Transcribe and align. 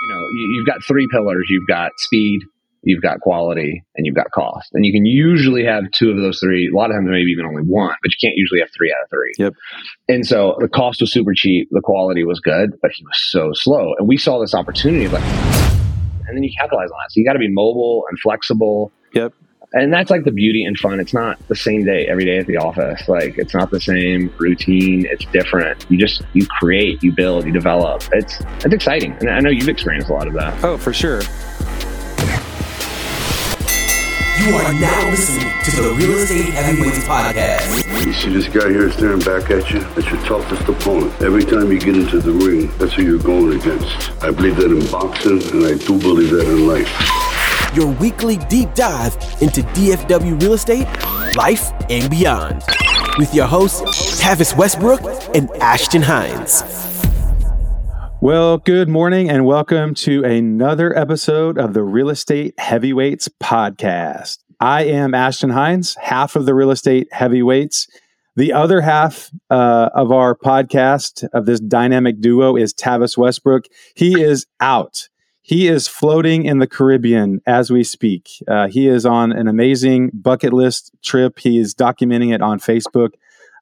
you 0.00 0.08
know, 0.08 0.20
you, 0.32 0.48
you've 0.50 0.66
got 0.66 0.78
three 0.86 1.06
pillars. 1.10 1.46
You've 1.48 1.66
got 1.66 1.92
speed, 1.98 2.40
you've 2.82 3.02
got 3.02 3.20
quality, 3.20 3.82
and 3.96 4.06
you've 4.06 4.16
got 4.16 4.30
cost. 4.32 4.70
And 4.72 4.84
you 4.84 4.92
can 4.92 5.04
usually 5.04 5.64
have 5.64 5.84
two 5.92 6.10
of 6.10 6.16
those 6.16 6.40
three. 6.40 6.70
A 6.72 6.76
lot 6.76 6.90
of 6.90 6.96
times, 6.96 7.08
maybe 7.10 7.30
even 7.30 7.46
only 7.46 7.62
one, 7.62 7.94
but 8.02 8.10
you 8.10 8.28
can't 8.28 8.36
usually 8.36 8.60
have 8.60 8.70
three 8.76 8.92
out 8.92 9.02
of 9.02 9.10
three. 9.10 9.32
Yep. 9.38 9.54
And 10.08 10.26
so 10.26 10.56
the 10.60 10.68
cost 10.68 11.00
was 11.00 11.12
super 11.12 11.32
cheap, 11.34 11.68
the 11.70 11.82
quality 11.82 12.24
was 12.24 12.40
good, 12.40 12.70
but 12.80 12.90
he 12.94 13.04
was 13.04 13.20
so 13.30 13.50
slow. 13.54 13.94
And 13.98 14.08
we 14.08 14.16
saw 14.16 14.40
this 14.40 14.54
opportunity, 14.54 15.08
like, 15.08 15.22
and 16.26 16.36
then 16.36 16.42
you 16.42 16.50
capitalize 16.58 16.90
on 16.90 16.98
it. 17.04 17.12
So 17.12 17.20
you 17.20 17.24
got 17.24 17.34
to 17.34 17.38
be 17.38 17.50
mobile 17.50 18.04
and 18.08 18.18
flexible. 18.20 18.92
Yep. 19.14 19.34
And 19.72 19.92
that's 19.92 20.10
like 20.10 20.24
the 20.24 20.32
beauty 20.32 20.64
and 20.64 20.76
fun. 20.76 20.98
It's 20.98 21.14
not 21.14 21.38
the 21.46 21.54
same 21.54 21.84
day 21.84 22.06
every 22.06 22.24
day 22.24 22.38
at 22.38 22.46
the 22.48 22.56
office. 22.56 23.08
Like 23.08 23.38
it's 23.38 23.54
not 23.54 23.70
the 23.70 23.80
same 23.80 24.34
routine. 24.36 25.06
It's 25.08 25.24
different. 25.26 25.86
You 25.88 25.96
just 25.96 26.22
you 26.32 26.44
create, 26.46 27.02
you 27.04 27.12
build, 27.12 27.46
you 27.46 27.52
develop. 27.52 28.02
It's 28.12 28.40
it's 28.64 28.74
exciting, 28.74 29.12
and 29.20 29.30
I 29.30 29.38
know 29.38 29.50
you've 29.50 29.68
experienced 29.68 30.10
a 30.10 30.12
lot 30.12 30.26
of 30.26 30.34
that. 30.34 30.64
Oh, 30.64 30.76
for 30.76 30.92
sure. 30.92 31.20
You 34.40 34.56
are 34.56 34.72
now 34.72 35.10
listening 35.10 35.52
to 35.64 35.70
the 35.70 35.94
Real 35.98 36.18
Estate 36.18 36.52
Heavyweights 36.54 37.04
Podcast. 37.04 38.06
You 38.06 38.12
see 38.12 38.32
this 38.32 38.48
guy 38.48 38.70
here 38.70 38.90
staring 38.90 39.20
back 39.20 39.50
at 39.50 39.70
you? 39.70 39.80
That's 39.94 40.08
your 40.10 40.20
toughest 40.24 40.68
opponent. 40.68 41.12
Every 41.22 41.44
time 41.44 41.70
you 41.70 41.78
get 41.78 41.94
into 41.94 42.18
the 42.18 42.32
ring, 42.32 42.72
that's 42.78 42.94
who 42.94 43.02
you're 43.02 43.18
going 43.18 43.60
against. 43.60 44.10
I 44.22 44.30
believe 44.30 44.56
that 44.56 44.72
in 44.72 44.84
boxing, 44.90 45.42
and 45.52 45.66
I 45.66 45.74
do 45.74 45.96
believe 45.98 46.30
that 46.30 46.48
in 46.48 46.66
life. 46.66 47.29
Your 47.72 47.86
weekly 47.86 48.36
deep 48.48 48.74
dive 48.74 49.14
into 49.40 49.62
DFW 49.62 50.42
real 50.42 50.54
estate, 50.54 50.88
life, 51.36 51.70
and 51.88 52.10
beyond. 52.10 52.64
With 53.16 53.32
your 53.32 53.46
hosts, 53.46 54.20
Tavis 54.20 54.56
Westbrook 54.56 55.00
and 55.36 55.48
Ashton 55.62 56.02
Hines. 56.02 56.64
Well, 58.20 58.58
good 58.58 58.88
morning 58.88 59.30
and 59.30 59.46
welcome 59.46 59.94
to 59.94 60.24
another 60.24 60.98
episode 60.98 61.58
of 61.58 61.72
the 61.72 61.84
Real 61.84 62.10
Estate 62.10 62.58
Heavyweights 62.58 63.28
podcast. 63.40 64.38
I 64.58 64.86
am 64.86 65.14
Ashton 65.14 65.50
Hines, 65.50 65.94
half 65.94 66.34
of 66.34 66.46
the 66.46 66.54
Real 66.54 66.72
Estate 66.72 67.06
Heavyweights. 67.12 67.86
The 68.34 68.52
other 68.52 68.80
half 68.80 69.30
uh, 69.48 69.90
of 69.94 70.10
our 70.10 70.34
podcast 70.34 71.24
of 71.32 71.46
this 71.46 71.60
dynamic 71.60 72.20
duo 72.20 72.56
is 72.56 72.74
Tavis 72.74 73.16
Westbrook. 73.16 73.66
He 73.94 74.20
is 74.20 74.46
out. 74.58 75.08
He 75.42 75.68
is 75.68 75.88
floating 75.88 76.44
in 76.44 76.58
the 76.58 76.66
Caribbean 76.66 77.40
as 77.46 77.70
we 77.70 77.82
speak. 77.82 78.28
Uh, 78.46 78.68
he 78.68 78.86
is 78.86 79.06
on 79.06 79.32
an 79.32 79.48
amazing 79.48 80.10
bucket 80.12 80.52
list 80.52 80.92
trip. 81.02 81.38
He 81.38 81.58
is 81.58 81.74
documenting 81.74 82.34
it 82.34 82.42
on 82.42 82.60
Facebook 82.60 83.14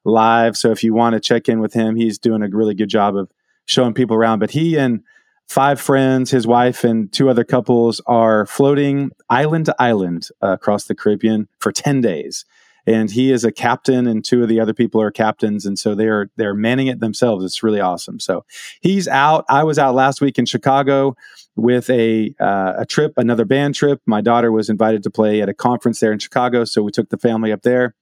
Live. 0.05 0.57
So 0.57 0.71
if 0.71 0.83
you 0.83 0.93
want 0.93 1.13
to 1.13 1.19
check 1.19 1.49
in 1.49 1.59
with 1.59 1.73
him, 1.73 1.95
he's 1.95 2.17
doing 2.17 2.41
a 2.41 2.47
really 2.49 2.73
good 2.73 2.89
job 2.89 3.15
of 3.15 3.29
showing 3.65 3.93
people 3.93 4.15
around. 4.15 4.39
But 4.39 4.51
he 4.51 4.77
and 4.77 5.01
five 5.47 5.81
friends, 5.81 6.31
his 6.31 6.47
wife, 6.47 6.83
and 6.83 7.11
two 7.11 7.29
other 7.29 7.43
couples 7.43 8.01
are 8.05 8.45
floating 8.45 9.11
island 9.29 9.65
to 9.65 9.75
island 9.79 10.29
uh, 10.41 10.49
across 10.49 10.85
the 10.85 10.95
Caribbean 10.95 11.47
for 11.59 11.71
10 11.71 12.01
days. 12.01 12.45
And 12.85 13.11
he 13.11 13.31
is 13.31 13.43
a 13.43 13.51
captain, 13.51 14.07
and 14.07 14.23
two 14.23 14.41
of 14.41 14.49
the 14.49 14.59
other 14.59 14.73
people 14.73 15.01
are 15.01 15.11
captains, 15.11 15.65
and 15.65 15.77
so 15.77 15.93
they're 15.93 16.31
they're 16.37 16.55
manning 16.55 16.87
it 16.87 17.01
themselves. 17.01 17.43
It's 17.43 17.61
really 17.61 17.81
awesome. 17.81 18.19
So 18.19 18.45
he's 18.79 19.07
out. 19.07 19.45
I 19.47 19.63
was 19.63 19.77
out 19.77 19.93
last 19.93 20.21
week 20.21 20.39
in 20.39 20.45
Chicago 20.45 21.15
with 21.59 21.89
a 21.89 22.33
uh, 22.39 22.73
a 22.77 22.85
trip, 22.85 23.13
another 23.17 23.45
band 23.45 23.75
trip. 23.75 24.01
My 24.05 24.21
daughter 24.21 24.51
was 24.51 24.69
invited 24.69 25.03
to 25.03 25.09
play 25.09 25.41
at 25.41 25.49
a 25.49 25.53
conference 25.53 25.99
there 25.99 26.11
in 26.11 26.19
Chicago, 26.19 26.63
so 26.63 26.81
we 26.81 26.91
took 26.91 27.09
the 27.09 27.17
family 27.17 27.51
up 27.51 27.61
there. 27.61 27.95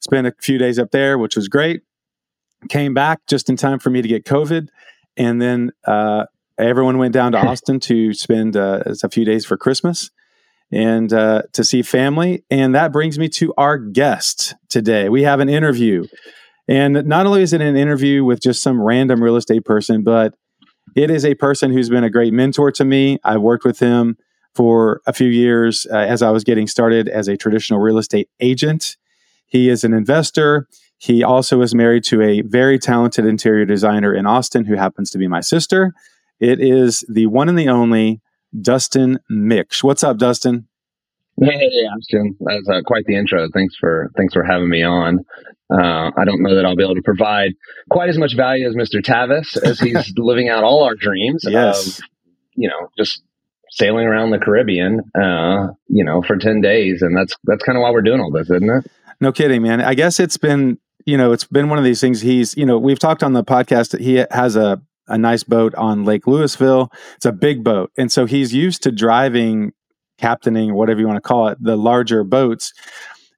Spent 0.00 0.26
a 0.26 0.34
few 0.40 0.58
days 0.58 0.78
up 0.78 0.90
there, 0.90 1.18
which 1.18 1.36
was 1.36 1.48
great. 1.48 1.82
Came 2.68 2.94
back 2.94 3.20
just 3.26 3.48
in 3.48 3.56
time 3.56 3.78
for 3.78 3.90
me 3.90 4.02
to 4.02 4.08
get 4.08 4.24
COVID 4.24 4.68
and 5.16 5.40
then 5.40 5.72
uh, 5.86 6.24
everyone 6.58 6.98
went 6.98 7.12
down 7.12 7.32
to 7.32 7.38
Austin 7.46 7.80
to 7.80 8.12
spend 8.14 8.56
uh, 8.56 8.82
a 9.02 9.08
few 9.08 9.24
days 9.24 9.44
for 9.44 9.56
Christmas 9.56 10.10
and 10.72 11.12
uh, 11.12 11.42
to 11.52 11.64
see 11.64 11.82
family. 11.82 12.44
And 12.50 12.74
that 12.74 12.92
brings 12.92 13.18
me 13.18 13.28
to 13.30 13.52
our 13.56 13.76
guest 13.76 14.54
today. 14.68 15.08
We 15.08 15.24
have 15.24 15.40
an 15.40 15.48
interview. 15.48 16.06
And 16.68 17.04
not 17.06 17.26
only 17.26 17.42
is 17.42 17.52
it 17.52 17.60
an 17.60 17.76
interview 17.76 18.24
with 18.24 18.40
just 18.40 18.62
some 18.62 18.80
random 18.80 19.22
real 19.22 19.36
estate 19.36 19.64
person, 19.64 20.02
but 20.02 20.34
it 20.96 21.10
is 21.10 21.24
a 21.24 21.34
person 21.34 21.72
who's 21.72 21.88
been 21.88 22.04
a 22.04 22.10
great 22.10 22.32
mentor 22.32 22.70
to 22.72 22.84
me. 22.84 23.18
I 23.24 23.36
worked 23.36 23.64
with 23.64 23.78
him 23.78 24.16
for 24.54 25.00
a 25.06 25.12
few 25.12 25.28
years 25.28 25.86
uh, 25.90 25.96
as 25.96 26.22
I 26.22 26.30
was 26.30 26.44
getting 26.44 26.66
started 26.66 27.08
as 27.08 27.28
a 27.28 27.36
traditional 27.36 27.80
real 27.80 27.98
estate 27.98 28.28
agent. 28.40 28.96
He 29.46 29.68
is 29.68 29.84
an 29.84 29.92
investor. 29.92 30.66
He 30.98 31.22
also 31.22 31.62
is 31.62 31.74
married 31.74 32.04
to 32.04 32.20
a 32.22 32.42
very 32.42 32.78
talented 32.78 33.26
interior 33.26 33.64
designer 33.64 34.14
in 34.14 34.26
Austin 34.26 34.64
who 34.64 34.74
happens 34.74 35.10
to 35.10 35.18
be 35.18 35.28
my 35.28 35.40
sister. 35.40 35.92
It 36.40 36.60
is 36.60 37.04
the 37.08 37.26
one 37.26 37.48
and 37.48 37.58
the 37.58 37.68
only 37.68 38.20
Dustin 38.60 39.18
Miksch. 39.30 39.82
What's 39.82 40.02
up, 40.02 40.18
Dustin? 40.18 40.66
Hey, 41.40 41.70
Ashton. 41.96 42.36
That's 42.40 42.68
uh, 42.68 42.82
quite 42.86 43.04
the 43.06 43.16
intro. 43.16 43.48
Thanks 43.52 43.74
for 43.76 44.10
thanks 44.16 44.34
for 44.34 44.44
having 44.44 44.68
me 44.68 44.82
on. 44.82 45.20
Uh, 45.72 46.10
I 46.16 46.24
don't 46.24 46.42
know 46.42 46.54
that 46.54 46.66
I'll 46.66 46.76
be 46.76 46.82
able 46.82 46.96
to 46.96 47.02
provide 47.02 47.52
quite 47.90 48.08
as 48.08 48.18
much 48.18 48.36
value 48.36 48.68
as 48.68 48.74
Mr. 48.74 49.00
Tavis 49.00 49.56
as 49.62 49.78
he's 49.78 50.12
living 50.18 50.48
out 50.48 50.64
all 50.64 50.84
our 50.84 50.94
dreams. 50.94 51.44
Yes. 51.46 51.98
Of, 51.98 52.04
you 52.54 52.68
know, 52.68 52.88
just 52.98 53.22
sailing 53.70 54.06
around 54.06 54.30
the 54.30 54.38
Caribbean, 54.38 55.00
uh, 55.14 55.68
you 55.88 56.04
know, 56.04 56.22
for 56.22 56.36
ten 56.36 56.60
days, 56.60 57.02
and 57.02 57.16
that's 57.16 57.34
that's 57.44 57.62
kind 57.62 57.78
of 57.78 57.82
why 57.82 57.90
we're 57.90 58.02
doing 58.02 58.20
all 58.20 58.30
this, 58.30 58.50
isn't 58.50 58.68
it? 58.68 58.90
No 59.20 59.32
kidding, 59.32 59.62
man. 59.62 59.80
I 59.80 59.94
guess 59.94 60.18
it's 60.18 60.36
been 60.36 60.78
you 61.06 61.16
know, 61.16 61.32
it's 61.32 61.44
been 61.44 61.68
one 61.68 61.78
of 61.78 61.84
these 61.84 62.00
things. 62.00 62.20
He's, 62.20 62.56
you 62.56 62.66
know, 62.66 62.78
we've 62.78 62.98
talked 62.98 63.22
on 63.22 63.32
the 63.32 63.44
podcast 63.44 63.90
that 63.90 64.00
he 64.00 64.24
has 64.30 64.56
a, 64.56 64.80
a 65.08 65.18
nice 65.18 65.42
boat 65.42 65.74
on 65.74 66.04
Lake 66.04 66.24
Lewisville. 66.24 66.92
It's 67.16 67.26
a 67.26 67.32
big 67.32 67.64
boat. 67.64 67.90
And 67.96 68.12
so 68.12 68.26
he's 68.26 68.54
used 68.54 68.82
to 68.84 68.92
driving, 68.92 69.72
captaining, 70.20 70.74
whatever 70.74 71.00
you 71.00 71.06
want 71.06 71.16
to 71.16 71.28
call 71.28 71.48
it, 71.48 71.58
the 71.60 71.76
larger 71.76 72.22
boats. 72.24 72.72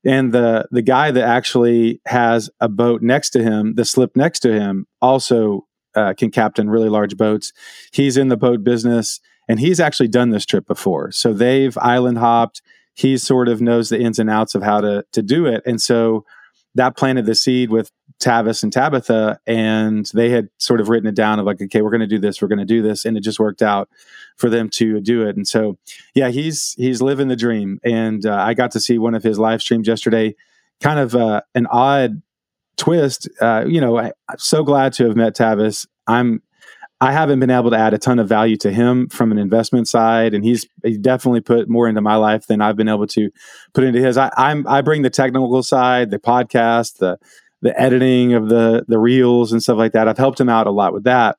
And 0.05 0.33
the 0.33 0.67
the 0.71 0.83
guy 0.83 1.13
that 1.13 1.25
actually 1.25 2.01
has 2.07 2.51
a 2.61 2.69
boat 2.69 3.03
next 3.03 3.31
to 3.31 3.43
him, 3.43 3.75
the 3.75 3.85
slip 3.85 4.17
next 4.17 4.41
to 4.41 4.53
him, 4.53 4.87
also 5.01 5.67
uh, 5.95 6.15
can 6.15 6.31
captain 6.31 6.69
really 6.69 6.89
large 6.89 7.17
boats. 7.17 7.53
He's 7.93 8.17
in 8.17 8.29
the 8.29 8.37
boat 8.37 8.65
business, 8.65 9.21
and 9.49 9.61
he's 9.61 9.79
actually 9.79 10.09
done 10.09 10.31
this 10.31 10.45
trip 10.45 10.67
before. 10.67 11.13
So 11.13 11.33
they've 11.33 11.77
island 11.79 12.19
hopped. 12.19 12.63
He 12.95 13.17
sort 13.17 13.49
of 13.49 13.61
knows 13.61 13.89
the 13.89 14.01
ins 14.01 14.19
and 14.19 14.29
outs 14.29 14.55
of 14.57 14.63
how 14.63 14.81
to 14.81 15.05
to 15.13 15.23
do 15.23 15.47
it, 15.47 15.63
and 15.65 15.81
so 15.81 16.25
that 16.75 16.97
planted 16.97 17.27
the 17.27 17.35
seed 17.35 17.71
with 17.71 17.91
Tavis 18.23 18.63
and 18.63 18.73
Tabitha, 18.73 19.39
and 19.47 20.11
they 20.15 20.31
had 20.31 20.49
sort 20.59 20.81
of 20.81 20.89
written 20.89 21.09
it 21.09 21.15
down 21.15 21.39
of 21.39 21.47
like, 21.47 21.61
okay, 21.61 21.83
we're 21.83 21.91
going 21.91 22.01
to 22.01 22.07
do 22.07 22.19
this, 22.19 22.41
we're 22.41 22.49
going 22.49 22.59
to 22.59 22.65
do 22.65 22.81
this, 22.81 23.05
and 23.05 23.17
it 23.17 23.21
just 23.23 23.41
worked 23.41 23.63
out 23.63 23.89
for 24.37 24.49
them 24.49 24.71
to 24.71 25.01
do 25.01 25.27
it. 25.27 25.37
And 25.37 25.47
so, 25.47 25.79
yeah, 26.15 26.29
he's 26.29 26.75
he's 26.75 27.03
living 27.03 27.29
the 27.29 27.37
dream. 27.37 27.81
And 27.85 28.25
uh, 28.25 28.35
I 28.35 28.55
got 28.55 28.71
to 28.73 28.81
see 28.81 28.99
one 28.99 29.15
of 29.15 29.23
his 29.23 29.39
live 29.39 29.61
streams 29.61 29.89
yesterday, 29.89 30.35
kind 30.81 31.01
of 31.01 31.15
uh, 31.15 31.43
an 31.55 31.67
odd 31.67 32.23
twist. 32.77 33.29
Uh, 33.41 33.65
you 33.67 33.81
know, 33.81 33.99
I, 33.99 34.13
I'm 34.29 34.39
so 34.39 34.63
glad 34.63 34.93
to 34.95 35.07
have 35.07 35.17
met 35.17 35.37
Tavis. 35.37 35.87
I'm 36.07 36.43
I 37.03 37.11
haven't 37.11 37.41
been 37.41 37.51
able 37.51 37.71
to 37.71 37.77
add 37.77 37.95
a 37.95 37.99
ton 37.99 38.21
of 38.21 38.29
value 38.29 38.57
to 38.59 38.71
him 38.71 39.09
from 39.09 39.33
an 39.33 39.39
investment 39.39 39.89
side, 39.89 40.35
and 40.35 40.45
he's 40.45 40.69
he 40.85 40.97
definitely 40.97 41.41
put 41.41 41.69
more 41.69 41.89
into 41.89 42.01
my 42.01 42.15
life 42.15 42.47
than 42.47 42.61
I've 42.61 42.77
been 42.77 42.89
able 42.89 43.09
to 43.09 43.29
put 43.75 43.83
into 43.83 44.01
his. 44.01 44.17
I, 44.17 44.31
I'm 44.37 44.65
I 44.69 44.83
bring 44.83 45.03
the 45.03 45.11
technical 45.11 45.65
side, 45.65 46.11
the 46.11 46.21
podcast, 46.21 46.99
the 46.99 47.19
the 47.63 47.79
editing 47.81 48.35
of 48.35 48.49
the 48.49 48.85
the 48.87 48.99
reels 48.99 49.53
and 49.53 49.63
stuff 49.63 49.79
like 49.79 49.93
that. 49.93 50.09
I've 50.09 50.19
helped 50.19 50.41
him 50.41 50.49
out 50.49 50.67
a 50.67 50.71
lot 50.71 50.93
with 50.93 51.05
that, 51.05 51.39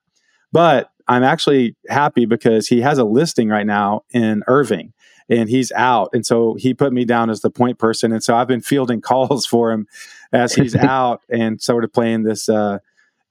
but 0.52 0.90
I'm 1.08 1.24
actually 1.24 1.76
happy 1.90 2.26
because 2.26 2.68
he 2.68 2.82
has 2.82 2.98
a 2.98 3.04
listing 3.04 3.50
right 3.50 3.68
now 3.68 4.04
in 4.12 4.44
Irving, 4.48 4.94
and 5.30 5.50
he's 5.50 5.72
out, 5.74 6.10
and 6.14 6.26
so 6.26 6.56
he 6.56 6.74
put 6.74 6.94
me 6.94 7.06
down 7.06 7.30
as 7.30 7.42
the 7.42 7.52
point 7.52 7.78
person, 7.78 8.12
and 8.12 8.24
so 8.24 8.36
I've 8.36 8.48
been 8.48 8.62
fielding 8.62 9.02
calls 9.12 9.46
for 9.46 9.72
him 9.72 9.88
as 10.32 10.56
he's 10.56 10.76
out 10.78 11.22
and 11.30 11.62
sort 11.62 11.84
of 11.84 11.94
playing 11.94 12.24
this. 12.24 12.50
Uh, 12.50 12.80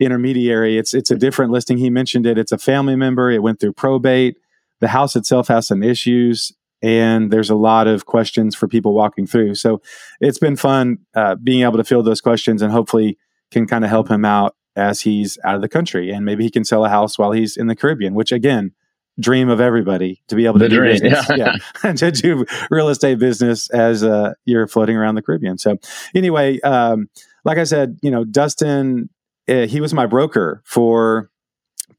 intermediary. 0.00 0.78
It's 0.78 0.94
it's 0.94 1.12
a 1.12 1.16
different 1.16 1.52
listing. 1.52 1.78
He 1.78 1.88
mentioned 1.88 2.26
it. 2.26 2.36
It's 2.36 2.50
a 2.50 2.58
family 2.58 2.96
member. 2.96 3.30
It 3.30 3.40
went 3.40 3.60
through 3.60 3.74
probate. 3.74 4.36
The 4.80 4.88
house 4.88 5.14
itself 5.14 5.46
has 5.46 5.68
some 5.68 5.84
issues, 5.84 6.52
and 6.82 7.30
there's 7.30 7.50
a 7.50 7.54
lot 7.54 7.86
of 7.86 8.06
questions 8.06 8.54
for 8.54 8.68
people 8.68 8.94
walking 8.94 9.26
through. 9.26 9.54
So 9.54 9.80
it's 10.20 10.38
been 10.38 10.56
fun 10.56 10.98
uh, 11.14 11.36
being 11.36 11.62
able 11.62 11.76
to 11.78 11.84
field 11.84 12.06
those 12.06 12.20
questions, 12.20 12.62
and 12.62 12.72
hopefully 12.72 13.18
can 13.50 13.66
kind 13.66 13.84
of 13.84 13.90
help 13.90 14.08
him 14.08 14.24
out 14.24 14.56
as 14.74 15.02
he's 15.02 15.38
out 15.44 15.54
of 15.54 15.60
the 15.60 15.68
country, 15.68 16.10
and 16.10 16.24
maybe 16.24 16.44
he 16.44 16.50
can 16.50 16.64
sell 16.64 16.84
a 16.84 16.88
house 16.88 17.18
while 17.18 17.32
he's 17.32 17.56
in 17.56 17.66
the 17.66 17.76
Caribbean. 17.76 18.14
Which 18.14 18.32
again, 18.32 18.72
dream 19.20 19.48
of 19.48 19.60
everybody 19.60 20.22
to 20.28 20.34
be 20.34 20.46
able 20.46 20.58
to 20.58 20.64
The 20.64 20.68
do 20.68 20.76
dream, 20.76 20.92
business, 20.92 21.28
yeah. 21.28 21.56
yeah, 21.84 21.92
to 21.94 22.10
do 22.10 22.46
real 22.70 22.88
estate 22.88 23.18
business 23.18 23.68
as 23.70 24.02
uh, 24.02 24.34
you're 24.44 24.66
floating 24.66 24.96
around 24.96 25.14
the 25.14 25.22
Caribbean. 25.22 25.58
So 25.58 25.76
anyway, 26.14 26.60
um, 26.60 27.08
like 27.44 27.58
I 27.58 27.64
said, 27.64 27.98
you 28.02 28.10
know, 28.10 28.24
Dustin 28.24 29.08
uh, 29.48 29.66
he 29.66 29.80
was 29.80 29.92
my 29.92 30.06
broker 30.06 30.62
for 30.64 31.30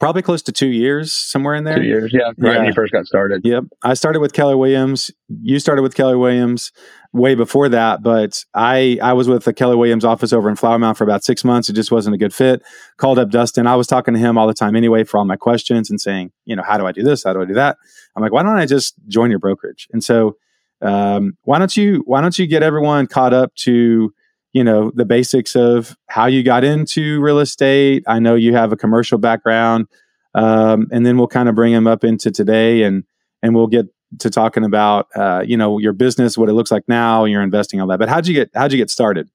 probably 0.03 0.21
close 0.21 0.41
to 0.41 0.51
two 0.51 0.67
years, 0.67 1.13
somewhere 1.13 1.55
in 1.55 1.63
there. 1.63 1.77
Two 1.77 1.83
years, 1.83 2.11
yeah, 2.13 2.25
right 2.37 2.53
yeah. 2.53 2.57
when 2.57 2.67
you 2.67 2.73
first 2.73 2.91
got 2.91 3.05
started. 3.05 3.39
Yep, 3.45 3.63
I 3.83 3.93
started 3.93 4.19
with 4.19 4.33
Keller 4.33 4.57
Williams. 4.57 5.11
You 5.29 5.59
started 5.59 5.81
with 5.81 5.95
Keller 5.95 6.17
Williams 6.17 6.73
way 7.13 7.35
before 7.35 7.69
that, 7.69 8.03
but 8.03 8.43
I 8.53 8.99
I 9.01 9.13
was 9.13 9.29
with 9.29 9.45
the 9.45 9.53
Keller 9.53 9.77
Williams 9.77 10.03
office 10.03 10.33
over 10.33 10.49
in 10.49 10.57
Flower 10.57 10.77
Mound 10.77 10.97
for 10.97 11.05
about 11.05 11.23
six 11.23 11.45
months. 11.45 11.69
It 11.69 11.73
just 11.73 11.89
wasn't 11.89 12.15
a 12.15 12.17
good 12.17 12.33
fit. 12.33 12.61
Called 12.97 13.17
up 13.17 13.29
Dustin. 13.29 13.65
I 13.65 13.77
was 13.77 13.87
talking 13.87 14.13
to 14.13 14.19
him 14.19 14.37
all 14.37 14.45
the 14.45 14.53
time 14.53 14.75
anyway 14.75 15.05
for 15.05 15.19
all 15.19 15.25
my 15.25 15.37
questions 15.37 15.89
and 15.89 16.01
saying, 16.01 16.33
you 16.43 16.57
know, 16.57 16.63
how 16.63 16.77
do 16.77 16.85
I 16.85 16.91
do 16.91 17.01
this? 17.01 17.23
How 17.23 17.31
do 17.31 17.41
I 17.41 17.45
do 17.45 17.53
that? 17.53 17.77
I'm 18.17 18.21
like, 18.21 18.33
why 18.33 18.43
don't 18.43 18.57
I 18.57 18.65
just 18.65 18.95
join 19.07 19.29
your 19.29 19.39
brokerage? 19.39 19.87
And 19.93 20.03
so, 20.03 20.35
um, 20.81 21.37
why 21.43 21.59
don't 21.59 21.77
you 21.77 22.03
why 22.05 22.19
don't 22.19 22.37
you 22.37 22.45
get 22.45 22.61
everyone 22.61 23.07
caught 23.07 23.33
up 23.33 23.55
to 23.55 24.13
you 24.53 24.63
know 24.63 24.91
the 24.95 25.05
basics 25.05 25.55
of 25.55 25.97
how 26.07 26.27
you 26.27 26.43
got 26.43 26.63
into 26.63 27.19
real 27.21 27.39
estate. 27.39 28.03
I 28.07 28.19
know 28.19 28.35
you 28.35 28.53
have 28.55 28.71
a 28.71 28.77
commercial 28.77 29.17
background 29.17 29.87
um, 30.35 30.87
and 30.91 31.05
then 31.05 31.17
we'll 31.17 31.27
kind 31.27 31.49
of 31.49 31.55
bring 31.55 31.73
them 31.73 31.87
up 31.87 32.03
into 32.03 32.31
today 32.31 32.83
and 32.83 33.03
and 33.41 33.53
we'll 33.55 33.67
get 33.67 33.87
to 34.19 34.29
talking 34.29 34.63
about 34.63 35.07
uh, 35.15 35.43
you 35.45 35.57
know 35.57 35.79
your 35.79 35.93
business 35.93 36.37
what 36.37 36.49
it 36.49 36.53
looks 36.53 36.71
like 36.71 36.83
now 36.87 37.25
you're 37.25 37.43
investing 37.43 37.81
all 37.81 37.87
that. 37.87 37.99
But 37.99 38.09
how'd 38.09 38.27
you 38.27 38.33
get 38.33 38.49
how'd 38.53 38.71
you 38.71 38.77
get 38.77 38.89
started? 38.89 39.29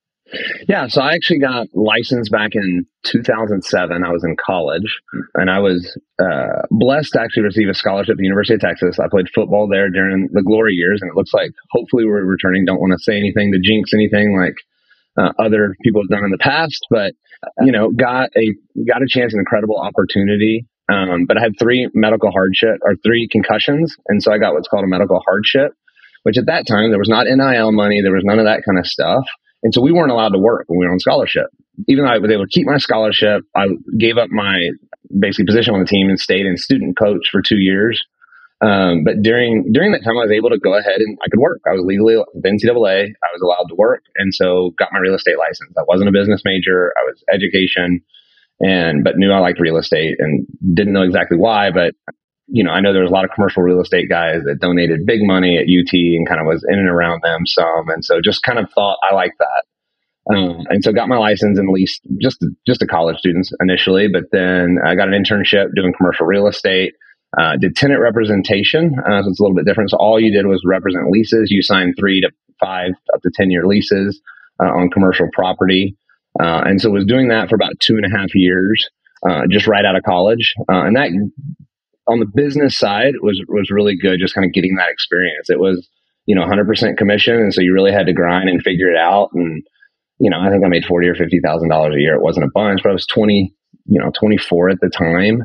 Yeah 0.68 0.88
so 0.88 1.00
i 1.00 1.14
actually 1.14 1.38
got 1.38 1.68
licensed 1.72 2.30
back 2.30 2.50
in 2.52 2.84
2007 3.06 4.04
i 4.04 4.12
was 4.12 4.22
in 4.24 4.36
college 4.36 5.00
and 5.36 5.50
i 5.50 5.58
was 5.58 5.96
uh, 6.22 6.66
blessed 6.70 7.14
to 7.14 7.20
actually 7.22 7.44
receive 7.44 7.66
a 7.66 7.72
scholarship 7.72 8.12
at 8.12 8.16
the 8.18 8.24
university 8.24 8.52
of 8.52 8.60
texas. 8.60 8.98
I 8.98 9.08
played 9.08 9.30
football 9.34 9.66
there 9.66 9.88
during 9.88 10.28
the 10.32 10.42
glory 10.42 10.74
years 10.74 11.00
and 11.00 11.10
it 11.10 11.16
looks 11.16 11.32
like 11.32 11.52
hopefully 11.70 12.04
we're 12.04 12.24
returning. 12.24 12.66
Don't 12.66 12.78
want 12.78 12.92
to 12.92 12.98
say 12.98 13.16
anything 13.16 13.52
to 13.52 13.58
jinx 13.58 13.94
anything 13.94 14.36
like 14.38 14.56
uh, 15.18 15.32
other 15.38 15.74
people 15.82 16.02
have 16.02 16.08
done 16.08 16.24
in 16.24 16.30
the 16.30 16.38
past, 16.38 16.86
but 16.90 17.12
you 17.62 17.72
know, 17.72 17.90
got 17.90 18.30
a 18.36 18.54
got 18.86 19.02
a 19.02 19.06
chance, 19.08 19.32
an 19.32 19.40
incredible 19.40 19.78
opportunity. 19.78 20.66
Um, 20.90 21.26
but 21.26 21.36
I 21.36 21.42
had 21.42 21.52
three 21.58 21.88
medical 21.92 22.30
hardship 22.30 22.78
or 22.82 22.94
three 23.04 23.28
concussions, 23.30 23.94
and 24.08 24.22
so 24.22 24.32
I 24.32 24.38
got 24.38 24.54
what's 24.54 24.68
called 24.68 24.84
a 24.84 24.88
medical 24.88 25.20
hardship, 25.24 25.72
which 26.22 26.38
at 26.38 26.46
that 26.46 26.66
time 26.66 26.90
there 26.90 26.98
was 26.98 27.08
not 27.08 27.26
NIL 27.26 27.72
money, 27.72 28.00
there 28.02 28.14
was 28.14 28.24
none 28.24 28.38
of 28.38 28.46
that 28.46 28.62
kind 28.64 28.78
of 28.78 28.86
stuff, 28.86 29.24
and 29.62 29.74
so 29.74 29.82
we 29.82 29.92
weren't 29.92 30.10
allowed 30.10 30.30
to 30.30 30.38
work 30.38 30.64
when 30.68 30.78
we 30.78 30.86
were 30.86 30.92
on 30.92 30.98
scholarship. 30.98 31.46
Even 31.86 32.04
though 32.04 32.10
I 32.10 32.18
was 32.18 32.30
able 32.30 32.44
to 32.44 32.50
keep 32.50 32.66
my 32.66 32.78
scholarship, 32.78 33.42
I 33.54 33.66
gave 33.98 34.18
up 34.18 34.30
my 34.30 34.70
basically 35.16 35.46
position 35.46 35.74
on 35.74 35.80
the 35.80 35.86
team 35.86 36.08
and 36.08 36.18
stayed 36.18 36.46
in 36.46 36.56
student 36.56 36.98
coach 36.98 37.28
for 37.30 37.42
two 37.42 37.58
years. 37.58 38.02
Um, 38.60 39.04
but 39.04 39.22
during 39.22 39.70
during 39.72 39.92
that 39.92 40.02
time, 40.02 40.18
I 40.18 40.26
was 40.26 40.32
able 40.32 40.50
to 40.50 40.58
go 40.58 40.76
ahead 40.76 40.98
and 40.98 41.16
I 41.24 41.28
could 41.30 41.38
work. 41.38 41.60
I 41.66 41.74
was 41.74 41.84
legally 41.86 42.16
the 42.16 42.48
NCAA. 42.48 43.06
I 43.06 43.30
was 43.32 43.40
allowed 43.40 43.68
to 43.68 43.76
work, 43.76 44.02
and 44.16 44.34
so 44.34 44.74
got 44.78 44.92
my 44.92 44.98
real 44.98 45.14
estate 45.14 45.38
license. 45.38 45.74
I 45.78 45.84
wasn't 45.86 46.08
a 46.08 46.12
business 46.12 46.42
major. 46.44 46.92
I 46.96 47.04
was 47.06 47.22
education, 47.32 48.02
and 48.58 49.04
but 49.04 49.16
knew 49.16 49.30
I 49.30 49.38
liked 49.38 49.60
real 49.60 49.76
estate 49.76 50.16
and 50.18 50.44
didn't 50.74 50.92
know 50.92 51.02
exactly 51.02 51.38
why. 51.38 51.70
But 51.70 51.94
you 52.48 52.64
know, 52.64 52.72
I 52.72 52.80
know 52.80 52.92
there 52.92 53.02
was 53.02 53.12
a 53.12 53.14
lot 53.14 53.24
of 53.24 53.30
commercial 53.30 53.62
real 53.62 53.80
estate 53.80 54.08
guys 54.08 54.42
that 54.44 54.58
donated 54.58 55.06
big 55.06 55.20
money 55.22 55.56
at 55.56 55.70
UT 55.70 55.92
and 55.92 56.26
kind 56.26 56.40
of 56.40 56.46
was 56.46 56.64
in 56.68 56.80
and 56.80 56.88
around 56.88 57.22
them 57.22 57.46
some, 57.46 57.90
and 57.90 58.04
so 58.04 58.20
just 58.20 58.42
kind 58.42 58.58
of 58.58 58.68
thought 58.72 58.98
I 59.08 59.14
like 59.14 59.34
that. 59.38 60.34
Um, 60.34 60.66
and 60.68 60.82
so 60.82 60.92
got 60.92 61.08
my 61.08 61.16
license 61.16 61.58
and 61.60 61.70
leased 61.70 62.02
just 62.20 62.44
just 62.66 62.80
to 62.80 62.88
college 62.88 63.18
students 63.18 63.52
initially, 63.60 64.08
but 64.08 64.24
then 64.32 64.78
I 64.84 64.96
got 64.96 65.06
an 65.06 65.14
internship 65.14 65.68
doing 65.76 65.94
commercial 65.96 66.26
real 66.26 66.48
estate 66.48 66.94
uh, 67.36 67.56
did 67.60 67.76
tenant 67.76 68.00
representation, 68.00 68.94
uh, 68.98 69.22
so 69.22 69.30
it's 69.30 69.40
a 69.40 69.42
little 69.42 69.56
bit 69.56 69.66
different. 69.66 69.90
So 69.90 69.98
all 69.98 70.18
you 70.18 70.32
did 70.32 70.46
was 70.46 70.62
represent 70.64 71.10
leases. 71.10 71.50
You 71.50 71.62
signed 71.62 71.94
three 71.98 72.20
to 72.22 72.30
five 72.58 72.92
up 73.14 73.20
to 73.22 73.30
ten 73.34 73.50
year 73.50 73.66
leases 73.66 74.20
uh, 74.62 74.68
on 74.68 74.90
commercial 74.90 75.28
property, 75.32 75.96
uh, 76.40 76.62
and 76.64 76.80
so 76.80 76.90
was 76.90 77.04
doing 77.04 77.28
that 77.28 77.48
for 77.48 77.54
about 77.54 77.78
two 77.80 77.96
and 77.96 78.06
a 78.06 78.16
half 78.16 78.34
years, 78.34 78.88
uh, 79.28 79.42
just 79.50 79.66
right 79.66 79.84
out 79.84 79.96
of 79.96 80.04
college. 80.04 80.54
Uh, 80.72 80.84
and 80.84 80.96
that 80.96 81.10
on 82.06 82.20
the 82.20 82.26
business 82.34 82.78
side 82.78 83.14
was 83.20 83.42
was 83.48 83.70
really 83.70 83.96
good, 83.96 84.20
just 84.20 84.34
kind 84.34 84.46
of 84.46 84.52
getting 84.54 84.76
that 84.76 84.90
experience. 84.90 85.50
It 85.50 85.60
was 85.60 85.86
you 86.24 86.34
know 86.34 86.46
100% 86.46 86.96
commission, 86.96 87.34
and 87.34 87.52
so 87.52 87.60
you 87.60 87.74
really 87.74 87.92
had 87.92 88.06
to 88.06 88.14
grind 88.14 88.48
and 88.48 88.62
figure 88.62 88.90
it 88.90 88.96
out. 88.96 89.28
And 89.34 89.62
you 90.18 90.30
know, 90.30 90.40
I 90.40 90.50
think 90.50 90.64
I 90.64 90.68
made 90.68 90.86
forty 90.86 91.08
or 91.08 91.14
fifty 91.14 91.40
thousand 91.44 91.68
dollars 91.68 91.94
a 91.94 92.00
year. 92.00 92.14
It 92.14 92.22
wasn't 92.22 92.46
a 92.46 92.50
bunch, 92.54 92.80
but 92.82 92.88
I 92.88 92.94
was 92.94 93.06
twenty, 93.06 93.54
you 93.84 94.00
know, 94.00 94.10
twenty 94.18 94.38
four 94.38 94.70
at 94.70 94.80
the 94.80 94.88
time 94.88 95.44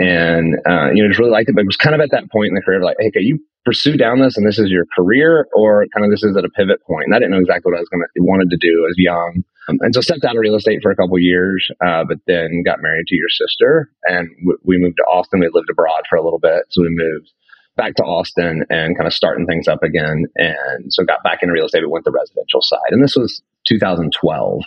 and 0.00 0.56
uh, 0.66 0.90
you 0.92 1.02
know 1.02 1.08
just 1.08 1.20
really 1.20 1.30
liked 1.30 1.48
it 1.48 1.54
but 1.54 1.62
it 1.62 1.66
was 1.66 1.76
kind 1.76 1.94
of 1.94 2.00
at 2.00 2.10
that 2.10 2.30
point 2.30 2.48
in 2.48 2.54
the 2.54 2.62
career 2.62 2.82
like 2.82 2.96
hey 2.98 3.10
can 3.10 3.22
you 3.22 3.38
pursue 3.64 3.96
down 3.96 4.20
this 4.20 4.36
and 4.36 4.46
this 4.46 4.58
is 4.58 4.70
your 4.70 4.86
career 4.96 5.46
or 5.54 5.86
kind 5.94 6.04
of 6.04 6.10
this 6.10 6.22
is 6.22 6.36
at 6.36 6.44
a 6.44 6.48
pivot 6.48 6.82
point. 6.86 7.04
And 7.04 7.14
i 7.14 7.18
didn't 7.18 7.32
know 7.32 7.40
exactly 7.40 7.70
what 7.70 7.76
i 7.76 7.80
was 7.80 7.88
going 7.88 8.02
to 8.02 8.22
wanted 8.22 8.50
to 8.50 8.56
do 8.56 8.86
as 8.88 8.96
young. 8.96 9.44
Um, 9.68 9.76
and 9.80 9.94
so 9.94 10.00
stepped 10.00 10.24
out 10.24 10.34
of 10.34 10.40
real 10.40 10.56
estate 10.56 10.80
for 10.82 10.90
a 10.90 10.96
couple 10.96 11.18
years 11.18 11.68
uh, 11.84 12.04
but 12.04 12.18
then 12.26 12.62
got 12.64 12.80
married 12.80 13.06
to 13.08 13.16
your 13.16 13.28
sister 13.28 13.90
and 14.04 14.28
w- 14.40 14.58
we 14.64 14.78
moved 14.78 14.96
to 14.96 15.04
austin. 15.04 15.40
We 15.40 15.50
lived 15.52 15.70
abroad 15.70 16.02
for 16.08 16.16
a 16.16 16.24
little 16.24 16.40
bit 16.40 16.64
so 16.70 16.82
we 16.82 16.88
moved 16.90 17.30
back 17.76 17.94
to 17.96 18.02
austin 18.02 18.64
and 18.70 18.96
kind 18.96 19.06
of 19.06 19.12
starting 19.12 19.46
things 19.46 19.68
up 19.68 19.82
again 19.82 20.24
and 20.36 20.92
so 20.92 21.04
got 21.04 21.22
back 21.22 21.42
into 21.42 21.52
real 21.52 21.66
estate 21.66 21.82
but 21.82 21.90
went 21.90 22.04
the 22.04 22.12
residential 22.12 22.62
side. 22.62 22.90
And 22.90 23.04
this 23.04 23.16
was 23.16 23.42
2012 23.66 24.62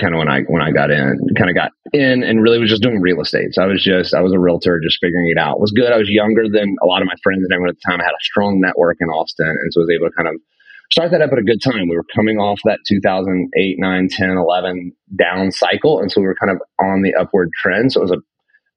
kind 0.00 0.14
of 0.14 0.18
when 0.18 0.28
I 0.28 0.42
when 0.42 0.62
I 0.62 0.70
got 0.70 0.90
in, 0.90 1.18
kind 1.36 1.50
of 1.50 1.56
got 1.56 1.72
in 1.92 2.22
and 2.22 2.42
really 2.42 2.58
was 2.58 2.70
just 2.70 2.82
doing 2.82 3.00
real 3.00 3.20
estate. 3.20 3.54
So 3.54 3.62
I 3.62 3.66
was 3.66 3.82
just 3.82 4.14
I 4.14 4.20
was 4.20 4.32
a 4.32 4.38
realtor, 4.38 4.80
just 4.82 4.98
figuring 5.00 5.30
it 5.34 5.38
out. 5.38 5.56
It 5.56 5.60
was 5.60 5.72
good. 5.72 5.92
I 5.92 5.98
was 5.98 6.08
younger 6.08 6.44
than 6.48 6.76
a 6.82 6.86
lot 6.86 7.02
of 7.02 7.06
my 7.06 7.14
friends 7.22 7.44
and 7.44 7.52
everyone 7.52 7.70
at 7.70 7.76
the 7.76 7.90
time. 7.90 8.00
I 8.00 8.04
had 8.04 8.12
a 8.12 8.24
strong 8.24 8.60
network 8.60 8.98
in 9.00 9.08
Austin, 9.08 9.48
and 9.48 9.72
so 9.72 9.80
I 9.80 9.82
was 9.82 9.94
able 9.94 10.08
to 10.08 10.16
kind 10.16 10.28
of 10.28 10.34
start 10.90 11.10
that 11.12 11.22
up 11.22 11.32
at 11.32 11.38
a 11.38 11.42
good 11.42 11.62
time. 11.62 11.88
We 11.88 11.96
were 11.96 12.06
coming 12.14 12.38
off 12.38 12.60
that 12.64 12.80
2008, 12.86 13.76
9, 13.78 14.08
10, 14.08 14.30
11 14.30 14.92
down 15.16 15.50
cycle, 15.50 16.00
and 16.00 16.10
so 16.10 16.20
we 16.20 16.26
were 16.26 16.36
kind 16.36 16.52
of 16.52 16.60
on 16.80 17.02
the 17.02 17.14
upward 17.14 17.50
trend. 17.60 17.92
So 17.92 18.00
it 18.00 18.10
was 18.10 18.12
a 18.12 18.22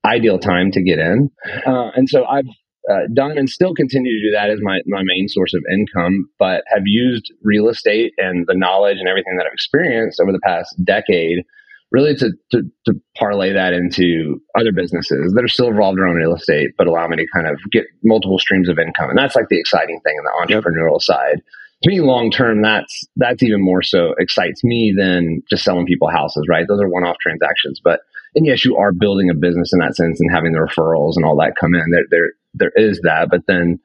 ideal 0.08 0.40
time 0.40 0.72
to 0.72 0.82
get 0.82 1.00
in. 1.00 1.30
Uh, 1.66 1.92
and 1.96 2.08
so 2.08 2.26
I've 2.26 2.46
uh, 2.90 3.08
done 3.14 3.38
and 3.38 3.50
still 3.50 3.74
continue 3.74 4.12
to 4.12 4.28
do 4.28 4.32
that 4.32 4.50
as 4.50 4.60
my, 4.62 4.80
my 4.88 5.02
main 5.04 5.28
source 5.28 5.54
of 5.54 5.64
income, 5.72 6.30
but 6.40 6.64
have 6.68 6.84
used 6.86 7.32
real 7.44 7.68
estate 7.70 8.14
and 8.18 8.46
the 8.48 8.56
knowledge 8.56 8.98
and 8.98 9.08
everything 9.08 9.36
that 9.38 9.46
I've 9.46 9.54
experienced 9.54 10.20
over 10.20 10.32
the 10.32 10.40
past 10.40 10.74
decade 10.84 11.44
really 11.92 12.16
to, 12.16 12.32
to, 12.52 12.64
to 12.86 12.94
parlay 13.18 13.54
that 13.54 13.74
into 13.74 14.42
other 14.56 14.72
businesses 14.74 15.34
that 15.34 15.44
are 15.44 15.48
still 15.48 15.72
revolved 15.72 16.00
around 16.00 16.16
real 16.16 16.36
estate, 16.36 16.72
but 16.78 16.88
allow 16.88 17.08
me 17.08 17.18
to 17.18 17.26
kind 17.34 17.48
of 17.48 17.60
get 17.72 17.86
multiple 18.04 18.40
streams 18.40 18.70
of 18.70 18.78
income. 18.78 19.10
And 19.10 19.18
that's 19.18 19.36
like 19.36 19.48
the 19.50 19.60
exciting 19.60 20.00
thing 20.02 20.16
in 20.18 20.24
the 20.24 20.56
entrepreneurial 20.56 20.96
yep. 20.96 21.02
side. 21.02 21.42
To 21.84 21.90
me, 21.90 22.02
long 22.02 22.32
term, 22.32 22.64
that's 22.64 23.04
that's 23.18 23.44
even 23.44 23.64
more 23.64 23.84
so 23.84 24.16
excites 24.18 24.64
me 24.64 24.96
than 24.98 25.44
just 25.48 25.64
selling 25.64 25.86
people 25.86 26.10
houses, 26.10 26.46
right? 26.50 26.66
Those 26.68 26.82
are 26.82 26.90
one 26.90 27.04
off 27.04 27.18
transactions. 27.22 27.80
But 27.84 28.00
and 28.34 28.46
yes, 28.46 28.66
you 28.66 28.78
are 28.78 28.92
building 28.92 29.30
a 29.30 29.36
business 29.36 29.72
in 29.74 29.80
that 29.80 29.96
sense 29.96 30.20
and 30.20 30.32
having 30.32 30.54
the 30.54 30.60
referrals 30.60 31.14
and 31.16 31.26
all 31.26 31.38
that 31.38 31.56
come 31.60 31.76
in. 31.76 31.86
There, 31.92 32.06
there, 32.10 32.32
there 32.60 32.72
is 32.76 33.00
that. 33.04 33.30
But 33.30 33.42
then, 33.48 33.80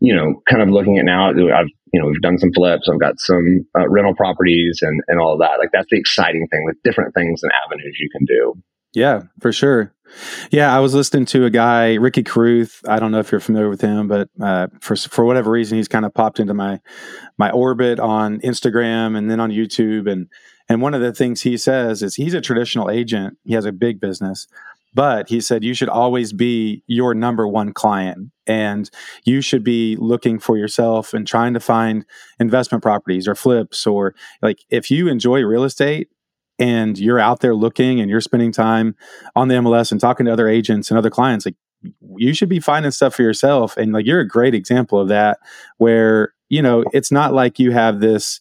you 0.00 0.14
know, 0.14 0.42
kind 0.48 0.62
of 0.62 0.68
looking 0.68 0.98
at 0.98 1.04
now, 1.04 1.30
I've, 1.30 1.68
you 1.92 2.00
know, 2.00 2.06
we've 2.06 2.20
done 2.20 2.38
some 2.38 2.52
flips. 2.52 2.88
I've 2.88 3.00
got 3.00 3.14
some 3.18 3.66
uh, 3.78 3.88
rental 3.88 4.14
properties 4.14 4.80
and, 4.82 5.00
and 5.08 5.20
all 5.20 5.38
that. 5.38 5.58
Like 5.58 5.70
that's 5.72 5.88
the 5.90 5.98
exciting 5.98 6.46
thing 6.50 6.64
with 6.64 6.76
different 6.84 7.14
things 7.14 7.42
and 7.42 7.52
avenues 7.64 7.96
you 8.00 8.08
can 8.10 8.24
do. 8.24 8.54
Yeah, 8.94 9.22
for 9.40 9.52
sure. 9.52 9.94
Yeah, 10.50 10.74
I 10.74 10.80
was 10.80 10.94
listening 10.94 11.24
to 11.26 11.46
a 11.46 11.50
guy, 11.50 11.94
Ricky 11.94 12.22
Carruth. 12.22 12.82
I 12.86 12.98
don't 12.98 13.12
know 13.12 13.18
if 13.18 13.32
you're 13.32 13.40
familiar 13.40 13.70
with 13.70 13.80
him, 13.80 14.08
but 14.08 14.28
uh, 14.40 14.66
for 14.80 14.94
for 14.96 15.24
whatever 15.24 15.50
reason, 15.50 15.78
he's 15.78 15.88
kind 15.88 16.04
of 16.04 16.12
popped 16.12 16.38
into 16.38 16.52
my 16.52 16.80
my 17.38 17.50
orbit 17.50 17.98
on 17.98 18.40
Instagram 18.40 19.16
and 19.16 19.30
then 19.30 19.40
on 19.40 19.50
YouTube. 19.50 20.10
And 20.10 20.28
and 20.68 20.82
one 20.82 20.92
of 20.94 21.00
the 21.00 21.12
things 21.12 21.40
he 21.40 21.56
says 21.56 22.02
is 22.02 22.16
he's 22.16 22.34
a 22.34 22.40
traditional 22.42 22.90
agent. 22.90 23.38
He 23.44 23.54
has 23.54 23.64
a 23.64 23.72
big 23.72 24.00
business, 24.00 24.46
but 24.94 25.28
he 25.28 25.40
said 25.40 25.64
you 25.64 25.74
should 25.74 25.88
always 25.88 26.32
be 26.32 26.82
your 26.86 27.14
number 27.14 27.46
one 27.46 27.72
client 27.72 28.30
and 28.46 28.90
you 29.24 29.40
should 29.40 29.64
be 29.64 29.96
looking 29.96 30.38
for 30.38 30.56
yourself 30.56 31.14
and 31.14 31.26
trying 31.26 31.54
to 31.54 31.60
find 31.60 32.04
investment 32.38 32.82
properties 32.82 33.28
or 33.28 33.34
flips 33.34 33.86
or 33.86 34.14
like 34.42 34.60
if 34.70 34.90
you 34.90 35.08
enjoy 35.08 35.40
real 35.42 35.64
estate 35.64 36.08
and 36.58 36.98
you're 36.98 37.20
out 37.20 37.40
there 37.40 37.54
looking 37.54 38.00
and 38.00 38.10
you're 38.10 38.20
spending 38.20 38.52
time 38.52 38.94
on 39.34 39.48
the 39.48 39.54
MLS 39.56 39.92
and 39.92 40.00
talking 40.00 40.26
to 40.26 40.32
other 40.32 40.48
agents 40.48 40.90
and 40.90 40.98
other 40.98 41.10
clients 41.10 41.46
like 41.46 41.56
you 42.16 42.32
should 42.32 42.48
be 42.48 42.60
finding 42.60 42.92
stuff 42.92 43.16
for 43.16 43.22
yourself. 43.22 43.76
And 43.76 43.92
like 43.92 44.06
you're 44.06 44.20
a 44.20 44.28
great 44.28 44.54
example 44.54 45.00
of 45.00 45.08
that 45.08 45.38
where 45.78 46.32
you 46.48 46.62
know 46.62 46.84
it's 46.92 47.10
not 47.10 47.32
like 47.32 47.58
you 47.58 47.72
have 47.72 48.00
this 48.00 48.40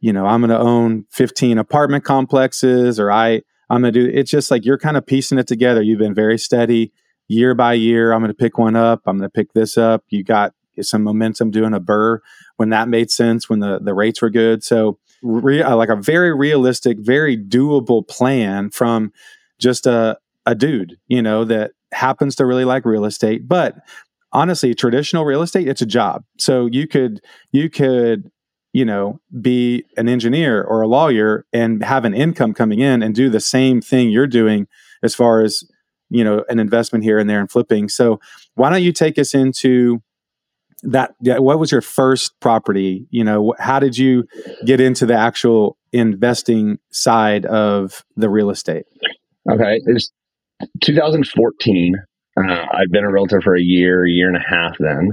you 0.00 0.12
know 0.12 0.26
i'm 0.26 0.40
going 0.40 0.50
to 0.50 0.58
own 0.58 1.04
15 1.10 1.58
apartment 1.58 2.02
complexes 2.02 2.98
or 2.98 3.12
i 3.12 3.42
I'm 3.72 3.80
going 3.80 3.94
to 3.94 4.00
do 4.00 4.12
it's 4.12 4.30
just 4.30 4.50
like 4.50 4.66
you're 4.66 4.78
kind 4.78 4.98
of 4.98 5.06
piecing 5.06 5.38
it 5.38 5.46
together. 5.46 5.80
You've 5.80 5.98
been 5.98 6.14
very 6.14 6.36
steady 6.36 6.92
year 7.26 7.54
by 7.54 7.72
year. 7.72 8.12
I'm 8.12 8.20
going 8.20 8.28
to 8.28 8.34
pick 8.34 8.58
one 8.58 8.76
up. 8.76 9.00
I'm 9.06 9.16
going 9.16 9.28
to 9.28 9.32
pick 9.32 9.54
this 9.54 9.78
up. 9.78 10.04
You 10.10 10.22
got 10.22 10.52
some 10.82 11.02
momentum 11.02 11.50
doing 11.50 11.72
a 11.72 11.80
BRRRR 11.80 12.18
when 12.56 12.68
that 12.68 12.88
made 12.88 13.10
sense 13.10 13.48
when 13.48 13.60
the, 13.60 13.78
the 13.78 13.94
rates 13.94 14.20
were 14.20 14.28
good. 14.28 14.62
So, 14.62 14.98
re, 15.22 15.62
uh, 15.62 15.74
like 15.74 15.88
a 15.88 15.96
very 15.96 16.34
realistic, 16.34 16.98
very 17.00 17.36
doable 17.36 18.06
plan 18.06 18.68
from 18.68 19.10
just 19.58 19.86
a, 19.86 20.18
a 20.44 20.54
dude, 20.54 20.98
you 21.08 21.22
know, 21.22 21.44
that 21.44 21.70
happens 21.92 22.36
to 22.36 22.46
really 22.46 22.66
like 22.66 22.84
real 22.84 23.06
estate. 23.06 23.48
But 23.48 23.76
honestly, 24.32 24.74
traditional 24.74 25.24
real 25.24 25.40
estate, 25.40 25.66
it's 25.66 25.82
a 25.82 25.86
job. 25.86 26.24
So 26.38 26.66
you 26.66 26.86
could, 26.86 27.22
you 27.52 27.70
could 27.70 28.30
you 28.72 28.84
know, 28.84 29.20
be 29.40 29.84
an 29.96 30.08
engineer 30.08 30.62
or 30.62 30.82
a 30.82 30.88
lawyer 30.88 31.44
and 31.52 31.84
have 31.84 32.04
an 32.04 32.14
income 32.14 32.54
coming 32.54 32.80
in 32.80 33.02
and 33.02 33.14
do 33.14 33.28
the 33.28 33.40
same 33.40 33.80
thing 33.80 34.10
you're 34.10 34.26
doing 34.26 34.66
as 35.02 35.14
far 35.14 35.42
as 35.42 35.64
you 36.12 36.22
know, 36.22 36.44
an 36.50 36.58
investment 36.58 37.02
here 37.02 37.18
and 37.18 37.28
there 37.28 37.40
and 37.40 37.50
flipping. 37.50 37.88
So 37.88 38.20
why 38.54 38.68
don't 38.68 38.82
you 38.82 38.92
take 38.92 39.18
us 39.18 39.34
into 39.34 40.02
that? 40.82 41.14
What 41.22 41.58
was 41.58 41.72
your 41.72 41.80
first 41.80 42.38
property? 42.38 43.06
You 43.10 43.24
know, 43.24 43.54
how 43.58 43.78
did 43.78 43.96
you 43.96 44.24
get 44.66 44.78
into 44.78 45.06
the 45.06 45.14
actual 45.14 45.78
investing 45.90 46.78
side 46.90 47.46
of 47.46 48.04
the 48.14 48.28
real 48.28 48.50
estate? 48.50 48.84
Okay, 49.50 49.80
it's 49.86 50.12
2014. 50.82 51.94
Uh, 52.36 52.42
I'd 52.42 52.90
been 52.90 53.04
a 53.04 53.10
realtor 53.10 53.40
for 53.40 53.56
a 53.56 53.62
year, 53.62 54.06
year 54.06 54.28
and 54.28 54.36
a 54.36 54.46
half. 54.46 54.76
Then 54.78 55.12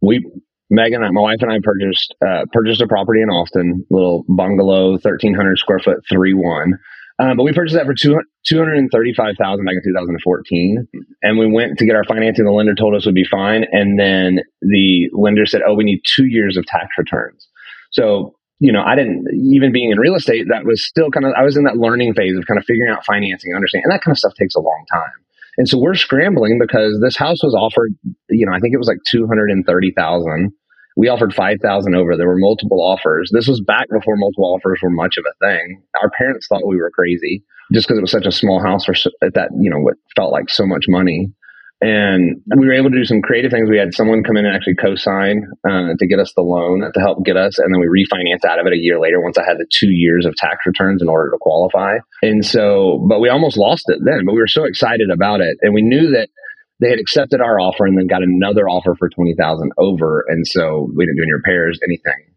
we, 0.00 0.24
Meagan, 0.72 1.00
my 1.12 1.20
wife 1.20 1.38
and 1.40 1.52
I 1.52 1.58
purchased 1.62 2.14
uh, 2.26 2.44
purchased 2.52 2.80
a 2.80 2.86
property 2.86 3.22
in 3.22 3.30
Austin, 3.30 3.84
little 3.90 4.24
bungalow, 4.28 4.92
1,300 4.92 5.58
square 5.58 5.78
foot, 5.78 5.98
three 6.10 6.34
one. 6.34 6.78
Um, 7.18 7.36
but 7.36 7.44
we 7.44 7.52
purchased 7.52 7.76
that 7.76 7.86
for 7.86 7.94
two 7.94 8.18
two 8.44 8.58
hundred 8.58 8.76
and 8.78 8.90
thirty 8.92 9.14
five 9.14 9.36
thousand 9.38 9.64
back 9.64 9.74
in 9.74 9.92
2014, 9.92 10.88
and 11.22 11.38
we 11.38 11.50
went 11.50 11.78
to 11.78 11.86
get 11.86 11.96
our 11.96 12.04
financing. 12.04 12.44
The 12.44 12.50
lender 12.50 12.74
told 12.74 12.94
us 12.94 13.06
would 13.06 13.14
be 13.14 13.24
fine, 13.24 13.64
and 13.72 13.98
then 13.98 14.40
the 14.60 15.08
lender 15.12 15.46
said, 15.46 15.62
"Oh, 15.66 15.74
we 15.74 15.84
need 15.84 16.02
two 16.04 16.26
years 16.26 16.56
of 16.56 16.66
tax 16.66 16.88
returns." 16.98 17.48
So 17.92 18.34
you 18.58 18.72
know, 18.72 18.82
I 18.82 18.96
didn't 18.96 19.26
even 19.52 19.72
being 19.72 19.90
in 19.90 19.98
real 19.98 20.14
estate. 20.14 20.46
That 20.48 20.64
was 20.64 20.84
still 20.84 21.10
kind 21.10 21.24
of 21.24 21.32
I 21.38 21.42
was 21.42 21.56
in 21.56 21.64
that 21.64 21.76
learning 21.78 22.14
phase 22.14 22.36
of 22.36 22.46
kind 22.46 22.58
of 22.58 22.64
figuring 22.66 22.92
out 22.92 23.04
financing, 23.04 23.54
understanding, 23.54 23.84
and 23.84 23.92
that 23.92 24.02
kind 24.02 24.12
of 24.12 24.18
stuff 24.18 24.34
takes 24.34 24.54
a 24.54 24.60
long 24.60 24.84
time. 24.92 25.25
And 25.58 25.68
so 25.68 25.78
we're 25.78 25.94
scrambling 25.94 26.58
because 26.60 27.00
this 27.02 27.16
house 27.16 27.42
was 27.42 27.54
offered, 27.54 27.94
you 28.28 28.46
know, 28.46 28.52
I 28.52 28.60
think 28.60 28.74
it 28.74 28.78
was 28.78 28.88
like 28.88 28.98
230,000. 29.06 30.52
We 30.98 31.08
offered 31.08 31.34
5,000 31.34 31.94
over. 31.94 32.16
There 32.16 32.28
were 32.28 32.38
multiple 32.38 32.80
offers. 32.80 33.30
This 33.32 33.48
was 33.48 33.60
back 33.60 33.86
before 33.90 34.16
multiple 34.16 34.54
offers 34.54 34.80
were 34.82 34.90
much 34.90 35.16
of 35.18 35.24
a 35.24 35.46
thing. 35.46 35.82
Our 36.02 36.10
parents 36.10 36.46
thought 36.46 36.66
we 36.66 36.76
were 36.76 36.90
crazy 36.90 37.42
just 37.72 37.86
because 37.86 37.98
it 37.98 38.02
was 38.02 38.10
such 38.10 38.26
a 38.26 38.32
small 38.32 38.62
house 38.62 38.84
for 38.84 38.94
that, 39.20 39.48
you 39.58 39.70
know, 39.70 39.78
what 39.78 39.94
felt 40.14 40.32
like 40.32 40.48
so 40.48 40.66
much 40.66 40.86
money. 40.88 41.30
And 41.82 42.40
we 42.56 42.66
were 42.66 42.72
able 42.72 42.90
to 42.90 42.96
do 42.96 43.04
some 43.04 43.20
creative 43.20 43.50
things. 43.50 43.68
We 43.68 43.76
had 43.76 43.94
someone 43.94 44.24
come 44.24 44.38
in 44.38 44.46
and 44.46 44.56
actually 44.56 44.76
co-sign 44.76 45.46
uh, 45.68 45.92
to 45.98 46.06
get 46.06 46.18
us 46.18 46.32
the 46.34 46.40
loan 46.40 46.90
to 46.90 47.00
help 47.00 47.22
get 47.22 47.36
us, 47.36 47.58
and 47.58 47.72
then 47.72 47.80
we 47.80 47.86
refinanced 47.86 48.48
out 48.48 48.58
of 48.58 48.66
it 48.66 48.72
a 48.72 48.78
year 48.78 48.98
later 48.98 49.20
once 49.20 49.36
I 49.36 49.44
had 49.44 49.58
the 49.58 49.66
two 49.70 49.90
years 49.90 50.24
of 50.24 50.34
tax 50.36 50.64
returns 50.64 51.02
in 51.02 51.08
order 51.08 51.30
to 51.30 51.38
qualify. 51.38 51.98
And 52.22 52.44
so, 52.46 53.04
but 53.08 53.20
we 53.20 53.28
almost 53.28 53.58
lost 53.58 53.84
it 53.88 53.98
then. 54.02 54.24
But 54.24 54.32
we 54.32 54.40
were 54.40 54.48
so 54.48 54.64
excited 54.64 55.10
about 55.12 55.42
it, 55.42 55.58
and 55.60 55.74
we 55.74 55.82
knew 55.82 56.10
that 56.12 56.30
they 56.80 56.88
had 56.88 56.98
accepted 56.98 57.42
our 57.42 57.60
offer 57.60 57.84
and 57.84 57.98
then 57.98 58.06
got 58.06 58.22
another 58.22 58.68
offer 58.68 58.94
for 58.98 59.10
twenty 59.10 59.34
thousand 59.34 59.72
over, 59.76 60.24
and 60.28 60.46
so 60.46 60.90
we 60.96 61.04
didn't 61.04 61.18
do 61.18 61.24
any 61.24 61.32
repairs, 61.32 61.78
anything. 61.84 62.34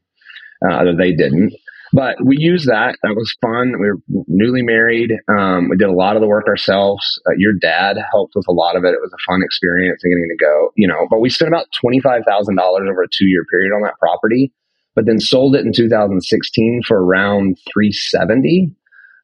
Uh, 0.70 0.84
they 0.98 1.14
didn't. 1.14 1.54
But 1.92 2.18
we 2.24 2.36
used 2.38 2.68
that. 2.68 2.98
That 3.02 3.16
was 3.16 3.36
fun. 3.42 3.74
We 3.80 3.88
were 3.88 4.24
newly 4.28 4.62
married. 4.62 5.12
Um, 5.28 5.70
we 5.70 5.78
did 5.78 5.90
a 5.90 5.94
lot 5.94 6.16
of 6.16 6.22
the 6.22 6.28
work 6.28 6.46
ourselves. 6.48 7.04
Uh, 7.28 7.34
your 7.38 7.54
dad 7.54 7.98
helped 8.12 8.34
with 8.36 8.48
a 8.48 8.54
lot 8.54 8.76
of 8.76 8.84
it. 8.84 8.94
It 8.94 9.02
was 9.02 9.12
a 9.12 9.32
fun 9.32 9.42
experience 9.44 10.02
and 10.04 10.12
getting 10.12 10.30
to 10.30 10.44
go, 10.44 10.70
you 10.76 10.88
know. 10.88 11.08
But 11.10 11.20
we 11.20 11.30
spent 11.30 11.50
about 11.50 11.68
twenty 11.80 12.00
five 12.00 12.24
thousand 12.28 12.56
dollars 12.56 12.88
over 12.90 13.04
a 13.04 13.08
two 13.12 13.28
year 13.28 13.44
period 13.50 13.74
on 13.74 13.82
that 13.84 13.98
property, 14.00 14.54
but 14.96 15.06
then 15.06 15.20
sold 15.20 15.56
it 15.56 15.66
in 15.66 15.74
2016 15.74 16.82
for 16.86 17.04
around 17.04 17.58
370. 17.74 18.76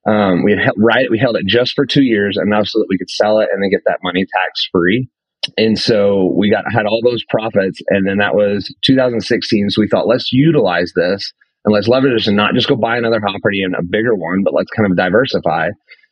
Um, 0.08 0.44
we 0.44 0.56
held, 0.56 0.76
right, 0.78 1.10
we 1.10 1.18
held 1.18 1.36
it 1.36 1.46
just 1.48 1.74
for 1.74 1.86
two 1.86 2.04
years, 2.04 2.38
now 2.44 2.64
so 2.64 2.80
that 2.80 2.88
we 2.90 2.98
could 2.98 3.10
sell 3.10 3.40
it 3.40 3.50
and 3.52 3.62
then 3.62 3.72
get 3.72 3.82
that 3.86 4.00
money 4.04 4.26
tax 4.26 4.68
free. 4.72 5.10
And 5.58 5.78
so 5.78 6.34
we 6.36 6.50
got 6.50 6.64
had 6.72 6.86
all 6.86 7.02
those 7.04 7.24
profits, 7.30 7.80
and 7.90 8.08
then 8.08 8.18
that 8.18 8.34
was 8.34 8.74
2016. 8.84 9.70
So 9.70 9.82
we 9.82 9.88
thought, 9.88 10.08
let's 10.08 10.32
utilize 10.32 10.92
this 10.96 11.34
and 11.66 11.74
let's 11.74 11.88
leverage 11.88 12.14
this 12.14 12.28
and 12.28 12.38
not 12.38 12.54
just 12.54 12.70
go 12.70 12.76
buy 12.76 12.98
another 12.98 13.20
property 13.20 13.62
and 13.64 13.76
a 13.76 13.84
bigger 13.84 14.16
one, 14.16 14.44
but 14.44 14.54
let's 14.54 14.70
kind 14.72 14.90
of 14.90 14.96
diversify. 14.96 15.70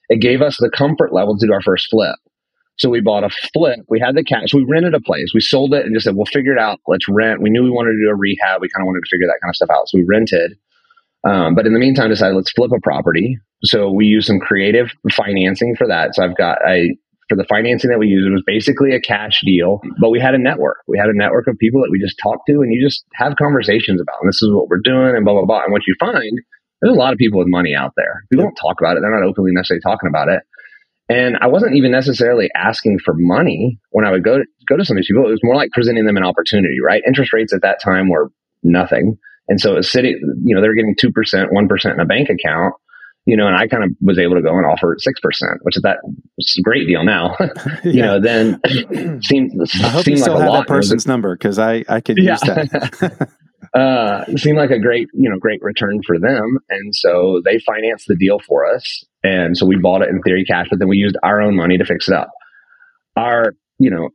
It 0.09 0.19
gave 0.19 0.41
us 0.41 0.57
the 0.59 0.69
comfort 0.69 1.13
level 1.13 1.37
to 1.37 1.47
do 1.47 1.53
our 1.53 1.61
first 1.61 1.87
flip. 1.89 2.15
So 2.77 2.89
we 2.89 3.01
bought 3.01 3.23
a 3.23 3.29
flip. 3.53 3.79
We 3.87 3.99
had 3.99 4.15
the 4.15 4.23
cash. 4.23 4.53
We 4.53 4.65
rented 4.67 4.95
a 4.95 4.99
place. 4.99 5.31
We 5.33 5.41
sold 5.41 5.73
it 5.75 5.85
and 5.85 5.95
just 5.95 6.05
said, 6.05 6.15
we'll 6.15 6.25
figure 6.25 6.53
it 6.53 6.59
out. 6.59 6.79
Let's 6.87 7.07
rent. 7.07 7.41
We 7.41 7.51
knew 7.51 7.63
we 7.63 7.69
wanted 7.69 7.91
to 7.91 8.03
do 8.03 8.09
a 8.09 8.15
rehab. 8.15 8.61
We 8.61 8.69
kind 8.69 8.81
of 8.81 8.87
wanted 8.87 9.01
to 9.01 9.09
figure 9.11 9.27
that 9.27 9.39
kind 9.41 9.51
of 9.51 9.55
stuff 9.55 9.69
out. 9.69 9.87
So 9.87 9.99
we 9.99 10.05
rented. 10.05 10.57
Um, 11.23 11.55
but 11.55 11.67
in 11.67 11.73
the 11.73 11.79
meantime, 11.79 12.09
decided 12.09 12.35
let's 12.35 12.51
flip 12.51 12.71
a 12.75 12.81
property. 12.81 13.37
So 13.63 13.91
we 13.91 14.05
used 14.05 14.27
some 14.27 14.39
creative 14.39 14.91
financing 15.11 15.75
for 15.77 15.87
that. 15.87 16.15
So 16.15 16.23
I've 16.23 16.35
got 16.35 16.57
I 16.65 16.97
for 17.29 17.35
the 17.35 17.45
financing 17.45 17.89
that 17.89 17.99
we 17.99 18.07
used, 18.07 18.27
it 18.27 18.31
was 18.31 18.43
basically 18.45 18.93
a 18.93 19.01
cash 19.01 19.41
deal, 19.45 19.77
mm-hmm. 19.77 19.99
but 19.99 20.09
we 20.09 20.19
had 20.19 20.35
a 20.35 20.37
network. 20.37 20.77
We 20.87 20.97
had 20.97 21.09
a 21.09 21.15
network 21.17 21.47
of 21.47 21.57
people 21.57 21.81
that 21.81 21.91
we 21.91 21.99
just 21.99 22.19
talked 22.21 22.47
to 22.47 22.61
and 22.61 22.73
you 22.73 22.83
just 22.83 23.05
have 23.13 23.35
conversations 23.35 24.01
about, 24.01 24.17
and 24.21 24.29
this 24.29 24.41
is 24.41 24.51
what 24.51 24.67
we're 24.67 24.83
doing 24.83 25.15
and 25.15 25.25
blah, 25.25 25.33
blah, 25.33 25.45
blah. 25.45 25.63
And 25.63 25.71
what 25.71 25.87
you 25.87 25.95
find, 25.99 26.39
there's 26.81 26.95
a 26.95 26.99
lot 26.99 27.13
of 27.13 27.17
people 27.17 27.39
with 27.39 27.47
money 27.47 27.75
out 27.75 27.93
there. 27.95 28.23
People 28.29 28.45
don't 28.45 28.55
talk 28.55 28.79
about 28.79 28.97
it. 28.97 29.01
They're 29.01 29.19
not 29.19 29.27
openly 29.27 29.51
necessarily 29.53 29.81
talking 29.81 30.09
about 30.09 30.29
it. 30.29 30.41
And 31.09 31.37
I 31.41 31.47
wasn't 31.47 31.75
even 31.75 31.91
necessarily 31.91 32.49
asking 32.55 32.99
for 32.99 33.13
money 33.17 33.79
when 33.91 34.05
I 34.05 34.11
would 34.11 34.23
go 34.23 34.37
to, 34.37 34.43
go 34.67 34.77
to 34.77 34.85
some 34.85 34.95
of 34.95 34.99
these 34.99 35.07
people. 35.07 35.27
It 35.27 35.31
was 35.31 35.43
more 35.43 35.55
like 35.55 35.71
presenting 35.71 36.05
them 36.05 36.17
an 36.17 36.25
opportunity, 36.25 36.77
right? 36.83 37.03
Interest 37.05 37.33
rates 37.33 37.53
at 37.53 37.61
that 37.61 37.81
time 37.83 38.09
were 38.09 38.31
nothing. 38.63 39.17
And 39.49 39.59
so 39.59 39.73
it 39.73 39.75
was 39.75 39.91
sitting, 39.91 40.17
you 40.45 40.55
know, 40.55 40.61
they 40.61 40.67
were 40.67 40.75
getting 40.75 40.95
2%, 40.95 41.11
1% 41.11 41.93
in 41.93 41.99
a 41.99 42.05
bank 42.05 42.29
account 42.29 42.73
you 43.25 43.37
know, 43.37 43.47
and 43.47 43.55
I 43.55 43.67
kind 43.67 43.83
of 43.83 43.91
was 44.01 44.19
able 44.19 44.35
to 44.35 44.41
go 44.41 44.55
and 44.57 44.65
offer 44.65 44.95
six 44.99 45.19
percent, 45.19 45.59
which 45.61 45.77
is 45.77 45.83
that 45.83 45.99
a 46.03 46.61
great 46.61 46.87
deal 46.87 47.03
now. 47.03 47.35
you 47.83 47.91
yeah. 47.91 48.05
know, 48.05 48.19
then 48.19 48.59
seemed 49.23 49.51
I 49.81 49.87
hope 49.87 50.03
seemed 50.03 50.17
you 50.17 50.23
still 50.23 50.35
like 50.35 50.43
have 50.43 50.53
that 50.53 50.67
person's 50.67 51.07
number 51.07 51.35
because 51.35 51.57
I 51.57 51.85
I 51.87 52.01
could 52.01 52.17
yeah. 52.17 52.31
use 52.31 52.41
that. 52.41 53.29
uh, 53.73 54.25
seemed 54.35 54.57
like 54.57 54.71
a 54.71 54.79
great 54.79 55.07
you 55.13 55.29
know 55.29 55.37
great 55.39 55.61
return 55.61 56.01
for 56.05 56.19
them, 56.19 56.57
and 56.69 56.95
so 56.95 57.41
they 57.45 57.59
financed 57.59 58.07
the 58.07 58.15
deal 58.15 58.39
for 58.39 58.65
us, 58.65 59.03
and 59.23 59.57
so 59.57 59.65
we 59.65 59.77
bought 59.77 60.01
it 60.01 60.09
in 60.09 60.21
theory 60.21 60.43
cash, 60.43 60.67
but 60.69 60.79
then 60.79 60.89
we 60.89 60.97
used 60.97 61.17
our 61.23 61.41
own 61.41 61.55
money 61.55 61.77
to 61.77 61.85
fix 61.85 62.09
it 62.09 62.15
up. 62.15 62.29
Our 63.15 63.55
you 63.79 63.89
know 63.89 64.09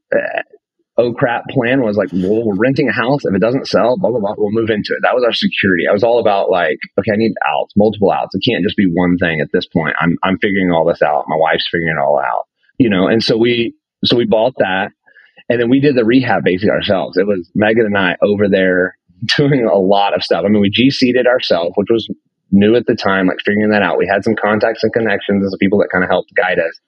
oh 0.99 1.12
crap 1.12 1.45
plan 1.49 1.81
was 1.83 1.97
like, 1.97 2.11
well, 2.12 2.45
we're 2.45 2.57
renting 2.57 2.88
a 2.88 2.93
house. 2.93 3.25
If 3.25 3.35
it 3.35 3.40
doesn't 3.40 3.69
sell, 3.69 3.97
blah, 3.97 4.11
blah, 4.11 4.19
blah, 4.19 4.35
we'll 4.37 4.50
move 4.50 4.69
into 4.69 4.93
it. 4.95 5.00
That 5.02 5.14
was 5.14 5.25
our 5.25 5.33
security. 5.33 5.85
I 5.88 5.93
was 5.93 6.02
all 6.02 6.19
about 6.19 6.50
like, 6.50 6.78
okay, 6.99 7.12
I 7.12 7.17
need 7.17 7.33
outs, 7.47 7.73
multiple 7.76 8.11
outs. 8.11 8.35
It 8.35 8.43
can't 8.45 8.64
just 8.64 8.76
be 8.76 8.90
one 8.93 9.17
thing 9.17 9.40
at 9.40 9.49
this 9.52 9.64
point. 9.64 9.95
I'm, 10.00 10.19
I'm 10.25 10.38
figuring 10.38 10.73
all 10.73 10.85
this 10.85 11.00
out. 11.00 11.25
My 11.28 11.37
wife's 11.37 11.69
figuring 11.71 11.97
it 11.97 12.00
all 12.00 12.19
out, 12.19 12.49
you 12.78 12.90
know? 12.90 13.07
And 13.07 13.23
so 13.23 13.37
we, 13.37 13.75
so 14.05 14.17
we 14.17 14.26
bought 14.26 14.55
that 14.59 14.90
and 15.49 15.61
then 15.61 15.71
we 15.71 15.81
did 15.81 15.97
the 15.97 16.05
rehab 16.05 16.43
basically 16.45 16.71
ourselves. 16.71 17.17
It 17.17 17.26
was 17.26 17.49
Meagan 17.55 17.87
and 17.87 17.97
I 17.97 18.17
over 18.21 18.49
there 18.49 18.99
doing 19.37 19.64
a 19.64 19.78
lot 19.78 20.14
of 20.14 20.23
stuff. 20.23 20.43
I 20.45 20.49
mean, 20.49 20.61
we 20.61 20.71
GC'd 20.71 21.26
ourselves, 21.26 21.73
which 21.76 21.88
was 21.90 22.09
new 22.50 22.75
at 22.75 22.87
the 22.87 22.97
time, 22.97 23.28
like 23.28 23.38
figuring 23.45 23.71
that 23.71 23.83
out. 23.83 23.99
We 23.99 24.11
had 24.12 24.25
some 24.25 24.35
contacts 24.35 24.83
and 24.83 24.93
connections 24.93 25.45
as 25.45 25.57
people 25.61 25.78
that 25.78 25.90
kind 25.93 26.02
of 26.02 26.11
helped 26.11 26.35
guide 26.35 26.59
us, 26.59 26.81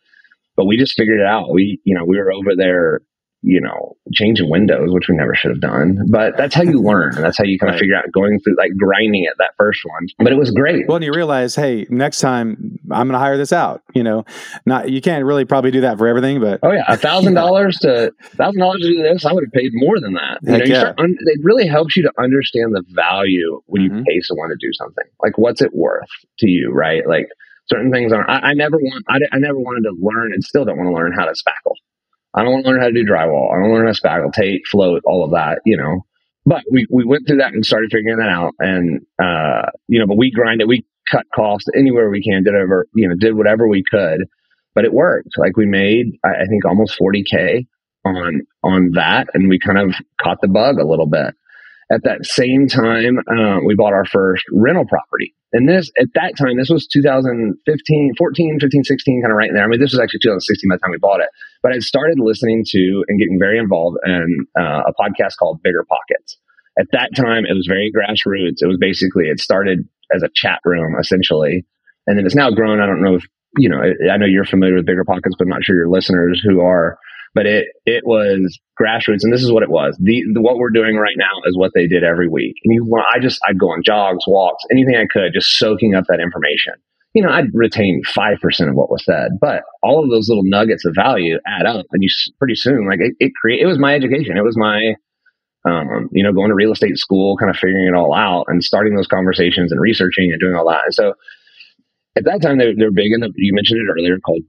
but 0.57 0.64
we 0.64 0.76
just 0.76 0.95
figured 0.97 1.21
it 1.21 1.26
out. 1.26 1.52
We, 1.52 1.81
you 1.85 1.97
know, 1.97 2.05
we 2.05 2.19
were 2.19 2.33
over 2.33 2.57
there 2.57 3.02
you 3.42 3.61
know, 3.61 3.97
changing 4.12 4.50
windows, 4.50 4.90
which 4.90 5.09
we 5.09 5.16
never 5.16 5.35
should 5.35 5.50
have 5.50 5.61
done. 5.61 5.99
But 6.11 6.37
that's 6.37 6.54
how 6.54 6.62
you 6.62 6.80
learn. 6.82 7.14
And 7.14 7.25
that's 7.25 7.38
how 7.38 7.44
you 7.44 7.59
kind 7.59 7.73
of 7.73 7.80
figure 7.80 7.97
out 7.97 8.04
going 8.12 8.38
through 8.40 8.56
like 8.56 8.73
grinding 8.76 9.25
it 9.25 9.35
that 9.38 9.52
first 9.56 9.80
one. 9.85 10.06
But 10.18 10.32
it 10.32 10.37
was 10.37 10.50
great. 10.50 10.87
Well, 10.87 10.97
and 10.97 11.04
you 11.04 11.12
realize, 11.12 11.54
hey, 11.54 11.87
next 11.88 12.18
time 12.18 12.78
I'm 12.90 13.09
going 13.09 13.14
to 13.14 13.18
hire 13.18 13.38
this 13.38 13.52
out. 13.52 13.82
You 13.94 14.02
know, 14.02 14.25
not 14.66 14.90
you 14.90 15.00
can't 15.00 15.25
really 15.25 15.44
probably 15.44 15.70
do 15.70 15.80
that 15.82 15.97
for 15.97 16.06
everything, 16.06 16.40
but 16.40 16.61
oh 16.62 16.73
yeah, 16.73 16.85
a 16.88 16.97
thousand 16.97 17.35
dollars 17.35 17.78
to 17.78 18.12
thousand 18.37 18.61
dollars 18.61 18.82
to 18.82 18.88
do 18.88 19.02
this, 19.02 19.25
I 19.25 19.32
would 19.32 19.44
have 19.44 19.52
paid 19.52 19.70
more 19.75 19.99
than 20.00 20.14
that. 20.14 20.38
You 20.42 20.59
know, 20.59 20.64
you 20.64 20.73
yeah. 20.73 20.92
un- 20.99 21.16
it 21.18 21.40
really 21.42 21.66
helps 21.66 21.97
you 21.97 22.02
to 22.02 22.12
understand 22.18 22.75
the 22.75 22.82
value 22.90 23.62
when 23.66 23.82
you 23.82 23.90
mm-hmm. 23.90 24.02
pay 24.02 24.20
someone 24.20 24.50
to 24.50 24.56
do 24.61 24.73
something. 24.73 25.04
Like, 25.23 25.38
what's 25.38 25.62
it 25.62 25.75
worth 25.75 26.09
to 26.38 26.49
you, 26.49 26.70
right? 26.73 27.06
Like 27.06 27.28
certain 27.66 27.90
things 27.90 28.12
aren't. 28.12 28.28
I, 28.28 28.50
I 28.50 28.54
never 28.54 28.76
want. 28.76 29.04
I, 29.09 29.18
I 29.32 29.38
never 29.38 29.59
wanted 29.59 29.88
to 29.88 29.94
learn, 29.99 30.32
and 30.32 30.44
still 30.44 30.64
don't 30.64 30.76
want 30.76 30.88
to 30.88 30.94
learn 30.94 31.12
how 31.12 31.25
to 31.25 31.32
spackle. 31.32 31.75
I 32.35 32.43
don't 32.43 32.53
want 32.53 32.65
to 32.65 32.71
learn 32.71 32.81
how 32.81 32.87
to 32.87 32.93
do 32.93 33.05
drywall. 33.05 33.53
I 33.53 33.61
don't 33.61 33.73
learn 33.73 33.87
how 33.87 33.93
to 33.93 34.01
spackle, 34.01 34.33
tape, 34.33 34.63
float, 34.71 35.03
all 35.05 35.25
of 35.25 35.33
that, 35.33 35.61
you 35.65 35.77
know. 35.77 36.05
But 36.47 36.65
we, 36.71 36.87
we 36.91 37.05
went 37.05 37.27
through 37.27 37.39
that 37.39 37.53
and 37.53 37.65
started 37.65 37.91
figuring 37.91 38.19
that 38.19 38.29
out. 38.29 38.55
And, 38.59 39.01
uh, 39.23 39.71
you 39.89 39.99
know, 39.99 40.07
but 40.07 40.17
we 40.17 40.31
grinded, 40.31 40.63
it, 40.63 40.69
we 40.69 40.87
cut 41.11 41.27
costs 41.35 41.69
anywhere 41.77 42.09
we 42.09 42.23
can, 42.23 42.45
did 42.45 42.55
ever, 42.55 42.87
you 42.95 43.09
know, 43.09 43.15
did 43.19 43.37
whatever 43.37 43.69
we 43.69 43.83
could, 43.89 44.27
but 44.75 44.85
it 44.85 44.93
worked. 44.93 45.31
Like 45.37 45.57
we 45.57 45.67
made, 45.67 46.19
I, 46.25 46.43
I 46.43 46.47
think 46.49 46.65
almost 46.65 46.99
40K 46.99 47.67
on, 48.05 48.43
on 48.63 48.93
that. 48.95 49.29
And 49.35 49.49
we 49.49 49.59
kind 49.59 49.79
of 49.79 49.95
caught 50.21 50.41
the 50.41 50.49
bug 50.49 50.79
a 50.79 50.87
little 50.87 51.07
bit. 51.07 51.35
At 51.92 52.04
that 52.04 52.25
same 52.25 52.68
time, 52.68 53.18
uh, 53.18 53.59
we 53.66 53.75
bought 53.75 53.92
our 53.92 54.04
first 54.04 54.44
rental 54.52 54.87
property. 54.87 55.35
And 55.52 55.68
this, 55.68 55.90
at 55.99 56.06
that 56.14 56.35
time, 56.38 56.56
this 56.56 56.70
was 56.70 56.87
2015, 56.87 58.14
14, 58.16 58.59
15, 58.61 58.85
16, 58.85 59.23
kind 59.23 59.32
of 59.32 59.37
right 59.37 59.50
there. 59.52 59.64
I 59.64 59.66
mean, 59.66 59.80
this 59.80 59.90
was 59.90 59.99
actually 59.99 60.20
2016 60.23 60.68
by 60.68 60.76
the 60.76 60.78
time 60.78 60.92
we 60.92 60.99
bought 60.99 61.20
it. 61.20 61.28
But 61.62 61.75
I 61.75 61.80
started 61.80 62.20
listening 62.20 62.64
to 62.68 63.04
and 63.09 63.18
getting 63.18 63.38
very 63.40 63.59
involved 63.59 63.99
in 64.06 64.47
uh, 64.56 64.82
a 64.87 64.94
podcast 64.94 65.37
called 65.38 65.62
Bigger 65.62 65.85
Pockets. 65.88 66.38
At 66.78 66.87
that 66.92 67.11
time, 67.16 67.44
it 67.44 67.54
was 67.54 67.66
very 67.66 67.90
grassroots. 67.90 68.62
It 68.62 68.68
was 68.68 68.78
basically, 68.78 69.25
it 69.26 69.40
started 69.40 69.80
as 70.14 70.23
a 70.23 70.30
chat 70.32 70.61
room, 70.64 70.94
essentially. 71.00 71.66
And 72.06 72.16
then 72.16 72.25
it's 72.25 72.37
now 72.37 72.50
grown. 72.50 72.80
I 72.80 72.87
don't 72.87 73.02
know 73.02 73.16
if, 73.16 73.25
you 73.59 73.68
know, 73.68 73.82
I 74.11 74.16
know 74.16 74.26
you're 74.26 74.44
familiar 74.44 74.76
with 74.76 74.87
Bigger 74.87 75.04
Pockets, 75.04 75.35
but 75.37 75.44
I'm 75.44 75.50
not 75.50 75.64
sure 75.64 75.75
your 75.75 75.90
listeners 75.90 76.40
who 76.40 76.61
are 76.61 76.97
but 77.35 77.47
it 77.47 77.67
it 77.87 78.03
was 78.05 78.59
grassroots, 78.81 79.23
and 79.23 79.33
this 79.33 79.43
is 79.43 79.53
what 79.53 79.63
it 79.63 79.71
was. 79.71 79.97
The, 80.01 80.23
the, 80.35 80.41
what 80.41 80.57
we're 80.57 80.71
doing 80.71 80.97
right 80.97 81.17
now 81.17 81.43
is 81.45 81.57
what 81.57 81.73
they 81.75 81.87
did 81.87 82.03
every 82.03 82.29
week. 82.29 82.57
And 82.65 82.75
you, 82.75 83.03
I 83.15 83.19
just 83.19 83.41
I'd 83.49 83.59
go 83.59 83.69
on 83.71 83.83
jogs, 83.85 84.25
walks, 84.27 84.65
anything 84.71 84.97
I 84.97 85.07
could, 85.11 85.33
just 85.33 85.59
soaking 85.59 85.95
up 85.95 86.05
that 86.09 86.21
information. 86.21 86.75
you 87.15 87.23
know, 87.23 87.31
I'd 87.31 87.53
retain 87.53 88.03
5% 88.07 88.69
of 88.69 88.75
what 88.75 88.91
was 88.91 89.05
said, 89.05 89.33
but 89.41 89.63
all 89.83 90.03
of 90.05 90.11
those 90.11 90.29
little 90.29 90.45
nuggets 90.45 90.85
of 90.85 90.95
value 90.95 91.39
add 91.47 91.67
up. 91.67 91.87
And 91.91 92.03
you 92.03 92.09
pretty 92.39 92.55
soon, 92.55 92.87
like 92.89 93.01
it, 93.01 93.15
it 93.19 93.33
create, 93.35 93.61
it 93.61 93.67
was 93.67 93.79
my 93.79 93.95
education. 93.95 94.37
It 94.37 94.45
was 94.45 94.57
my, 94.57 94.95
um, 95.65 96.09
you 96.13 96.23
know, 96.23 96.33
going 96.33 96.51
to 96.51 96.55
real 96.55 96.73
estate 96.73 96.99
school, 96.99 97.37
kind 97.37 97.51
of 97.51 97.57
figuring 97.57 97.89
it 97.89 97.97
all 97.97 98.15
out 98.15 98.45
and 98.49 98.63
starting 98.63 98.95
those 98.95 99.09
conversations 99.09 99.73
and 99.73 99.81
researching 99.81 100.31
and 100.31 100.41
doing 100.41 100.55
all 100.55 100.69
that. 100.69 100.85
And 100.85 100.95
so 100.95 101.15
at 102.17 102.25
that 102.25 102.43
time, 102.43 102.59
they're, 102.59 102.75
they're 102.77 102.93
big 102.93 103.13
in 103.13 103.21
the, 103.21 103.33
you 103.37 103.55
mentioned 103.55 103.81
it 103.81 103.91
earlier 103.91 104.19
called. 104.21 104.43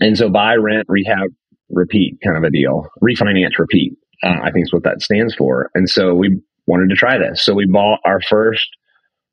And 0.00 0.16
so 0.16 0.28
buy, 0.28 0.54
rent, 0.56 0.86
rehab, 0.88 1.28
repeat 1.70 2.18
kind 2.24 2.36
of 2.36 2.44
a 2.44 2.50
deal, 2.50 2.88
refinance, 3.02 3.58
repeat. 3.58 3.96
Uh, 4.22 4.36
I 4.42 4.50
think 4.50 4.66
is 4.66 4.72
what 4.72 4.84
that 4.84 5.02
stands 5.02 5.34
for. 5.34 5.70
And 5.74 5.90
so 5.90 6.14
we 6.14 6.40
wanted 6.66 6.88
to 6.88 6.96
try 6.96 7.18
this. 7.18 7.44
So 7.44 7.52
we 7.54 7.66
bought 7.66 8.00
our 8.04 8.20
first 8.20 8.66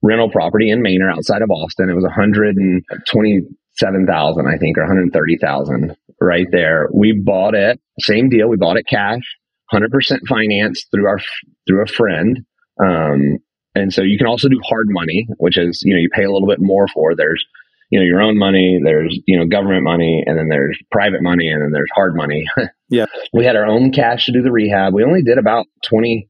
rental 0.01 0.29
property 0.29 0.69
in 0.69 0.81
Manor 0.81 1.09
outside 1.09 1.41
of 1.41 1.49
Austin. 1.49 1.89
It 1.89 1.95
was 1.95 2.03
127,000, 2.03 4.47
I 4.47 4.57
think, 4.57 4.77
or 4.77 4.81
130,000 4.81 5.95
right 6.19 6.47
there. 6.51 6.89
We 6.93 7.13
bought 7.13 7.55
it, 7.55 7.79
same 7.99 8.27
deal. 8.29 8.49
We 8.49 8.57
bought 8.57 8.75
it 8.77 8.85
cash, 8.87 9.23
100% 9.73 10.19
financed 10.27 10.87
through 10.93 11.07
our, 11.07 11.19
through 11.65 11.83
a 11.83 11.87
friend. 11.87 12.45
Um, 12.83 13.37
and 13.75 13.93
so 13.93 14.01
you 14.03 14.17
can 14.17 14.27
also 14.27 14.49
do 14.49 14.59
hard 14.63 14.87
money, 14.89 15.27
which 15.37 15.57
is, 15.57 15.81
you 15.83 15.95
know, 15.95 15.99
you 15.99 16.09
pay 16.13 16.23
a 16.23 16.31
little 16.31 16.47
bit 16.47 16.61
more 16.61 16.87
for. 16.89 17.15
There's, 17.15 17.43
you 17.93 17.99
know, 17.99 18.05
your 18.05 18.23
own 18.23 18.39
money, 18.39 18.79
there's, 18.83 19.19
you 19.27 19.37
know, 19.37 19.45
government 19.45 19.83
money, 19.83 20.23
and 20.25 20.35
then 20.35 20.49
there's 20.49 20.79
private 20.89 21.21
money, 21.21 21.47
and 21.47 21.61
then 21.61 21.71
there's 21.71 21.91
hard 21.93 22.15
money. 22.15 22.43
yeah. 22.89 23.05
We 23.33 23.45
had 23.45 23.55
our 23.55 23.67
own 23.67 23.91
cash 23.91 24.25
to 24.25 24.31
do 24.31 24.41
the 24.41 24.51
rehab. 24.51 24.95
We 24.95 25.03
only 25.03 25.21
did 25.21 25.37
about 25.37 25.67
20, 25.85 26.27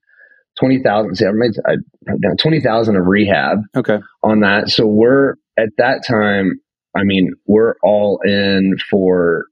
20,000. 0.60 1.16
See, 1.16 1.26
I 1.26 1.32
made 1.32 1.52
uh, 1.66 2.36
20,000 2.38 2.98
of 2.98 3.06
rehab. 3.06 3.60
Okay. 3.78 4.00
On 4.24 4.42
that. 4.42 4.72
So 4.72 4.86
we're 4.86 5.36
at 5.58 5.70
that 5.78 6.04
time, 6.06 6.60
I 6.98 7.04
mean, 7.06 7.32
we're 7.48 7.76
all 7.82 8.20
in 8.26 8.76
for, 8.90 9.46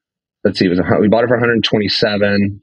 let's 0.44 0.60
see, 0.60 0.66
it 0.66 0.70
was, 0.70 0.80
a, 0.80 0.84
we 1.00 1.08
bought 1.08 1.24
it 1.24 1.28
for 1.28 1.38
127 1.38 2.62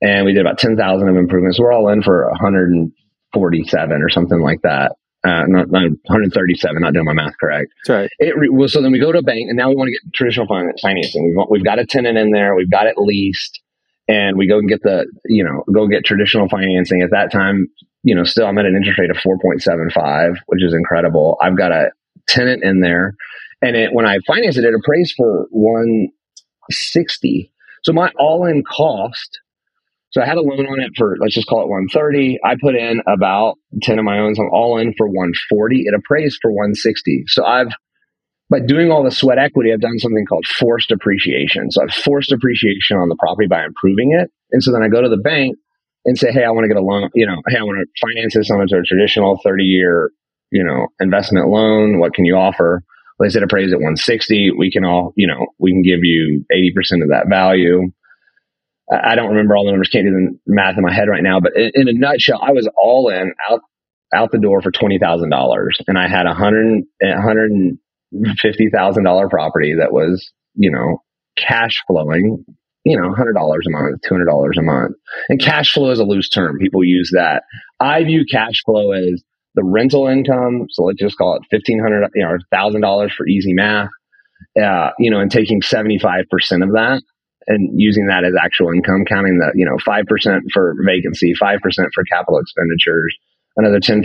and 0.00 0.24
we 0.24 0.32
did 0.32 0.40
about 0.40 0.56
10,000 0.56 1.06
of 1.06 1.16
improvements. 1.16 1.60
We're 1.60 1.72
all 1.72 1.90
in 1.90 2.02
for 2.02 2.30
147 2.30 4.02
or 4.02 4.08
something 4.08 4.40
like 4.40 4.62
that. 4.62 4.92
Uh, 5.26 5.42
not, 5.48 5.68
not 5.70 5.82
137, 5.82 6.80
not 6.80 6.94
doing 6.94 7.04
my 7.04 7.12
math 7.12 7.34
correct. 7.40 7.72
That's 7.82 7.98
right. 7.98 8.10
It 8.20 8.38
re- 8.38 8.48
well, 8.48 8.68
so 8.68 8.80
then 8.80 8.92
we 8.92 9.00
go 9.00 9.10
to 9.10 9.18
a 9.18 9.22
bank 9.22 9.48
and 9.48 9.56
now 9.56 9.70
we 9.70 9.74
want 9.74 9.88
to 9.88 9.92
get 9.92 10.14
traditional 10.14 10.46
financing. 10.46 11.34
We've, 11.36 11.46
we've 11.50 11.64
got 11.64 11.80
a 11.80 11.86
tenant 11.86 12.16
in 12.16 12.30
there. 12.30 12.54
We've 12.54 12.70
got 12.70 12.86
it 12.86 12.96
leased 12.96 13.60
and 14.06 14.36
we 14.36 14.46
go 14.46 14.58
and 14.58 14.68
get 14.68 14.82
the, 14.82 15.04
you 15.24 15.42
know, 15.42 15.64
go 15.72 15.88
get 15.88 16.04
traditional 16.04 16.48
financing. 16.48 17.02
At 17.02 17.10
that 17.10 17.32
time, 17.32 17.66
you 18.04 18.14
know, 18.14 18.22
still 18.22 18.46
I'm 18.46 18.56
at 18.58 18.66
an 18.66 18.76
interest 18.76 19.00
rate 19.00 19.10
of 19.10 19.16
4.75, 19.16 20.36
which 20.46 20.62
is 20.62 20.72
incredible. 20.72 21.36
I've 21.40 21.56
got 21.56 21.72
a 21.72 21.90
tenant 22.28 22.62
in 22.62 22.80
there. 22.80 23.16
And 23.62 23.74
it, 23.74 23.92
when 23.92 24.06
I 24.06 24.18
financed 24.26 24.58
it, 24.58 24.64
it 24.64 24.74
appraised 24.74 25.14
for 25.16 25.48
160. 25.50 27.52
So 27.82 27.92
my 27.92 28.12
all 28.18 28.46
in 28.46 28.62
cost, 28.62 29.40
so 30.16 30.22
I 30.22 30.24
had 30.26 30.38
a 30.38 30.40
loan 30.40 30.64
on 30.64 30.80
it 30.80 30.92
for, 30.96 31.18
let's 31.20 31.34
just 31.34 31.46
call 31.46 31.60
it 31.60 31.68
130. 31.68 32.38
I 32.42 32.56
put 32.58 32.74
in 32.74 33.02
about 33.06 33.56
10 33.82 33.98
of 33.98 34.04
my 34.06 34.18
own. 34.18 34.34
So 34.34 34.44
I'm 34.44 34.50
all 34.50 34.78
in 34.78 34.94
for 34.96 35.06
140. 35.06 35.82
It 35.84 35.92
appraised 35.94 36.38
for 36.40 36.50
160. 36.50 37.24
So 37.26 37.44
I've 37.44 37.68
by 38.48 38.60
doing 38.60 38.90
all 38.90 39.04
the 39.04 39.10
sweat 39.10 39.38
equity, 39.38 39.74
I've 39.74 39.82
done 39.82 39.98
something 39.98 40.24
called 40.24 40.46
forced 40.46 40.90
appreciation. 40.90 41.70
So 41.70 41.82
I've 41.82 41.92
forced 41.92 42.32
appreciation 42.32 42.96
on 42.96 43.10
the 43.10 43.16
property 43.16 43.46
by 43.46 43.62
improving 43.62 44.16
it. 44.18 44.30
And 44.52 44.62
so 44.62 44.72
then 44.72 44.82
I 44.82 44.88
go 44.88 45.02
to 45.02 45.10
the 45.10 45.18
bank 45.18 45.58
and 46.06 46.16
say, 46.16 46.32
Hey, 46.32 46.44
I 46.44 46.50
want 46.50 46.64
to 46.64 46.68
get 46.68 46.78
a 46.78 46.82
loan, 46.82 47.10
you 47.14 47.26
know, 47.26 47.42
Hey, 47.48 47.58
I 47.58 47.62
want 47.64 47.86
to 47.86 48.00
finance 48.00 48.32
this 48.32 48.50
on 48.50 48.62
a 48.62 48.66
traditional 48.66 49.38
30 49.44 49.64
year, 49.64 50.12
you 50.50 50.64
know, 50.64 50.86
investment 50.98 51.48
loan. 51.48 51.98
What 51.98 52.14
can 52.14 52.24
you 52.24 52.36
offer? 52.36 52.82
Well, 53.18 53.28
they 53.28 53.32
said 53.32 53.42
appraise 53.42 53.70
at 53.72 53.80
160. 53.80 54.52
We 54.52 54.70
can 54.70 54.86
all, 54.86 55.12
you 55.14 55.26
know, 55.26 55.48
we 55.58 55.72
can 55.72 55.82
give 55.82 56.04
you 56.04 56.46
80% 56.50 57.02
of 57.02 57.10
that 57.10 57.26
value. 57.28 57.90
I 58.90 59.14
don't 59.16 59.30
remember 59.30 59.56
all 59.56 59.64
the 59.64 59.72
numbers, 59.72 59.88
can't 59.88 60.06
do 60.06 60.12
the 60.12 60.38
math 60.46 60.76
in 60.76 60.82
my 60.82 60.92
head 60.92 61.08
right 61.08 61.22
now, 61.22 61.40
but 61.40 61.56
in, 61.56 61.70
in 61.74 61.88
a 61.88 61.92
nutshell, 61.92 62.40
I 62.40 62.52
was 62.52 62.68
all 62.76 63.08
in 63.08 63.32
out, 63.50 63.60
out 64.14 64.30
the 64.30 64.38
door 64.38 64.62
for 64.62 64.70
$20,000 64.70 65.68
and 65.88 65.98
I 65.98 66.08
had 66.08 66.26
a 66.26 66.34
hundred, 66.34 66.84
hundred 67.02 67.78
fifty 68.38 68.68
thousand 68.70 69.04
dollar 69.04 69.28
property 69.28 69.74
that 69.78 69.92
was, 69.92 70.32
you 70.54 70.70
know, 70.70 71.02
cash 71.36 71.82
flowing, 71.86 72.44
you 72.84 72.96
know, 72.96 73.12
hundred 73.12 73.34
dollars 73.34 73.66
a 73.66 73.70
month, 73.70 74.00
two 74.02 74.14
hundred 74.14 74.26
dollars 74.26 74.56
a 74.58 74.62
month. 74.62 74.96
And 75.28 75.40
cash 75.40 75.72
flow 75.72 75.90
is 75.90 75.98
a 75.98 76.04
loose 76.04 76.28
term. 76.28 76.58
People 76.58 76.84
use 76.84 77.10
that. 77.12 77.42
I 77.80 78.04
view 78.04 78.24
cash 78.30 78.62
flow 78.64 78.92
as 78.92 79.22
the 79.54 79.64
rental 79.64 80.06
income. 80.06 80.66
So 80.70 80.84
let's 80.84 80.98
just 81.00 81.18
call 81.18 81.36
it 81.36 81.42
fifteen 81.50 81.80
hundred, 81.80 82.08
you 82.14 82.22
know, 82.22 82.36
thousand 82.50 82.80
dollars 82.82 83.12
for 83.12 83.26
easy 83.26 83.52
math. 83.52 83.90
Uh, 84.62 84.90
you 84.98 85.10
know, 85.10 85.20
and 85.20 85.30
taking 85.30 85.62
seventy 85.62 85.98
five 85.98 86.24
percent 86.30 86.62
of 86.62 86.70
that 86.72 87.02
and 87.46 87.70
using 87.80 88.06
that 88.06 88.24
as 88.24 88.34
actual 88.40 88.72
income, 88.72 89.04
counting 89.06 89.38
the, 89.38 89.52
you 89.54 89.64
know, 89.64 89.76
5% 89.86 90.40
for 90.52 90.74
vacancy, 90.84 91.32
5% 91.34 91.60
for 91.94 92.04
capital 92.04 92.38
expenditures, 92.38 93.16
another 93.56 93.80
10%, 93.80 94.02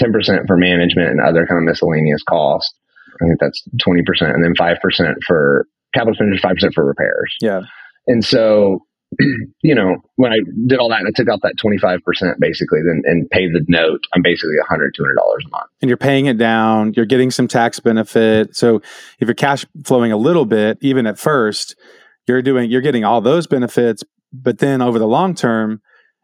10% 0.00 0.46
for 0.46 0.56
management 0.56 1.10
and 1.10 1.20
other 1.20 1.46
kind 1.46 1.58
of 1.58 1.64
miscellaneous 1.64 2.22
costs. 2.28 2.72
I 3.20 3.26
think 3.26 3.40
that's 3.40 3.62
20%, 3.86 4.34
and 4.34 4.44
then 4.44 4.54
5% 4.54 5.14
for 5.26 5.66
capital 5.94 6.12
expenditures, 6.12 6.68
5% 6.68 6.74
for 6.74 6.84
repairs. 6.84 7.34
Yeah. 7.40 7.62
And 8.06 8.24
so, 8.24 8.80
you 9.62 9.74
know, 9.74 9.96
when 10.16 10.32
I 10.32 10.40
did 10.66 10.78
all 10.78 10.88
that 10.90 11.00
and 11.00 11.08
I 11.08 11.12
took 11.14 11.28
out 11.28 11.40
that 11.42 11.54
25% 11.56 12.00
basically 12.38 12.80
then 12.86 13.02
and 13.04 13.28
paid 13.30 13.52
the 13.52 13.64
note, 13.68 14.00
I'm 14.14 14.22
basically 14.22 14.56
$100, 14.70 14.90
$200 14.98 15.06
a 15.46 15.50
month. 15.50 15.70
And 15.80 15.88
you're 15.88 15.96
paying 15.96 16.26
it 16.26 16.38
down, 16.38 16.92
you're 16.94 17.06
getting 17.06 17.30
some 17.30 17.48
tax 17.48 17.80
benefit. 17.80 18.54
So 18.54 18.76
if 19.18 19.26
you're 19.26 19.34
cash 19.34 19.64
flowing 19.84 20.12
a 20.12 20.16
little 20.16 20.44
bit, 20.44 20.78
even 20.80 21.06
at 21.06 21.18
first, 21.18 21.76
you're 22.26 22.42
doing, 22.42 22.70
you're 22.70 22.80
getting 22.80 23.04
all 23.04 23.20
those 23.20 23.46
benefits. 23.46 24.02
But 24.32 24.58
then 24.58 24.82
over 24.82 24.98
the 24.98 25.06
long 25.06 25.34
term, 25.34 25.80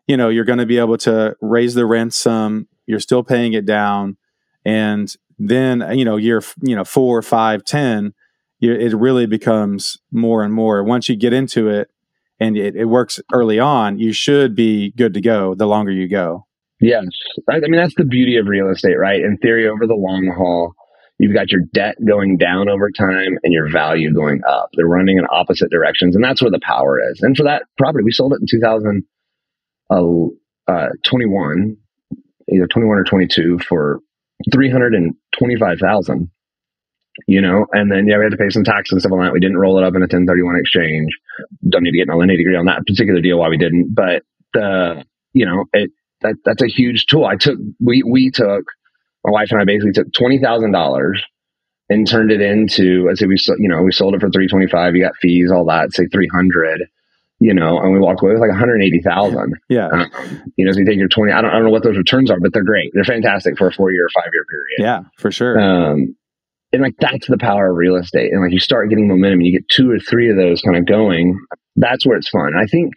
you 0.06 0.16
know, 0.16 0.28
you're 0.28 0.44
going 0.44 0.58
to 0.58 0.66
be 0.66 0.78
able 0.78 0.98
to 0.98 1.36
raise 1.40 1.74
the 1.74 1.86
rent 1.86 2.12
some, 2.12 2.68
you're 2.86 3.00
still 3.00 3.22
paying 3.22 3.52
it 3.52 3.64
down. 3.64 4.16
And 4.64 5.14
then 5.48 5.84
you 5.98 6.04
know 6.04 6.16
year 6.16 6.42
you 6.62 6.76
know 6.76 6.84
four 6.84 7.20
five 7.22 7.64
ten 7.64 8.14
you, 8.60 8.72
it 8.72 8.94
really 8.94 9.26
becomes 9.26 9.96
more 10.12 10.44
and 10.44 10.54
more 10.54 10.82
once 10.84 11.08
you 11.08 11.16
get 11.16 11.32
into 11.32 11.68
it 11.68 11.90
and 12.38 12.56
it, 12.56 12.76
it, 12.76 12.84
works 12.84 13.20
early 13.32 13.58
on 13.58 13.98
you 13.98 14.12
should 14.12 14.54
be 14.54 14.92
good 14.92 15.14
to 15.14 15.20
go 15.20 15.54
the 15.54 15.66
longer 15.66 15.90
you 15.90 16.08
go 16.08 16.46
yes 16.80 17.04
i 17.50 17.58
mean 17.60 17.76
that's 17.76 17.94
the 17.96 18.04
beauty 18.04 18.36
of 18.36 18.46
real 18.46 18.68
estate 18.68 18.98
right 18.98 19.20
in 19.20 19.36
theory 19.38 19.68
over 19.68 19.86
the 19.86 19.94
long 19.94 20.32
haul 20.36 20.74
you've 21.22 21.35
got 21.35 21.50
your 21.52 21.62
debt 21.72 21.96
going 22.06 22.37
down 22.37 22.68
over 22.68 22.90
time 22.90 23.38
and 23.42 23.52
your 23.52 23.70
value 23.70 24.12
going 24.12 24.40
up 24.46 24.70
they're 24.74 24.87
running 24.87 25.18
in 25.18 25.26
opposite 25.30 25.70
directions 25.70 26.14
and 26.14 26.24
that's 26.24 26.42
where 26.42 26.50
the 26.50 26.61
power 26.62 27.00
is 27.11 27.20
and 27.22 27.37
for 27.37 27.44
that 27.44 27.62
property 27.78 28.04
we 28.04 28.12
sold 28.12 28.32
it 28.32 28.40
in 28.40 28.46
2021 28.50 29.02
uh, 30.68 30.88
either 32.52 32.66
21 32.66 32.98
or 32.98 33.04
22 33.04 33.58
for 33.61 34.00
325,000 34.52 36.30
you 37.26 37.40
know, 37.40 37.66
and 37.72 37.90
then 37.90 38.06
yeah, 38.06 38.16
we 38.18 38.24
had 38.24 38.30
to 38.30 38.38
pay 38.38 38.48
some 38.48 38.64
tax 38.64 38.90
and 38.90 39.00
stuff 39.00 39.12
on 39.12 39.20
that. 39.20 39.32
We 39.32 39.40
didn't 39.40 39.58
roll 39.58 39.78
it 39.78 39.85
up 39.85 39.94
in 39.94 40.02
a 40.02 40.08
1031 40.08 40.56
exchange. 40.58 41.11
Don't 41.68 41.82
need 41.82 41.92
to 41.92 41.98
get 41.98 42.08
an 42.08 42.14
a 42.14 42.16
nitty 42.16 42.42
gritty 42.44 42.56
on 42.56 42.66
that 42.66 42.87
particular 42.87 43.20
deal 43.20 43.38
why 43.38 43.48
we 43.48 43.58
didn't, 43.58 43.94
but 43.94 44.22
the 44.54 45.04
you 45.32 45.46
know 45.46 45.64
it 45.72 45.90
that 46.22 46.37
that's 46.44 46.62
a 46.62 46.68
huge 46.68 47.06
tool. 47.06 47.24
I 47.24 47.37
took 47.37 47.58
we 47.80 48.02
we 48.02 48.30
took 48.30 48.64
my 49.24 49.30
wife 49.30 49.48
and 49.50 49.61
I 49.61 49.64
basically 49.64 49.92
took 49.92 50.12
twenty 50.12 50.38
thousand 50.38 50.72
dollars 50.72 51.22
and 51.88 52.06
turned 52.06 52.30
it 52.30 52.40
into 52.40 53.08
I 53.11 53.14
say 53.14 53.26
we 53.26 53.37
you 53.58 53.68
know 53.68 53.82
we 53.82 53.92
sold 53.92 54.14
it 54.14 54.20
for 54.20 54.30
three 54.30 54.48
twenty 54.48 54.68
five. 54.68 54.94
You 54.94 55.02
got 55.02 55.16
fees, 55.20 55.50
all 55.50 55.64
that. 55.66 55.92
Say 55.92 56.06
three 56.06 56.28
hundred 56.32 56.82
you 57.42 57.52
know, 57.52 57.80
and 57.80 57.92
we 57.92 57.98
walked 57.98 58.22
away 58.22 58.32
with 58.32 58.40
like 58.40 58.50
180,000. 58.50 59.54
Yeah. 59.68 59.88
Um, 59.88 60.11
you 60.56 60.64
know, 60.64 60.70
so 60.70 60.78
you 60.78 60.87
take 60.87 60.96
your 60.96 61.08
20, 61.08 61.32
I 61.32 61.42
don't, 61.42 61.50
I 61.50 61.54
don't 61.54 61.64
know 61.64 61.70
what 61.70 61.82
those 61.82 61.96
returns 61.96 62.30
are, 62.30 62.38
but 62.38 62.52
they're 62.52 62.62
great. 62.62 62.92
They're 62.94 63.02
fantastic 63.02 63.58
for 63.58 63.66
a 63.66 63.72
four 63.72 63.90
year, 63.90 64.06
five 64.14 64.30
year 64.32 64.44
period. 64.48 64.78
Yeah, 64.78 65.08
for 65.18 65.32
sure. 65.32 65.58
Um, 65.58 66.14
and 66.72 66.82
like 66.82 66.94
that's 67.00 67.26
the 67.26 67.38
power 67.38 67.70
of 67.70 67.76
real 67.76 67.96
estate. 67.96 68.32
And 68.32 68.42
like 68.42 68.52
you 68.52 68.61
start 68.61 68.88
getting 68.90 69.08
momentum 69.08 69.40
and 69.40 69.46
you 69.46 69.58
get 69.58 69.68
two 69.68 69.90
or 69.90 69.98
three 69.98 70.30
of 70.30 70.37
those 70.37 70.62
kind 70.62 70.76
of 70.76 70.87
going. 70.87 71.37
That's 71.74 72.06
where 72.06 72.16
it's 72.16 72.28
fun. 72.28 72.52
I 72.56 72.66
think, 72.66 72.94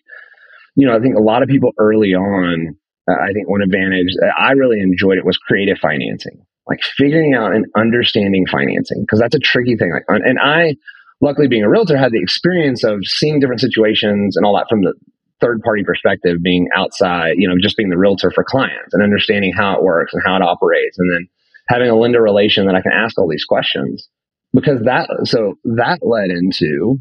you 0.76 0.86
know, 0.86 0.96
I 0.96 1.00
think 1.00 1.16
a 1.16 1.22
lot 1.22 1.42
of 1.42 1.50
people 1.50 1.72
early 1.80 2.14
on, 2.14 2.78
uh, 3.08 3.14
I 3.14 3.34
think 3.34 3.50
one 3.50 3.62
advantage 3.62 4.14
I 4.38 4.52
really 4.52 4.80
enjoyed 4.80 5.18
it 5.18 5.26
was 5.26 5.38
creative 5.38 5.78
financing, 5.78 6.46
like 6.68 6.82
figuring 6.98 7.34
out 7.34 7.54
and 7.54 7.66
understanding 7.76 8.46
financing 8.52 9.02
because 9.02 9.20
that's 9.20 9.36
a 9.36 9.40
tricky 9.40 9.76
thing. 9.76 9.92
Like, 9.92 10.06
and 10.08 10.40
I, 10.40 10.76
luckily 11.22 11.48
being 11.48 11.64
a 11.64 11.70
realtor 11.70 11.98
had 11.98 12.12
the 12.12 12.22
experience 12.22 12.84
of 12.84 13.06
seeing 13.06 13.40
different 13.40 13.62
situations 13.62 14.36
and 14.36 14.46
all 14.46 14.56
that 14.56 14.68
from 14.70 14.82
the 14.82 14.94
third 15.42 15.62
party 15.62 15.84
perspective 15.84 16.38
being 16.42 16.68
outside 16.76 17.34
you 17.38 17.48
know 17.48 17.56
just 17.62 17.76
being 17.76 17.90
the 17.90 17.98
realtor 17.98 18.32
for 18.32 18.44
clients 18.44 18.94
and 18.94 19.04
understanding 19.04 19.52
how 19.54 19.76
it 19.76 19.84
works 19.84 20.14
and 20.14 20.24
how 20.26 20.36
it 20.36 20.42
operates 20.42 20.98
and 20.98 21.12
then 21.12 21.28
having 21.68 21.90
a 21.90 21.96
lender 21.96 22.22
relation 22.22 22.66
that 22.66 22.76
i 22.76 22.82
can 22.82 22.94
ask 22.94 23.18
all 23.20 23.28
these 23.28 23.44
questions 23.44 24.08
because 24.54 24.82
that 24.84 25.10
so 25.26 25.56
that 25.66 26.00
led 26.02 26.30
into 26.30 26.98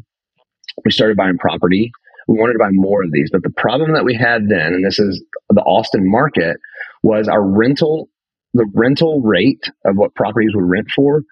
we 0.83 0.91
started 0.91 1.15
buying 1.15 1.37
property 1.37 1.91
we 2.27 2.37
wanted 2.37 2.53
to 2.53 2.59
buy 2.59 2.69
more 2.71 3.03
of 3.03 3.11
these 3.11 3.29
but 3.31 3.43
the 3.43 3.53
problem 3.57 3.93
that 3.93 4.05
we 4.05 4.15
had 4.15 4.49
then 4.49 4.73
and 4.73 4.85
this 4.85 4.99
is 4.99 5.23
the 5.49 5.61
austin 5.61 6.09
market 6.09 6.57
was 7.03 7.27
our 7.27 7.43
rental 7.43 8.09
the 8.53 8.65
rental 8.73 9.21
rate 9.21 9.69
of 9.85 9.95
what 9.97 10.15
properties 10.15 10.51
would 10.53 10.63
rent 10.63 10.87
for 10.95 11.23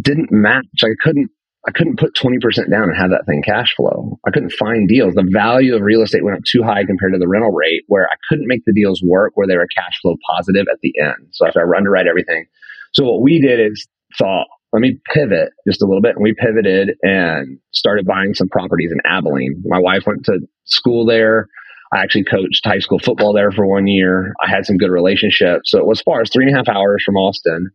didn't 0.00 0.30
match. 0.30 0.64
I 0.82 0.94
couldn't 1.00 1.30
I 1.68 1.72
couldn't 1.72 1.98
put 1.98 2.14
20% 2.14 2.70
down 2.70 2.84
and 2.84 2.96
have 2.96 3.10
that 3.10 3.26
thing 3.26 3.42
cash 3.42 3.74
flow. 3.76 4.18
I 4.26 4.30
couldn't 4.30 4.52
find 4.52 4.88
deals. 4.88 5.12
The 5.12 5.28
value 5.30 5.76
of 5.76 5.82
real 5.82 6.00
estate 6.00 6.24
went 6.24 6.38
up 6.38 6.44
too 6.44 6.62
high 6.62 6.86
compared 6.86 7.12
to 7.12 7.18
the 7.18 7.28
rental 7.28 7.52
rate 7.52 7.82
where 7.86 8.06
I 8.06 8.14
couldn't 8.30 8.46
make 8.46 8.64
the 8.64 8.72
deals 8.72 9.02
work 9.02 9.32
where 9.34 9.46
they 9.46 9.58
were 9.58 9.66
cash 9.76 10.00
flow 10.00 10.16
positive 10.34 10.66
at 10.72 10.78
the 10.80 10.94
end. 10.98 11.28
So 11.32 11.46
after 11.46 11.60
I 11.60 11.76
underwrite 11.76 12.06
everything. 12.06 12.46
So 12.94 13.04
what 13.04 13.20
we 13.20 13.42
did 13.42 13.60
is 13.60 13.86
thought, 14.16 14.46
let 14.72 14.80
me 14.80 15.00
pivot 15.12 15.50
just 15.66 15.82
a 15.82 15.86
little 15.86 16.02
bit. 16.02 16.16
And 16.16 16.22
we 16.22 16.34
pivoted 16.34 16.90
and 17.02 17.58
started 17.72 18.06
buying 18.06 18.34
some 18.34 18.48
properties 18.48 18.92
in 18.92 19.00
Abilene. 19.04 19.62
My 19.66 19.80
wife 19.80 20.04
went 20.06 20.24
to 20.26 20.40
school 20.64 21.04
there. 21.06 21.48
I 21.92 22.02
actually 22.02 22.24
coached 22.24 22.64
high 22.64 22.78
school 22.78 23.00
football 23.00 23.32
there 23.32 23.50
for 23.50 23.66
one 23.66 23.88
year. 23.88 24.32
I 24.40 24.48
had 24.48 24.64
some 24.64 24.76
good 24.76 24.90
relationships. 24.90 25.72
So 25.72 25.78
it 25.78 25.86
was 25.86 26.00
far 26.00 26.20
as 26.20 26.30
three 26.30 26.46
and 26.46 26.54
a 26.54 26.56
half 26.56 26.68
hours 26.68 27.02
from 27.04 27.16
Austin. 27.16 27.70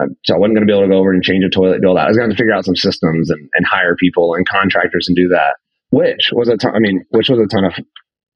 Um, 0.00 0.16
so 0.24 0.34
I 0.34 0.38
wasn't 0.38 0.56
going 0.56 0.66
to 0.66 0.72
be 0.72 0.76
able 0.76 0.86
to 0.86 0.92
go 0.92 0.98
over 0.98 1.12
and 1.12 1.24
change 1.24 1.44
a 1.44 1.50
toilet, 1.50 1.80
do 1.82 1.88
all 1.88 1.96
that. 1.96 2.04
I 2.04 2.08
was 2.08 2.16
going 2.16 2.30
to 2.30 2.36
figure 2.36 2.54
out 2.54 2.64
some 2.64 2.76
systems 2.76 3.30
and, 3.30 3.48
and 3.54 3.66
hire 3.66 3.96
people 3.96 4.34
and 4.34 4.46
contractors 4.46 5.08
and 5.08 5.16
do 5.16 5.28
that, 5.28 5.56
which 5.90 6.30
was 6.32 6.48
a 6.48 6.56
ton, 6.56 6.72
I 6.74 6.78
mean, 6.78 7.04
which 7.10 7.28
was 7.28 7.40
a 7.40 7.48
ton 7.48 7.64
of, 7.64 7.74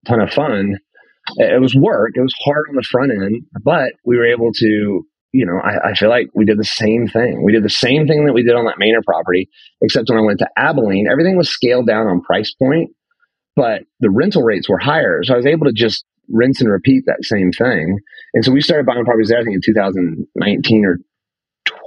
ton 0.07 0.21
of 0.21 0.33
fun. 0.33 0.79
It 1.37 1.61
was 1.61 1.73
work. 1.77 2.11
It 2.17 2.21
was 2.21 2.35
hard 2.45 2.67
on 2.69 2.75
the 2.75 2.83
front 2.83 3.13
end, 3.13 3.45
but 3.63 3.93
we 4.05 4.17
were 4.17 4.27
able 4.27 4.51
to, 4.55 5.07
you 5.33 5.47
know, 5.47 5.59
I, 5.63 5.91
I 5.91 5.95
feel 5.95 6.11
like 6.11 6.29
we 6.35 6.45
did 6.45 6.59
the 6.59 6.65
same 6.65 7.09
thing. 7.09 7.43
We 7.43 7.53
did 7.53 7.65
the 7.65 7.71
same 7.71 8.07
thing 8.07 8.27
that 8.27 8.35
we 8.35 8.43
did 8.43 8.55
on 8.55 8.67
that 8.67 8.79
Manor 8.79 9.01
property, 9.05 9.49
except 9.81 10.09
when 10.11 10.19
I 10.19 10.23
went 10.23 10.39
to 10.41 10.49
Abilene, 10.57 11.09
everything 11.11 11.37
was 11.37 11.49
scaled 11.49 11.87
down 11.87 12.07
on 12.07 12.21
price 12.21 12.53
point, 12.55 12.91
but 13.57 13.83
the 14.01 14.11
rental 14.11 14.43
rates 14.43 14.69
were 14.69 14.79
higher. 14.79 15.23
So 15.23 15.35
I 15.35 15.39
was 15.39 15.47
able 15.47 15.67
to 15.67 15.73
just 15.73 16.05
rinse 16.29 16.61
and 16.61 16.71
repeat 16.71 17.05
that 17.07 17.25
same 17.25 17.51
thing. 17.51 17.99
And 18.35 18.45
so 18.45 18.53
we 18.53 18.61
started 18.61 18.87
buying 18.87 19.05
properties 19.05 19.29
there, 19.29 19.41
I 19.41 19.45
think 19.45 19.57
in 19.57 19.63
2019 19.65 20.85
or 20.85 20.99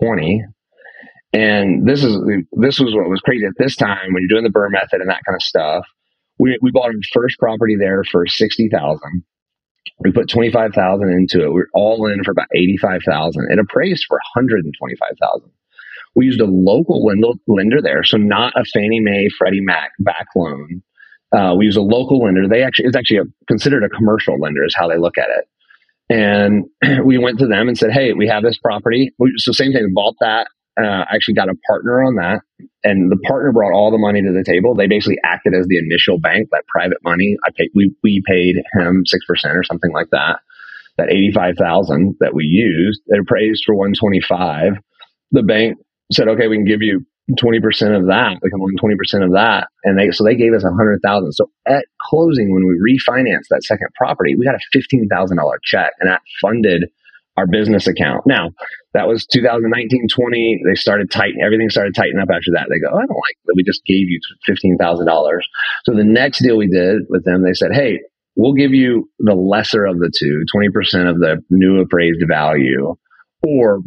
20. 0.01 0.43
And 1.33 1.85
this 1.85 2.03
is 2.03 2.17
this 2.53 2.79
was 2.79 2.95
what 2.95 3.09
was 3.09 3.19
crazy 3.19 3.45
at 3.45 3.53
this 3.57 3.75
time 3.75 4.13
when 4.13 4.23
you're 4.23 4.39
doing 4.39 4.45
the 4.45 4.57
BRRRR 4.57 4.71
method 4.71 5.01
and 5.01 5.09
that 5.09 5.21
kind 5.27 5.35
of 5.35 5.41
stuff. 5.41 5.85
We, 6.39 6.57
we 6.61 6.71
bought 6.71 6.85
our 6.85 6.93
first 7.13 7.37
property 7.37 7.75
there 7.77 8.03
for 8.09 8.25
sixty 8.25 8.69
thousand. 8.69 9.23
We 9.99 10.11
put 10.11 10.29
twenty 10.29 10.51
five 10.51 10.73
thousand 10.73 11.09
into 11.09 11.45
it. 11.45 11.53
We 11.53 11.61
are 11.61 11.69
all 11.73 12.07
in 12.07 12.23
for 12.23 12.31
about 12.31 12.47
eighty 12.55 12.77
five 12.77 13.01
thousand. 13.05 13.47
It 13.51 13.59
appraised 13.59 14.05
for 14.07 14.15
one 14.15 14.21
hundred 14.33 14.65
and 14.65 14.73
twenty 14.77 14.95
five 14.95 15.17
thousand. 15.19 15.51
We 16.15 16.25
used 16.25 16.39
a 16.39 16.45
local 16.45 17.05
lender 17.47 17.81
there, 17.81 18.03
so 18.03 18.17
not 18.17 18.53
a 18.55 18.63
Fannie 18.73 19.01
Mae, 19.01 19.29
Freddie 19.37 19.61
Mac 19.61 19.91
back 19.99 20.27
loan. 20.35 20.81
Uh, 21.35 21.53
we 21.57 21.65
used 21.65 21.77
a 21.77 21.81
local 21.81 22.23
lender. 22.23 22.47
They 22.47 22.63
actually 22.63 22.85
it's 22.85 22.95
actually 22.95 23.17
a, 23.17 23.23
considered 23.47 23.83
a 23.83 23.89
commercial 23.89 24.39
lender 24.39 24.63
is 24.63 24.75
how 24.75 24.87
they 24.87 24.97
look 24.97 25.17
at 25.17 25.27
it. 25.29 25.45
And 26.09 26.65
we 27.05 27.17
went 27.17 27.39
to 27.39 27.47
them 27.47 27.67
and 27.67 27.77
said, 27.77 27.91
"Hey, 27.91 28.13
we 28.13 28.27
have 28.27 28.43
this 28.43 28.57
property." 28.57 29.13
So 29.37 29.51
same 29.51 29.73
thing. 29.73 29.91
Bought 29.93 30.15
that. 30.21 30.47
Uh, 30.77 31.05
actually 31.09 31.33
got 31.33 31.47
a 31.47 31.55
partner 31.67 32.03
on 32.03 32.15
that, 32.15 32.41
and 32.83 33.09
the 33.09 33.17
partner 33.27 33.53
brought 33.53 33.73
all 33.73 33.91
the 33.91 33.97
money 33.97 34.21
to 34.21 34.33
the 34.33 34.43
table. 34.43 34.75
They 34.75 34.87
basically 34.87 35.17
acted 35.23 35.53
as 35.53 35.67
the 35.67 35.77
initial 35.77 36.19
bank, 36.19 36.49
that 36.51 36.67
private 36.67 36.97
money. 37.03 37.37
I 37.45 37.51
paid. 37.55 37.69
We 37.73 37.95
we 38.03 38.21
paid 38.25 38.57
him 38.73 39.03
six 39.05 39.25
percent 39.25 39.55
or 39.55 39.63
something 39.63 39.93
like 39.93 40.09
that. 40.11 40.39
That 40.97 41.11
eighty 41.11 41.31
five 41.31 41.55
thousand 41.57 42.15
that 42.19 42.33
we 42.33 42.43
used, 42.43 43.01
it 43.07 43.19
appraised 43.19 43.63
for 43.65 43.73
one 43.73 43.93
twenty 43.97 44.19
five. 44.19 44.73
The 45.31 45.43
bank 45.43 45.77
said, 46.11 46.27
"Okay, 46.27 46.47
we 46.47 46.57
can 46.57 46.65
give 46.65 46.81
you 46.81 47.05
20% 47.31 47.97
of 47.97 48.05
that, 48.07 48.37
we 48.43 48.49
can 48.51 48.59
loan 48.59 48.75
20% 48.77 49.25
of 49.25 49.31
that. 49.33 49.67
And 49.83 49.97
they, 49.97 50.11
so 50.11 50.23
they 50.23 50.35
gave 50.35 50.53
us 50.53 50.63
a 50.63 50.69
hundred 50.69 51.01
thousand. 51.01 51.31
So 51.33 51.49
at 51.67 51.85
closing, 52.07 52.53
when 52.53 52.67
we 52.67 52.93
refinanced 52.93 53.47
that 53.49 53.63
second 53.63 53.87
property, 53.95 54.35
we 54.35 54.45
got 54.45 54.55
a 54.55 54.77
$15,000 54.77 55.07
check 55.63 55.93
and 55.99 56.09
that 56.09 56.21
funded 56.39 56.85
our 57.37 57.47
business 57.47 57.87
account. 57.87 58.23
Now 58.25 58.51
that 58.93 59.07
was 59.07 59.25
2019, 59.25 60.07
20. 60.07 60.61
They 60.65 60.75
started 60.75 61.11
tighten, 61.11 61.41
everything 61.43 61.69
started 61.69 61.93
tightening 61.95 62.21
up 62.21 62.29
after 62.29 62.51
that. 62.53 62.67
They 62.69 62.79
go, 62.79 62.87
oh, 62.93 62.97
I 62.97 63.05
don't 63.05 63.09
like 63.09 63.37
that. 63.45 63.53
We 63.55 63.63
just 63.63 63.83
gave 63.85 64.07
you 64.07 64.19
$15,000. 64.47 65.39
So 65.85 65.93
the 65.93 66.03
next 66.03 66.41
deal 66.41 66.57
we 66.57 66.67
did 66.67 67.03
with 67.09 67.25
them, 67.25 67.43
they 67.43 67.53
said, 67.53 67.71
Hey, 67.73 67.99
we'll 68.35 68.53
give 68.53 68.73
you 68.73 69.09
the 69.19 69.35
lesser 69.35 69.85
of 69.85 69.99
the 69.99 70.11
two, 70.17 70.43
20% 70.55 71.09
of 71.09 71.19
the 71.19 71.41
new 71.49 71.81
appraised 71.81 72.23
value, 72.27 72.95
or 73.45 73.81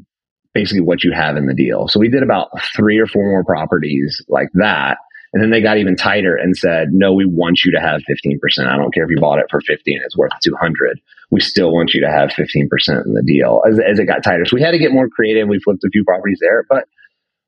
basically 0.55 0.81
what 0.81 1.05
you 1.05 1.13
have 1.13 1.37
in 1.37 1.47
the 1.47 1.55
deal. 1.55 1.89
So 1.89 2.01
we 2.01 2.09
did 2.09 2.23
about 2.23 2.49
three 2.75 2.99
or 2.99 3.07
four 3.07 3.25
more 3.25 3.45
properties 3.45 4.25
like 4.29 4.49
that. 4.55 4.99
And 5.33 5.43
then 5.43 5.51
they 5.51 5.61
got 5.61 5.79
even 5.79 5.97
tighter 5.97 6.37
and 6.37 6.57
said, 6.57 6.89
no, 6.91 7.13
we 7.13 7.27
want 7.27 7.61
you 7.65 7.73
to 7.73 7.81
have 7.81 8.01
15%. 8.09 8.67
I 8.67 8.77
don't 8.77 8.95
care 8.95 9.05
if 9.05 9.11
you 9.11 9.21
bought 9.21 9.39
it 9.39 9.47
for 9.51 9.61
50 9.61 9.95
and 9.95 10.03
it's 10.05 10.17
worth 10.17 10.33
200. 10.43 11.01
We 11.31 11.41
still 11.41 11.71
want 11.71 11.93
you 11.93 12.01
to 12.01 12.11
have 12.11 12.31
15% 12.31 13.07
in 13.07 13.13
the 13.13 13.23
deal 13.27 13.63
as, 13.69 13.79
as 13.79 13.99
it 13.99 14.07
got 14.07 14.23
tighter. 14.23 14.47
So 14.47 14.57
we 14.57 14.63
had 14.63 14.71
to 14.71 14.79
get 14.79 14.93
more 14.93 15.09
creative. 15.09 15.47
We 15.47 15.61
flipped 15.61 15.85
a 15.85 15.91
few 15.91 16.05
properties 16.05 16.39
there, 16.41 16.65
but 16.69 16.85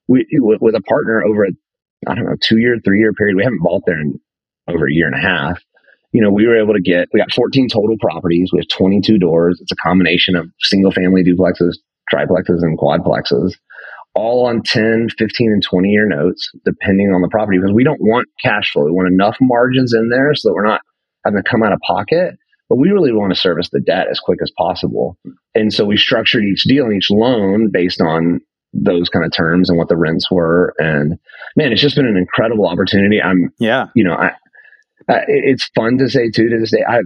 we, 0.08 0.26
with 0.32 0.74
a 0.74 0.82
partner 0.82 1.24
over 1.24 1.44
a, 1.44 1.50
I 2.06 2.14
don't 2.14 2.24
know, 2.24 2.36
two 2.42 2.58
year, 2.58 2.76
three 2.84 2.98
year 2.98 3.14
period, 3.14 3.36
we 3.36 3.44
haven't 3.44 3.62
bought 3.62 3.82
there 3.86 4.00
in 4.00 4.20
over 4.68 4.86
a 4.86 4.92
year 4.92 5.06
and 5.06 5.14
a 5.14 5.20
half. 5.20 5.60
You 6.12 6.20
know, 6.20 6.30
we 6.30 6.46
were 6.46 6.60
able 6.60 6.74
to 6.74 6.80
get, 6.80 7.08
we 7.12 7.20
got 7.20 7.32
14 7.32 7.68
total 7.68 7.96
properties. 7.98 8.50
We 8.52 8.58
have 8.58 8.68
22 8.68 9.18
doors. 9.18 9.58
It's 9.62 9.72
a 9.72 9.76
combination 9.76 10.36
of 10.36 10.50
single 10.60 10.90
family 10.90 11.22
duplexes, 11.22 11.76
triplexes 12.12 12.62
and 12.62 12.78
quadplexes, 12.78 13.54
all 14.14 14.46
on 14.46 14.62
10, 14.62 15.08
15, 15.16 15.52
and 15.52 15.62
20 15.62 15.88
year 15.88 16.08
notes, 16.08 16.50
depending 16.64 17.12
on 17.14 17.22
the 17.22 17.28
property, 17.28 17.58
because 17.58 17.74
we 17.74 17.84
don't 17.84 18.00
want 18.00 18.28
cash 18.42 18.72
flow. 18.72 18.84
We 18.84 18.92
want 18.92 19.12
enough 19.12 19.36
margins 19.40 19.94
in 19.94 20.08
there 20.08 20.34
so 20.34 20.48
that 20.48 20.54
we're 20.54 20.66
not 20.66 20.80
having 21.24 21.42
to 21.42 21.48
come 21.48 21.62
out 21.62 21.72
of 21.72 21.80
pocket. 21.86 22.36
But 22.68 22.76
we 22.76 22.90
really 22.90 23.12
want 23.12 23.32
to 23.34 23.38
service 23.38 23.68
the 23.70 23.80
debt 23.80 24.06
as 24.08 24.20
quick 24.20 24.38
as 24.40 24.52
possible. 24.56 25.18
And 25.56 25.72
so 25.72 25.84
we 25.84 25.96
structured 25.96 26.44
each 26.44 26.64
deal 26.64 26.84
and 26.84 26.94
each 26.94 27.10
loan 27.10 27.70
based 27.72 28.00
on 28.00 28.40
those 28.72 29.08
kind 29.08 29.24
of 29.24 29.32
terms 29.32 29.68
and 29.68 29.76
what 29.76 29.88
the 29.88 29.96
rents 29.96 30.30
were. 30.30 30.72
And 30.78 31.18
man, 31.56 31.72
it's 31.72 31.80
just 31.80 31.96
been 31.96 32.06
an 32.06 32.16
incredible 32.16 32.68
opportunity. 32.68 33.20
I'm, 33.20 33.52
yeah, 33.58 33.86
you 33.96 34.04
know, 34.04 34.14
I, 34.14 34.30
it's 35.26 35.68
fun 35.74 35.98
to 35.98 36.08
say 36.08 36.30
too 36.30 36.48
to 36.48 36.58
this 36.60 36.70
day. 36.70 36.84
I 36.88 37.00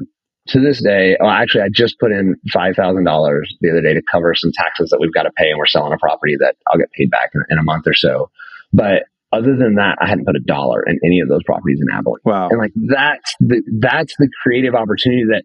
to 0.49 0.61
this 0.61 0.83
day, 0.83 1.17
well, 1.19 1.31
actually, 1.31 1.63
I 1.63 1.69
just 1.73 1.99
put 1.99 2.13
in 2.13 2.37
five 2.53 2.77
thousand 2.77 3.05
dollars 3.05 3.55
the 3.61 3.71
other 3.71 3.81
day 3.81 3.95
to 3.95 4.03
cover 4.11 4.35
some 4.35 4.53
taxes 4.53 4.91
that 4.91 4.99
we've 5.01 5.13
got 5.13 5.23
to 5.23 5.31
pay, 5.37 5.49
and 5.49 5.59
we're 5.59 5.67
selling 5.67 5.93
a 5.93 5.99
property 5.99 6.37
that 6.39 6.57
I'll 6.67 6.79
get 6.79 6.93
paid 6.93 7.11
back 7.11 7.31
in, 7.35 7.43
in 7.51 7.59
a 7.59 7.63
month 7.63 7.87
or 7.87 7.95
so. 7.95 8.31
But 8.73 9.05
other 9.33 9.57
than 9.57 9.77
that, 9.77 9.97
I 10.01 10.09
hadn't 10.09 10.27
put 10.27 10.37
a 10.37 10.41
dollar 10.41 10.83
in 10.87 10.99
any 11.05 11.21
of 11.21 11.29
those 11.29 11.43
properties 11.45 11.81
in 11.81 11.89
Abilene. 11.93 12.21
Wow! 12.25 12.49
And 12.51 12.59
like 12.59 12.73
that's 12.75 13.35
the 13.41 13.63
that's 13.81 14.15
the 14.19 14.29
creative 14.43 14.75
opportunity 14.75 15.25
that 15.33 15.45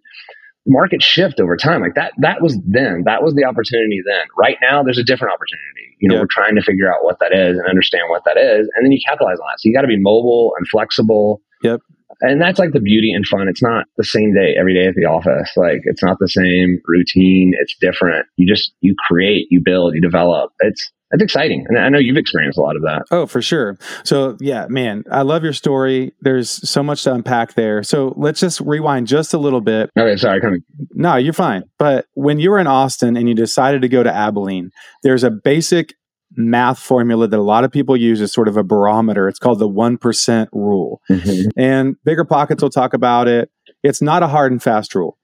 market 0.67 1.01
shift 1.01 1.39
over 1.39 1.55
time. 1.55 1.81
Like 1.81 1.95
that 1.95 2.11
that 2.17 2.41
was 2.41 2.59
then 2.67 3.03
that 3.05 3.23
was 3.23 3.33
the 3.35 3.45
opportunity 3.45 4.01
then. 4.05 4.27
Right 4.37 4.57
now, 4.61 4.83
there's 4.83 4.99
a 4.99 5.03
different 5.03 5.33
opportunity. 5.33 5.95
You 5.99 6.09
know, 6.09 6.15
yep. 6.15 6.23
we're 6.23 6.43
trying 6.43 6.55
to 6.55 6.61
figure 6.61 6.91
out 6.91 7.03
what 7.03 7.19
that 7.19 7.31
is 7.31 7.57
and 7.57 7.67
understand 7.67 8.03
what 8.09 8.23
that 8.25 8.35
is, 8.35 8.69
and 8.75 8.85
then 8.85 8.91
you 8.91 8.99
capitalize 9.07 9.39
on 9.39 9.47
that. 9.47 9.59
So 9.59 9.69
you 9.69 9.73
got 9.73 9.81
to 9.81 9.87
be 9.87 9.99
mobile 9.99 10.51
and 10.57 10.67
flexible. 10.67 11.41
Yep 11.63 11.79
and 12.21 12.41
that's 12.41 12.59
like 12.59 12.71
the 12.73 12.79
beauty 12.79 13.11
and 13.13 13.25
fun. 13.25 13.47
It's 13.47 13.63
not 13.63 13.85
the 13.97 14.03
same 14.03 14.33
day 14.33 14.55
every 14.59 14.73
day 14.73 14.87
at 14.87 14.95
the 14.95 15.05
office. 15.05 15.51
Like 15.55 15.81
it's 15.83 16.03
not 16.03 16.17
the 16.19 16.27
same 16.27 16.79
routine. 16.85 17.53
It's 17.59 17.75
different. 17.79 18.25
You 18.37 18.47
just 18.47 18.73
you 18.81 18.95
create, 19.07 19.47
you 19.49 19.61
build, 19.63 19.95
you 19.95 20.01
develop. 20.01 20.51
It's 20.59 20.91
it's 21.11 21.23
exciting, 21.23 21.65
and 21.67 21.79
I 21.79 21.89
know 21.89 21.97
you've 21.97 22.17
experienced 22.17 22.59
a 22.59 22.61
lot 22.61 22.75
of 22.75 22.83
that. 22.83 23.01
Oh, 23.09 23.25
for 23.25 23.41
sure. 23.41 23.79
So 24.03 24.37
yeah, 24.39 24.67
man, 24.69 25.03
I 25.09 25.23
love 25.23 25.43
your 25.43 25.53
story. 25.53 26.13
There's 26.21 26.49
so 26.69 26.83
much 26.83 27.03
to 27.05 27.13
unpack 27.13 27.55
there. 27.55 27.81
So 27.81 28.13
let's 28.15 28.39
just 28.39 28.59
rewind 28.61 29.07
just 29.07 29.33
a 29.33 29.39
little 29.39 29.61
bit. 29.61 29.89
Okay, 29.97 30.15
sorry, 30.17 30.39
coming. 30.39 30.61
No, 30.91 31.15
you're 31.15 31.33
fine. 31.33 31.63
But 31.79 32.05
when 32.13 32.39
you 32.39 32.51
were 32.51 32.59
in 32.59 32.67
Austin 32.67 33.17
and 33.17 33.27
you 33.27 33.33
decided 33.33 33.81
to 33.81 33.89
go 33.89 34.03
to 34.03 34.13
Abilene, 34.13 34.69
there's 35.01 35.23
a 35.23 35.31
basic 35.31 35.95
math 36.35 36.79
formula 36.79 37.27
that 37.27 37.39
a 37.39 37.43
lot 37.43 37.63
of 37.63 37.71
people 37.71 37.97
use 37.97 38.21
as 38.21 38.31
sort 38.31 38.47
of 38.47 38.57
a 38.57 38.63
barometer. 38.63 39.27
It's 39.27 39.39
called 39.39 39.59
the 39.59 39.69
1% 39.69 40.47
rule. 40.51 41.01
Mm-hmm. 41.09 41.49
And 41.57 41.95
Bigger 42.03 42.25
Pockets 42.25 42.61
will 42.61 42.69
talk 42.69 42.93
about 42.93 43.27
it. 43.27 43.51
It's 43.83 44.01
not 44.01 44.23
a 44.23 44.27
hard 44.27 44.51
and 44.51 44.61
fast 44.61 44.93
rule. 44.95 45.17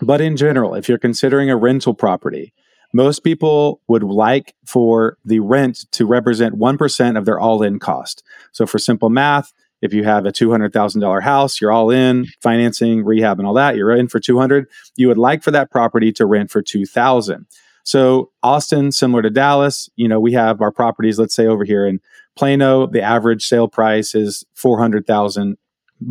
But 0.00 0.20
in 0.20 0.36
general, 0.36 0.74
if 0.74 0.88
you're 0.88 0.98
considering 0.98 1.48
a 1.50 1.56
rental 1.56 1.94
property, 1.94 2.52
most 2.92 3.20
people 3.20 3.80
would 3.88 4.02
like 4.02 4.54
for 4.66 5.16
the 5.24 5.40
rent 5.40 5.86
to 5.92 6.06
represent 6.06 6.58
1% 6.58 7.18
of 7.18 7.24
their 7.24 7.40
all 7.40 7.62
in 7.62 7.78
cost. 7.78 8.22
So 8.50 8.66
for 8.66 8.78
simple 8.78 9.10
math, 9.10 9.52
if 9.80 9.92
you 9.92 10.04
have 10.04 10.26
a 10.26 10.32
$200,000 10.32 11.22
house, 11.22 11.60
you're 11.60 11.72
all 11.72 11.90
in 11.90 12.26
financing, 12.40 13.04
rehab 13.04 13.38
and 13.38 13.46
all 13.46 13.54
that, 13.54 13.76
you're 13.76 13.90
in 13.90 14.08
for 14.08 14.20
200, 14.20 14.68
you 14.96 15.08
would 15.08 15.18
like 15.18 15.42
for 15.42 15.50
that 15.50 15.70
property 15.70 16.12
to 16.12 16.26
rent 16.26 16.50
for 16.50 16.62
2000. 16.62 17.46
So 17.84 18.30
Austin, 18.42 18.92
similar 18.92 19.22
to 19.22 19.30
Dallas, 19.30 19.88
you 19.96 20.08
know, 20.08 20.20
we 20.20 20.32
have 20.32 20.60
our 20.60 20.72
properties, 20.72 21.18
let's 21.18 21.34
say 21.34 21.46
over 21.46 21.64
here 21.64 21.86
in 21.86 22.00
Plano, 22.36 22.86
the 22.86 23.02
average 23.02 23.46
sale 23.46 23.68
price 23.68 24.14
is 24.14 24.44
400,000 24.54 25.56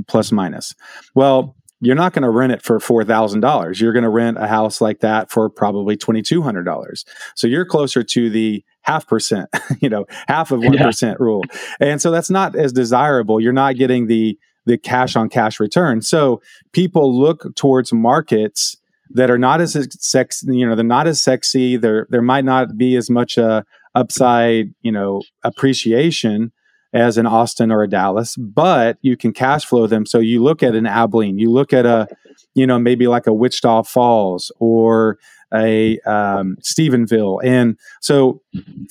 plus 0.08 0.32
minus. 0.32 0.76
Well, 1.16 1.56
you're 1.82 1.96
not 1.96 2.14
going 2.14 2.24
to 2.24 2.30
rent 2.30 2.52
it 2.54 2.62
for 2.62 2.80
$4,000. 2.80 3.80
You're 3.80 3.92
going 3.92 4.04
to 4.04 4.10
rent 4.10 4.38
a 4.38 4.48
house 4.48 4.82
like 4.82 5.00
that 5.00 5.32
for 5.32 5.50
probably 5.50 5.98
$2,200. 5.98 7.06
So 7.36 7.48
you're 7.48 7.66
closer 7.66 8.04
to 8.04 8.30
the 8.30 8.64
half 8.82 9.08
percent, 9.08 9.50
you 9.82 9.90
know, 9.90 10.06
half 10.28 10.52
of 10.52 10.62
1% 10.62 11.02
yeah. 11.02 11.16
rule. 11.20 11.44
And 11.80 12.00
so 12.00 12.12
that's 12.12 12.30
not 12.30 12.56
as 12.56 12.72
desirable. 12.72 13.42
You're 13.42 13.52
not 13.52 13.78
getting 13.78 14.06
the, 14.06 14.38
the 14.68 14.78
cash 14.78 15.16
on 15.16 15.28
cash 15.28 15.60
return. 15.60 16.04
So 16.04 16.42
people 16.72 17.20
look 17.20 17.56
towards 17.56 17.92
markets 17.92 18.78
that 19.14 19.30
are 19.30 19.38
not 19.38 19.62
as 19.62 19.88
sexy, 20.00 20.56
you 20.56 20.68
know, 20.68 20.76
they're 20.76 20.86
not 20.86 21.08
as 21.08 21.22
sexy. 21.22 21.78
There, 21.78 22.08
there 22.10 22.22
might 22.22 22.46
not 22.46 22.78
be 22.78 22.96
as 22.96 23.10
much 23.10 23.38
a, 23.38 23.66
upside, 23.94 24.74
you 24.82 24.92
know, 24.92 25.22
appreciation 25.44 26.52
as 26.94 27.18
an 27.18 27.26
Austin 27.26 27.72
or 27.72 27.84
a 27.84 27.90
Dallas, 27.90 28.36
but 28.38 28.98
you 29.02 29.16
can 29.16 29.34
cash 29.34 29.66
flow 29.66 29.88
them. 29.88 30.06
So 30.06 30.20
you 30.20 30.44
look 30.44 30.62
at 30.64 30.76
an 30.76 30.86
Abilene, 30.86 31.40
you 31.40 31.52
look 31.52 31.74
at 31.74 31.86
a, 31.86 32.08
you 32.54 32.68
know, 32.68 32.80
maybe 32.80 33.08
like 33.08 33.28
a 33.28 33.34
Wichita 33.34 33.84
Falls 33.84 34.52
or 34.60 35.18
a 35.54 36.00
um, 36.02 36.58
Stephenville. 36.62 37.40
And 37.44 37.78
so 38.02 38.42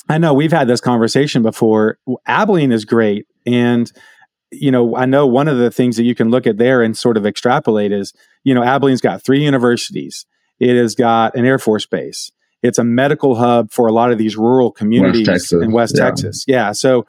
I 0.09 0.18
know 0.18 0.35
we've 0.35 0.52
had 0.52 0.68
this 0.68 0.80
conversation 0.80 1.42
before. 1.42 1.98
Abilene 2.26 2.72
is 2.72 2.85
great. 2.85 3.26
And, 3.46 3.90
you 4.50 4.70
know, 4.70 4.96
I 4.96 5.06
know 5.06 5.26
one 5.26 5.48
of 5.48 5.59
the 5.59 5.70
things 5.70 5.96
that 5.96 6.04
you 6.04 6.14
can 6.14 6.30
look 6.30 6.46
at 6.46 6.59
there 6.59 6.83
and 6.83 6.96
sort 6.96 7.16
of 7.16 7.26
extrapolate 7.26 7.92
is, 7.92 8.12
you 8.44 8.55
know, 8.55 8.62
Abilene's 8.62 9.00
got 9.00 9.22
three 9.22 9.44
universities, 9.44 10.26
it 10.59 10.76
has 10.76 10.94
got 10.94 11.35
an 11.35 11.44
Air 11.44 11.59
Force 11.59 11.87
base. 11.87 12.31
It's 12.62 12.79
a 12.79 12.85
medical 12.85 13.37
hub 13.37 13.70
for 13.70 13.87
a 13.87 13.92
lot 13.92 14.12
of 14.12 14.18
these 14.18 14.37
rural 14.37 14.70
communities 14.70 15.26
West 15.26 15.53
in 15.53 15.72
West 15.72 15.94
yeah. 15.96 16.05
Texas. 16.05 16.44
Yeah. 16.46 16.72
So, 16.72 17.07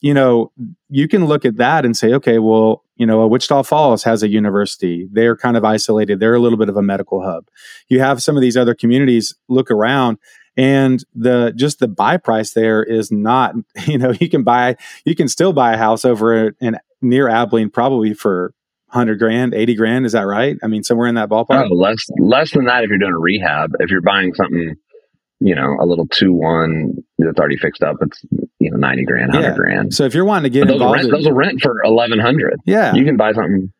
you 0.00 0.14
know, 0.14 0.50
you 0.88 1.08
can 1.08 1.26
look 1.26 1.44
at 1.44 1.58
that 1.58 1.84
and 1.84 1.94
say, 1.94 2.14
okay, 2.14 2.38
well, 2.38 2.84
you 2.96 3.04
know, 3.04 3.26
Wichita 3.26 3.64
Falls 3.64 4.02
has 4.04 4.22
a 4.22 4.28
university. 4.28 5.06
They're 5.12 5.36
kind 5.36 5.56
of 5.56 5.64
isolated. 5.64 6.20
They're 6.20 6.34
a 6.34 6.40
little 6.40 6.58
bit 6.58 6.68
of 6.68 6.76
a 6.76 6.82
medical 6.82 7.22
hub. 7.22 7.44
You 7.88 8.00
have 8.00 8.22
some 8.22 8.36
of 8.36 8.40
these 8.40 8.56
other 8.56 8.74
communities 8.74 9.34
look 9.48 9.70
around 9.70 10.18
and 10.56 11.04
the 11.14 11.52
just 11.56 11.80
the 11.80 11.88
buy 11.88 12.16
price 12.16 12.52
there 12.52 12.82
is 12.82 13.10
not, 13.10 13.54
you 13.86 13.98
know, 13.98 14.12
you 14.20 14.30
can 14.30 14.42
buy 14.42 14.76
you 15.04 15.14
can 15.14 15.28
still 15.28 15.52
buy 15.52 15.74
a 15.74 15.78
house 15.78 16.04
over 16.04 16.54
in 16.60 16.78
near 17.02 17.28
Abilene 17.28 17.70
probably 17.70 18.14
for 18.14 18.54
100 18.94 19.18
grand, 19.18 19.54
80 19.54 19.74
grand, 19.74 20.06
is 20.06 20.12
that 20.12 20.22
right? 20.22 20.56
I 20.62 20.66
mean 20.66 20.82
somewhere 20.82 21.08
in 21.08 21.16
that 21.16 21.28
ballpark. 21.28 21.68
Oh, 21.70 21.74
less 21.74 22.04
less 22.18 22.52
than 22.52 22.66
that 22.66 22.84
if 22.84 22.88
you're 22.88 22.98
doing 22.98 23.12
a 23.12 23.18
rehab. 23.18 23.72
If 23.80 23.90
you're 23.90 24.02
buying 24.02 24.34
something 24.34 24.76
you 25.40 25.54
know, 25.54 25.76
a 25.78 25.84
little 25.84 26.06
two 26.06 26.32
one 26.32 26.94
that's 27.18 27.38
already 27.38 27.58
fixed 27.58 27.82
up. 27.82 27.96
It's 28.00 28.24
you 28.58 28.70
know 28.70 28.78
ninety 28.78 29.04
grand, 29.04 29.32
hundred 29.32 29.48
yeah. 29.48 29.54
grand. 29.54 29.94
So 29.94 30.04
if 30.04 30.14
you're 30.14 30.24
wanting 30.24 30.44
to 30.44 30.50
get 30.50 30.66
those 30.66 30.76
involved, 30.76 31.00
rent, 31.00 31.10
those 31.10 31.26
will 31.26 31.34
rent 31.34 31.60
for 31.60 31.82
eleven 31.84 32.18
hundred. 32.18 32.58
Yeah, 32.64 32.94
you 32.94 33.04
can 33.04 33.18
buy 33.18 33.32
something. 33.32 33.70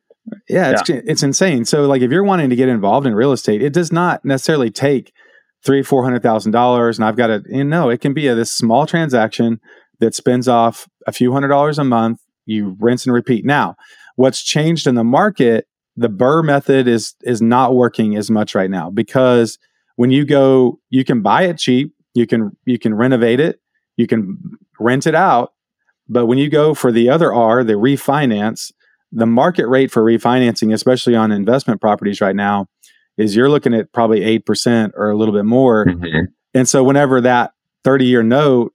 Yeah, 0.47 0.73
it's 0.73 0.89
yeah. 0.89 1.01
it's 1.07 1.23
insane. 1.23 1.65
So 1.65 1.87
like 1.87 2.03
if 2.03 2.11
you're 2.11 2.25
wanting 2.25 2.51
to 2.51 2.57
get 2.57 2.69
involved 2.69 3.07
in 3.07 3.15
real 3.15 3.33
estate, 3.33 3.63
it 3.63 3.73
does 3.73 3.93
not 3.93 4.25
necessarily 4.27 4.71
take 4.71 5.13
three 5.65 5.83
four 5.83 6.05
hundred 6.05 6.23
thousand 6.23 6.53
dollars, 6.53 6.99
and 6.99 7.07
I've 7.07 7.17
got 7.17 7.29
to 7.29 7.43
you 7.49 7.65
know 7.65 7.89
it 7.89 8.03
can 8.03 8.13
be 8.13 8.27
a 8.27 8.35
this 8.35 8.53
small 8.53 8.87
transaction 8.87 9.59
that 10.01 10.15
spends 10.15 10.49
off 10.49 10.87
a 11.07 11.13
few 11.13 11.33
hundred 11.33 11.49
dollars 11.49 11.79
a 11.79 11.85
month. 11.85 12.21
You 12.47 12.77
rinse 12.79 13.07
and 13.07 13.15
repeat. 13.15 13.47
Now, 13.47 13.77
what's 14.17 14.43
changed 14.43 14.87
in 14.87 14.95
the 14.95 15.05
market? 15.05 15.67
The 15.97 16.09
BRRRR 16.09 16.45
method 16.45 16.89
is 16.89 17.15
is 17.23 17.41
not 17.41 17.75
working 17.75 18.17
as 18.17 18.31
much 18.31 18.55
right 18.55 18.71
now 18.71 18.91
because 18.91 19.59
when 19.97 20.11
you 20.11 20.25
go 20.25 20.81
you 20.91 21.05
can 21.05 21.23
buy 21.23 21.43
it 21.43 21.59
cheap 21.59 21.93
you 22.15 22.27
can 22.27 22.57
you 22.65 22.79
can 22.79 22.95
renovate 22.95 23.41
it 23.41 23.61
you 23.97 24.07
can 24.07 24.39
rent 24.79 25.07
it 25.07 25.15
out 25.15 25.53
but 26.09 26.27
when 26.27 26.39
you 26.39 26.49
go 26.49 26.75
for 26.75 26.91
the 26.91 27.09
other 27.09 27.33
r 27.33 27.63
the 27.65 27.75
refinance 27.75 28.73
the 29.13 29.27
market 29.27 29.67
rate 29.69 29.91
for 29.91 30.03
refinancing 30.03 30.73
especially 30.73 31.15
on 31.15 31.31
investment 31.31 31.81
properties 31.81 32.21
right 32.21 32.37
now 32.37 32.67
is 33.17 33.37
you're 33.37 33.51
looking 33.51 33.75
at 33.75 33.93
probably 33.93 34.21
8% 34.41 34.91
or 34.97 35.11
a 35.11 35.17
little 35.17 35.35
bit 35.35 35.45
more 35.45 35.87
mm-hmm. 35.87 36.25
and 36.53 36.69
so 36.69 36.83
whenever 36.83 37.21
that 37.21 37.53
30 37.85 38.07
year 38.07 38.23
note 38.23 38.73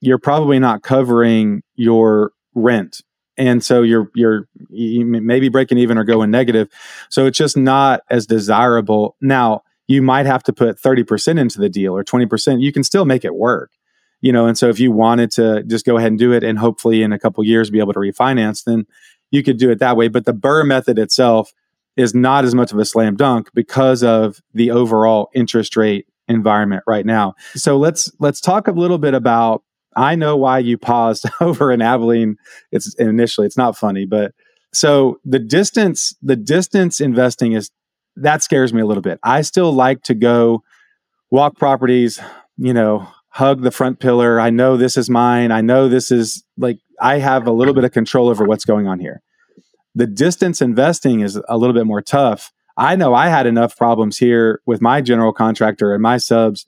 you're 0.00 0.18
probably 0.18 0.58
not 0.58 0.82
covering 0.82 1.62
your 1.74 2.32
rent 2.54 3.00
and 3.38 3.64
so 3.64 3.82
you're 3.82 4.10
you're 4.14 4.46
you 4.68 5.06
maybe 5.06 5.48
breaking 5.48 5.78
even 5.78 5.96
or 5.96 6.04
going 6.04 6.30
negative 6.30 6.68
so 7.08 7.24
it's 7.24 7.38
just 7.38 7.56
not 7.56 8.02
as 8.10 8.26
desirable 8.26 9.16
now 9.20 9.62
you 9.88 10.02
might 10.02 10.26
have 10.26 10.42
to 10.44 10.52
put 10.52 10.80
30% 10.80 11.40
into 11.40 11.58
the 11.58 11.70
deal 11.70 11.96
or 11.96 12.04
20%. 12.04 12.60
You 12.60 12.72
can 12.72 12.84
still 12.84 13.06
make 13.06 13.24
it 13.24 13.34
work. 13.34 13.72
You 14.20 14.32
know, 14.32 14.46
and 14.46 14.58
so 14.58 14.68
if 14.68 14.80
you 14.80 14.90
wanted 14.90 15.30
to 15.32 15.62
just 15.62 15.86
go 15.86 15.96
ahead 15.96 16.10
and 16.10 16.18
do 16.18 16.32
it 16.32 16.42
and 16.42 16.58
hopefully 16.58 17.02
in 17.02 17.12
a 17.12 17.18
couple 17.18 17.42
years 17.44 17.70
be 17.70 17.78
able 17.78 17.92
to 17.92 18.00
refinance, 18.00 18.64
then 18.64 18.84
you 19.30 19.44
could 19.44 19.58
do 19.58 19.70
it 19.70 19.78
that 19.78 19.96
way. 19.96 20.08
But 20.08 20.24
the 20.24 20.34
BRRRR 20.34 20.66
method 20.66 20.98
itself 20.98 21.52
is 21.96 22.14
not 22.14 22.44
as 22.44 22.52
much 22.52 22.72
of 22.72 22.78
a 22.78 22.84
slam 22.84 23.14
dunk 23.14 23.48
because 23.54 24.02
of 24.02 24.40
the 24.54 24.72
overall 24.72 25.30
interest 25.34 25.76
rate 25.76 26.06
environment 26.26 26.82
right 26.84 27.06
now. 27.06 27.34
So 27.54 27.78
let's 27.78 28.10
let's 28.18 28.40
talk 28.40 28.66
a 28.66 28.72
little 28.72 28.98
bit 28.98 29.14
about 29.14 29.62
I 29.98 30.14
know 30.14 30.36
why 30.36 30.60
you 30.60 30.78
paused 30.78 31.26
over 31.40 31.72
in 31.72 31.82
Abilene. 31.82 32.36
It's 32.70 32.94
initially 32.94 33.46
it's 33.46 33.56
not 33.56 33.76
funny, 33.76 34.06
but 34.06 34.32
so 34.72 35.18
the 35.24 35.38
distance 35.38 36.14
the 36.22 36.36
distance 36.36 37.00
investing 37.00 37.52
is 37.52 37.70
that 38.16 38.42
scares 38.42 38.72
me 38.72 38.80
a 38.80 38.86
little 38.86 39.02
bit. 39.02 39.18
I 39.22 39.42
still 39.42 39.72
like 39.72 40.02
to 40.04 40.14
go 40.14 40.62
walk 41.30 41.56
properties, 41.56 42.20
you 42.56 42.72
know, 42.72 43.08
hug 43.30 43.62
the 43.62 43.70
front 43.70 43.98
pillar. 43.98 44.40
I 44.40 44.50
know 44.50 44.76
this 44.76 44.96
is 44.96 45.10
mine. 45.10 45.52
I 45.52 45.60
know 45.60 45.88
this 45.88 46.10
is 46.10 46.44
like 46.56 46.78
I 47.00 47.18
have 47.18 47.46
a 47.46 47.52
little 47.52 47.74
bit 47.74 47.84
of 47.84 47.92
control 47.92 48.28
over 48.28 48.44
what's 48.44 48.64
going 48.64 48.86
on 48.86 49.00
here. 49.00 49.22
The 49.94 50.06
distance 50.06 50.62
investing 50.62 51.20
is 51.20 51.40
a 51.48 51.58
little 51.58 51.74
bit 51.74 51.86
more 51.86 52.02
tough. 52.02 52.52
I 52.76 52.94
know 52.94 53.14
I 53.14 53.28
had 53.28 53.46
enough 53.46 53.76
problems 53.76 54.18
here 54.18 54.60
with 54.64 54.80
my 54.80 55.00
general 55.00 55.32
contractor 55.32 55.92
and 55.92 56.02
my 56.02 56.18
subs, 56.18 56.66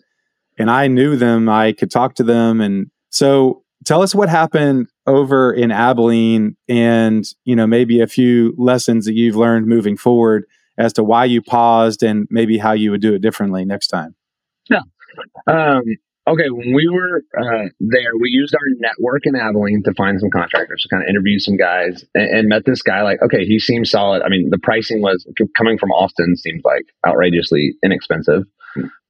and 0.59 0.69
I 0.69 0.89
knew 0.89 1.15
them. 1.15 1.49
I 1.49 1.73
could 1.73 1.93
talk 1.93 2.15
to 2.17 2.25
them. 2.25 2.61
And 2.61 2.91
so 3.11 3.63
tell 3.85 4.03
us 4.03 4.15
what 4.15 4.29
happened 4.29 4.89
over 5.07 5.53
in 5.53 5.71
Abilene 5.71 6.57
and, 6.69 7.25
you 7.45 7.57
know, 7.57 7.67
maybe 7.67 8.01
a 8.01 8.07
few 8.07 8.55
lessons 8.57 9.07
that 9.07 9.15
you've 9.15 9.37
learned 9.37 9.67
moving 9.67 9.97
forward 9.97 10.45
as 10.79 10.93
to 10.95 11.05
why 11.05 11.25
you 11.25 11.43
paused 11.43 12.03
and 12.03 12.27
maybe 12.31 12.59
how 12.59 12.73
you 12.73 12.91
would 12.91 13.01
do 13.01 13.15
it 13.15 13.21
differently 13.21 13.65
next 13.65 13.89
time. 13.89 14.15
Yeah. 14.69 14.83
Um, 15.47 15.83
okay. 16.27 16.49
When 16.49 16.73
we 16.73 16.89
were 16.89 17.23
uh, 17.39 17.69
there, 17.81 18.13
we 18.21 18.31
used 18.31 18.55
our 18.55 18.61
network 18.79 19.23
in 19.25 19.35
Abilene 19.35 19.83
to 19.85 19.95
find 19.95 20.21
some 20.21 20.31
contractors, 20.31 20.83
to 20.83 20.89
kind 20.89 21.03
of 21.03 21.09
interview 21.09 21.39
some 21.39 21.57
guys 21.57 22.05
and, 22.15 22.39
and, 22.39 22.49
met 22.49 22.65
this 22.65 22.83
guy. 22.83 23.03
Like, 23.03 23.21
okay, 23.23 23.45
he 23.45 23.59
seems 23.59 23.91
solid. 23.91 24.23
I 24.23 24.29
mean, 24.29 24.51
the 24.51 24.59
pricing 24.59 25.03
was 25.03 25.27
coming 25.57 25.77
from 25.77 25.91
Austin 25.91 26.37
seems 26.37 26.63
like 26.65 26.87
outrageously 27.07 27.75
inexpensive. 27.83 28.45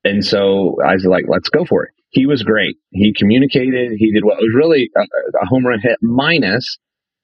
And 0.03 0.25
so 0.25 0.79
I 0.85 0.95
was 0.95 1.05
like, 1.05 1.27
let's 1.29 1.51
go 1.51 1.67
for 1.67 1.85
it. 1.85 1.93
He 2.11 2.27
was 2.27 2.43
great. 2.43 2.77
He 2.91 3.13
communicated. 3.13 3.93
He 3.97 4.13
did 4.13 4.25
what 4.25 4.37
was 4.37 4.53
really 4.55 4.91
a, 4.97 5.01
a 5.01 5.47
home 5.47 5.67
run 5.67 5.81
hit 5.81 5.99
minus 6.03 6.79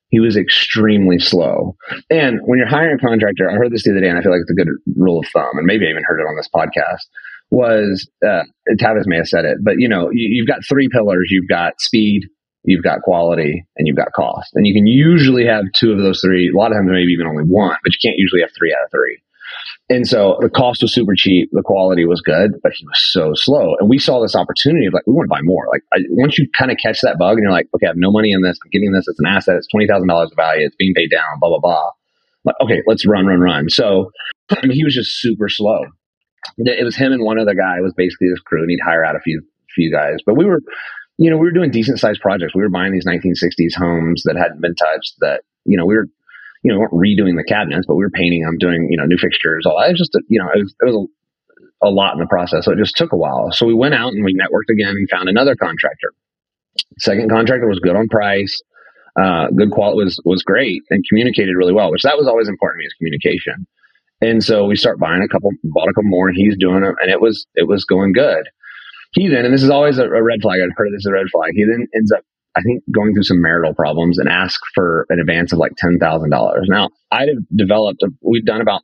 he 0.09 0.21
was 0.21 0.37
extremely 0.37 1.19
slow. 1.19 1.77
And 2.11 2.41
when 2.45 2.59
you're 2.59 2.69
hiring 2.69 2.99
a 2.99 3.07
contractor, 3.07 3.51
I 3.51 3.55
heard 3.55 3.73
this 3.73 3.85
the 3.85 3.91
other 3.91 4.01
day, 4.01 4.09
and 4.09 4.19
I 4.19 4.23
feel 4.23 4.33
like 4.33 4.43
it's 4.43 4.51
a 4.51 4.55
good 4.55 4.73
rule 4.97 5.21
of 5.21 5.27
thumb, 5.33 5.59
and 5.59 5.67
maybe 5.67 5.87
I 5.87 5.91
even 5.91 6.05
heard 6.07 6.21
it 6.21 6.29
on 6.29 6.37
this 6.37 6.49
podcast. 6.55 7.05
Was 7.51 8.09
uh, 8.27 8.43
Tavis 8.81 9.07
may 9.07 9.19
have 9.19 9.29
said 9.29 9.45
it, 9.45 9.59
but 9.63 9.75
you 9.79 9.89
know, 9.89 10.11
you, 10.13 10.29
you've 10.33 10.49
got 10.49 10.67
three 10.69 10.89
pillars. 10.91 11.29
You've 11.31 11.49
got 11.49 11.81
speed, 11.81 12.23
you've 12.65 12.83
got 12.83 13.03
quality, 13.03 13.65
and 13.77 13.87
you've 13.87 13.97
got 13.97 14.13
cost. 14.13 14.51
And 14.55 14.67
you 14.67 14.75
can 14.75 14.87
usually 14.87 15.47
have 15.47 15.65
two 15.75 15.93
of 15.93 15.99
those 15.99 16.21
three. 16.21 16.51
A 16.53 16.57
lot 16.57 16.73
of 16.73 16.79
times, 16.79 16.89
maybe 16.91 17.13
even 17.13 17.27
only 17.27 17.45
one, 17.45 17.77
but 17.85 17.93
you 17.93 17.99
can't 18.03 18.19
usually 18.19 18.41
have 18.41 18.51
three 18.57 18.75
out 18.75 18.85
of 18.85 18.91
three. 18.91 19.21
And 19.89 20.07
so 20.07 20.39
the 20.41 20.51
cost 20.51 20.83
was 20.83 20.93
super 20.93 21.15
cheap, 21.17 21.49
the 21.53 21.63
quality 21.63 22.05
was 22.05 22.21
good, 22.21 22.53
but 22.63 22.73
he 22.73 22.85
was 22.85 23.01
so 23.11 23.33
slow. 23.35 23.77
And 23.79 23.89
we 23.89 23.99
saw 23.99 24.21
this 24.21 24.35
opportunity 24.35 24.87
of 24.87 24.93
like, 24.93 25.07
we 25.07 25.15
want 25.15 25.27
to 25.27 25.35
buy 25.35 25.43
more. 25.43 25.67
Like, 25.71 25.83
I, 25.95 26.01
once 26.11 26.39
you 26.39 26.49
kind 26.57 26.71
of 26.71 26.79
catch 26.83 27.01
that 27.03 27.19
bug 27.19 27.35
and 27.35 27.43
you're 27.43 27.53
like, 27.53 27.69
okay, 27.75 27.87
I 27.87 27.91
have 27.91 27.97
no 27.97 28.11
money 28.11 28.33
in 28.33 28.43
this, 28.43 28.59
I'm 28.65 28.71
getting 28.71 28.93
this, 28.93 29.07
it's 29.07 29.21
an 29.21 29.27
asset, 29.27 29.57
it's 29.57 29.69
$20,000 29.75 30.25
of 30.25 30.33
value, 30.37 30.67
it's 30.67 30.77
being 30.77 30.95
paid 30.95 31.11
down, 31.11 31.39
blah, 31.41 31.51
blah, 31.51 31.61
blah. 31.61 31.91
Like, 32.45 32.57
okay, 32.61 32.83
let's 32.87 33.07
run, 33.07 33.27
run, 33.27 33.41
run. 33.41 33.69
So 33.69 34.11
I 34.51 34.67
mean, 34.67 34.77
he 34.77 34.85
was 34.85 34.95
just 34.95 35.21
super 35.21 35.49
slow. 35.49 35.81
It 36.59 36.85
was 36.85 36.97
him 36.97 37.13
and 37.13 37.23
one 37.23 37.41
other 37.41 37.55
guy 37.55 37.79
it 37.79 37.83
was 37.83 37.95
basically 37.95 38.29
this 38.29 38.41
crew, 38.41 38.63
and 38.63 38.71
he'd 38.71 38.81
hire 38.85 39.05
out 39.05 39.17
a 39.17 39.21
few 39.21 39.43
few 39.75 39.91
guys. 39.91 40.19
But 40.25 40.37
we 40.37 40.45
were, 40.45 40.61
you 41.19 41.31
know, 41.31 41.37
we 41.37 41.47
were 41.47 41.53
doing 41.53 41.71
decent 41.71 41.99
sized 41.99 42.21
projects. 42.21 42.55
We 42.55 42.63
were 42.63 42.71
buying 42.71 42.93
these 42.93 43.07
1960s 43.07 43.75
homes 43.77 44.23
that 44.25 44.37
hadn't 44.37 44.61
been 44.61 44.77
touched. 44.77 45.15
That 45.21 45.43
you 45.65 45.77
know, 45.77 45.85
we 45.85 45.97
were 45.97 46.07
you 46.63 46.73
know, 46.73 46.79
weren't 46.79 46.93
redoing 46.93 47.37
the 47.37 47.45
cabinets, 47.47 47.87
but 47.87 47.97
we 47.97 48.05
were 48.05 48.11
painting 48.11 48.43
them, 48.43 48.59
doing, 48.59 48.89
you 48.91 48.97
know, 48.97 49.05
new 49.05 49.19
fixtures, 49.19 49.65
all 49.67 49.79
that. 49.79 49.89
It 49.89 49.93
was 49.93 49.99
just, 49.99 50.15
a, 50.15 50.23
you 50.29 50.39
know, 50.39 50.49
it 50.55 50.59
was, 50.59 50.75
it 50.81 50.85
was 50.85 51.09
a, 51.83 51.89
a, 51.89 51.91
lot 51.91 52.15
in 52.15 52.21
the 52.21 52.27
process. 52.27 52.65
So 52.65 52.73
it 52.73 52.79
just 52.79 52.97
took 52.97 53.13
a 53.13 53.17
while. 53.17 53.51
So 53.53 53.67
we 53.67 53.75
went 53.75 53.95
out 53.95 54.13
and 54.13 54.25
we 54.25 54.35
networked 54.35 54.73
again 54.73 54.89
and 54.89 55.09
found 55.11 55.29
another 55.29 55.55
contractor. 55.55 56.13
Second 56.99 57.31
contractor 57.31 57.69
was 57.69 57.79
good 57.79 57.97
on 57.97 58.09
price. 58.09 58.61
Uh, 59.19 59.49
good 59.57 59.71
quality 59.71 60.05
was, 60.05 60.21
was 60.25 60.43
great 60.43 60.83
and 60.91 61.03
communicated 61.09 61.57
really 61.57 61.73
well, 61.73 61.91
which 61.91 62.03
that 62.03 62.19
was 62.19 62.29
always 62.29 62.49
important 62.49 62.79
to 62.79 62.83
me 62.83 62.87
is 62.87 62.95
communication. 62.99 63.67
And 64.21 64.43
so 64.43 64.67
we 64.67 64.77
start 64.77 64.99
buying 64.99 65.23
a 65.23 65.29
couple, 65.29 65.51
bought 65.65 65.89
a 65.89 65.93
couple 65.93 66.11
more. 66.11 66.29
and 66.29 66.37
He's 66.37 66.57
doing 66.59 66.83
it, 66.83 66.95
and 67.01 67.11
it 67.11 67.21
was 67.21 67.47
it 67.55 67.69
was 67.69 67.85
going 67.85 68.13
good. 68.13 68.49
He 69.13 69.29
then, 69.29 69.45
and 69.45 69.55
this 69.55 69.63
is 69.63 69.71
always 69.71 69.99
a, 69.99 70.05
a 70.05 70.23
red 70.23 70.41
flag. 70.43 70.61
I've 70.61 70.77
heard 70.77 70.89
of 70.89 70.93
this 70.93 71.07
as 71.07 71.11
a 71.11 71.13
red 71.13 71.27
flag. 71.31 71.53
He 71.55 71.65
then 71.65 71.87
ends 71.95 72.13
up 72.13 72.25
I 72.57 72.63
think 72.63 72.83
going 72.91 73.13
through 73.13 73.25
some 73.25 73.43
marital 73.43 73.75
problems 73.75 74.19
and 74.19 74.29
ask 74.29 74.59
for 74.75 75.07
an 75.11 75.21
advance 75.21 75.53
of 75.53 75.59
like 75.59 75.73
ten 75.77 75.99
thousand 75.99 76.31
dollars. 76.31 76.67
Now 76.69 76.89
I'd 77.13 77.29
have 77.29 77.45
developed 77.55 78.03
a, 78.03 78.09
we've 78.23 78.47
done 78.47 78.61
about 78.61 78.83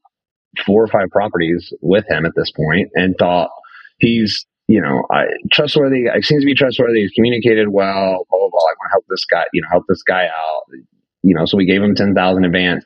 four 0.67 0.85
or 0.85 0.89
five 0.89 1.09
properties 1.11 1.73
with 1.81 2.05
him 2.09 2.27
at 2.27 2.33
this 2.37 2.51
point 2.53 2.91
and 2.95 3.17
thought 3.19 3.51
he's 3.99 4.45
you 4.69 4.81
know 4.81 5.05
I, 5.11 5.25
trustworthy. 5.51 6.05
He 6.15 6.23
seems 6.23 6.43
to 6.43 6.47
be 6.47 6.55
trustworthy. 6.55 7.01
He's 7.01 7.13
communicated 7.13 7.69
well. 7.69 8.27
Blah 8.31 8.39
blah 8.39 8.51
blah. 8.51 8.61
I 8.61 8.75
want 8.79 8.89
to 8.89 8.93
help 8.93 9.05
this 9.09 9.25
guy. 9.25 9.45
You 9.53 9.63
know, 9.63 9.69
help 9.71 9.85
this 9.89 10.03
guy 10.03 10.27
out. 10.27 10.63
You 11.25 11.37
know, 11.37 11.47
so 11.47 11.57
we 11.57 11.65
gave 11.65 11.81
him 11.83 11.95
ten 11.95 12.15
thousand 12.15 12.45
advance, 12.45 12.85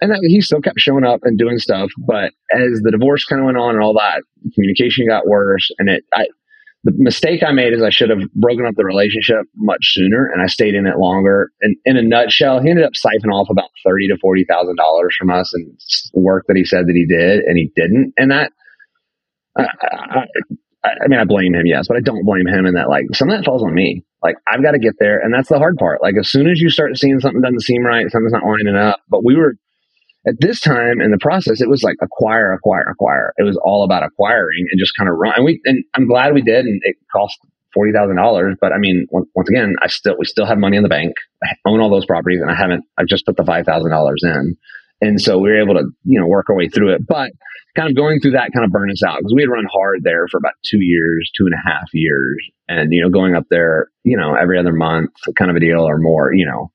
and 0.00 0.12
that, 0.12 0.20
he 0.22 0.40
still 0.40 0.60
kept 0.60 0.78
showing 0.78 1.04
up 1.04 1.20
and 1.22 1.38
doing 1.38 1.58
stuff. 1.58 1.90
But 1.98 2.32
as 2.54 2.80
the 2.82 2.90
divorce 2.92 3.24
kind 3.24 3.40
of 3.40 3.46
went 3.46 3.56
on 3.56 3.74
and 3.74 3.82
all 3.82 3.94
that, 3.94 4.22
communication 4.54 5.06
got 5.08 5.26
worse, 5.26 5.70
and 5.78 5.88
it 5.88 6.04
I 6.12 6.26
the 6.84 6.92
mistake 6.96 7.42
I 7.42 7.52
made 7.52 7.72
is 7.72 7.82
I 7.82 7.90
should 7.90 8.10
have 8.10 8.20
broken 8.34 8.64
up 8.64 8.74
the 8.76 8.84
relationship 8.84 9.46
much 9.56 9.92
sooner 9.92 10.30
and 10.32 10.40
I 10.40 10.46
stayed 10.46 10.74
in 10.74 10.86
it 10.86 10.98
longer. 10.98 11.50
And 11.60 11.76
in 11.84 11.96
a 11.96 12.02
nutshell, 12.02 12.60
he 12.60 12.70
ended 12.70 12.84
up 12.84 12.92
siphoning 12.92 13.32
off 13.32 13.50
about 13.50 13.70
thirty 13.84 14.06
to 14.08 14.16
forty 14.20 14.44
thousand 14.48 14.76
dollars 14.76 15.14
from 15.18 15.30
us 15.30 15.52
and 15.54 15.76
work 16.14 16.44
that 16.46 16.56
he 16.56 16.64
said 16.64 16.86
that 16.86 16.94
he 16.94 17.04
did 17.06 17.40
and 17.40 17.56
he 17.56 17.72
didn't. 17.74 18.14
And 18.16 18.30
that 18.30 18.52
I, 19.56 19.64
I, 20.84 20.88
I 20.88 21.08
mean, 21.08 21.18
I 21.18 21.24
blame 21.24 21.54
him, 21.54 21.66
yes, 21.66 21.88
but 21.88 21.96
I 21.96 22.00
don't 22.00 22.24
blame 22.24 22.46
him 22.46 22.64
in 22.64 22.74
that. 22.74 22.88
Like 22.88 23.06
some 23.12 23.28
of 23.28 23.36
that 23.36 23.44
falls 23.44 23.62
on 23.62 23.74
me. 23.74 24.04
Like 24.22 24.36
I've 24.46 24.62
got 24.62 24.72
to 24.72 24.78
get 24.78 24.94
there, 24.98 25.18
and 25.18 25.34
that's 25.34 25.48
the 25.48 25.58
hard 25.58 25.76
part. 25.76 26.02
Like 26.02 26.14
as 26.18 26.28
soon 26.28 26.48
as 26.48 26.60
you 26.60 26.70
start 26.70 26.96
seeing 26.96 27.18
something 27.20 27.40
doesn't 27.40 27.62
seem 27.62 27.84
right, 27.84 28.10
something's 28.10 28.32
not 28.32 28.44
lining 28.44 28.76
up. 28.76 29.00
But 29.08 29.24
we 29.24 29.36
were 29.36 29.54
at 30.28 30.40
this 30.40 30.60
time 30.60 31.00
in 31.00 31.10
the 31.10 31.18
process, 31.18 31.60
it 31.60 31.68
was 31.68 31.82
like 31.82 31.96
acquire, 32.02 32.52
acquire, 32.52 32.84
acquire. 32.90 33.32
It 33.38 33.44
was 33.44 33.58
all 33.64 33.82
about 33.82 34.02
acquiring 34.02 34.66
and 34.70 34.78
just 34.78 34.92
kind 34.96 35.08
of 35.08 35.16
run. 35.16 35.34
And 35.36 35.44
we, 35.44 35.60
and 35.64 35.82
I'm 35.94 36.06
glad 36.06 36.34
we 36.34 36.42
did. 36.42 36.66
And 36.66 36.80
it 36.84 36.96
cost 37.10 37.38
forty 37.72 37.92
thousand 37.92 38.16
dollars. 38.16 38.56
But 38.60 38.72
I 38.72 38.78
mean, 38.78 39.06
once 39.10 39.48
again, 39.48 39.76
I 39.82 39.88
still 39.88 40.16
we 40.18 40.26
still 40.26 40.46
have 40.46 40.58
money 40.58 40.76
in 40.76 40.82
the 40.82 40.88
bank. 40.88 41.14
I 41.42 41.54
own 41.66 41.80
all 41.80 41.90
those 41.90 42.06
properties, 42.06 42.40
and 42.42 42.50
I 42.50 42.54
haven't. 42.54 42.84
I've 42.98 43.06
just 43.06 43.24
put 43.24 43.36
the 43.36 43.44
five 43.44 43.64
thousand 43.64 43.90
dollars 43.90 44.22
in, 44.22 44.56
and 45.00 45.20
so 45.20 45.38
we 45.38 45.48
were 45.48 45.62
able 45.62 45.74
to 45.74 45.84
you 46.04 46.20
know 46.20 46.26
work 46.26 46.50
our 46.50 46.56
way 46.56 46.68
through 46.68 46.94
it. 46.94 47.06
But 47.06 47.32
kind 47.74 47.88
of 47.88 47.96
going 47.96 48.20
through 48.20 48.32
that 48.32 48.50
kind 48.52 48.64
of 48.64 48.70
burned 48.70 48.90
us 48.90 49.02
out 49.02 49.18
because 49.18 49.32
we 49.34 49.42
had 49.42 49.50
run 49.50 49.66
hard 49.72 50.00
there 50.02 50.26
for 50.28 50.36
about 50.38 50.54
two 50.64 50.80
years, 50.80 51.30
two 51.36 51.46
and 51.46 51.54
a 51.54 51.68
half 51.68 51.88
years, 51.94 52.36
and 52.68 52.92
you 52.92 53.02
know 53.02 53.08
going 53.08 53.34
up 53.34 53.44
there, 53.50 53.88
you 54.04 54.16
know 54.16 54.34
every 54.34 54.58
other 54.58 54.72
month, 54.72 55.10
kind 55.36 55.50
of 55.50 55.56
a 55.56 55.60
deal 55.60 55.88
or 55.88 55.98
more, 55.98 56.34
you 56.34 56.46
know 56.46 56.70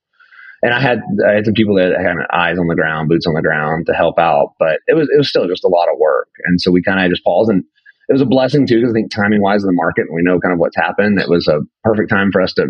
and 0.63 0.73
I 0.73 0.79
had 0.79 0.99
I 1.27 1.33
had 1.33 1.45
some 1.45 1.53
people 1.53 1.75
that 1.75 1.91
had 1.91 2.15
eyes 2.31 2.57
on 2.57 2.67
the 2.67 2.75
ground, 2.75 3.09
boots 3.09 3.27
on 3.27 3.33
the 3.33 3.41
ground 3.41 3.85
to 3.87 3.93
help 3.93 4.17
out, 4.17 4.53
but 4.57 4.79
it 4.87 4.95
was 4.95 5.09
it 5.13 5.17
was 5.17 5.27
still 5.29 5.47
just 5.47 5.65
a 5.65 5.67
lot 5.67 5.89
of 5.91 5.99
work, 5.99 6.29
and 6.45 6.59
so 6.59 6.71
we 6.71 6.81
kind 6.81 7.03
of 7.03 7.11
just 7.11 7.23
paused, 7.23 7.51
and 7.51 7.63
it 8.07 8.13
was 8.13 8.21
a 8.21 8.25
blessing 8.25 8.65
too 8.65 8.79
because 8.79 8.91
I 8.91 8.93
think 8.93 9.11
timing 9.11 9.41
wise 9.41 9.61
in 9.61 9.67
the 9.67 9.73
market, 9.73 10.05
and 10.07 10.15
we 10.15 10.23
know 10.23 10.39
kind 10.39 10.53
of 10.53 10.59
what's 10.59 10.77
happened. 10.77 11.19
It 11.19 11.29
was 11.29 11.47
a 11.49 11.59
perfect 11.83 12.09
time 12.09 12.31
for 12.31 12.41
us 12.41 12.53
to 12.53 12.67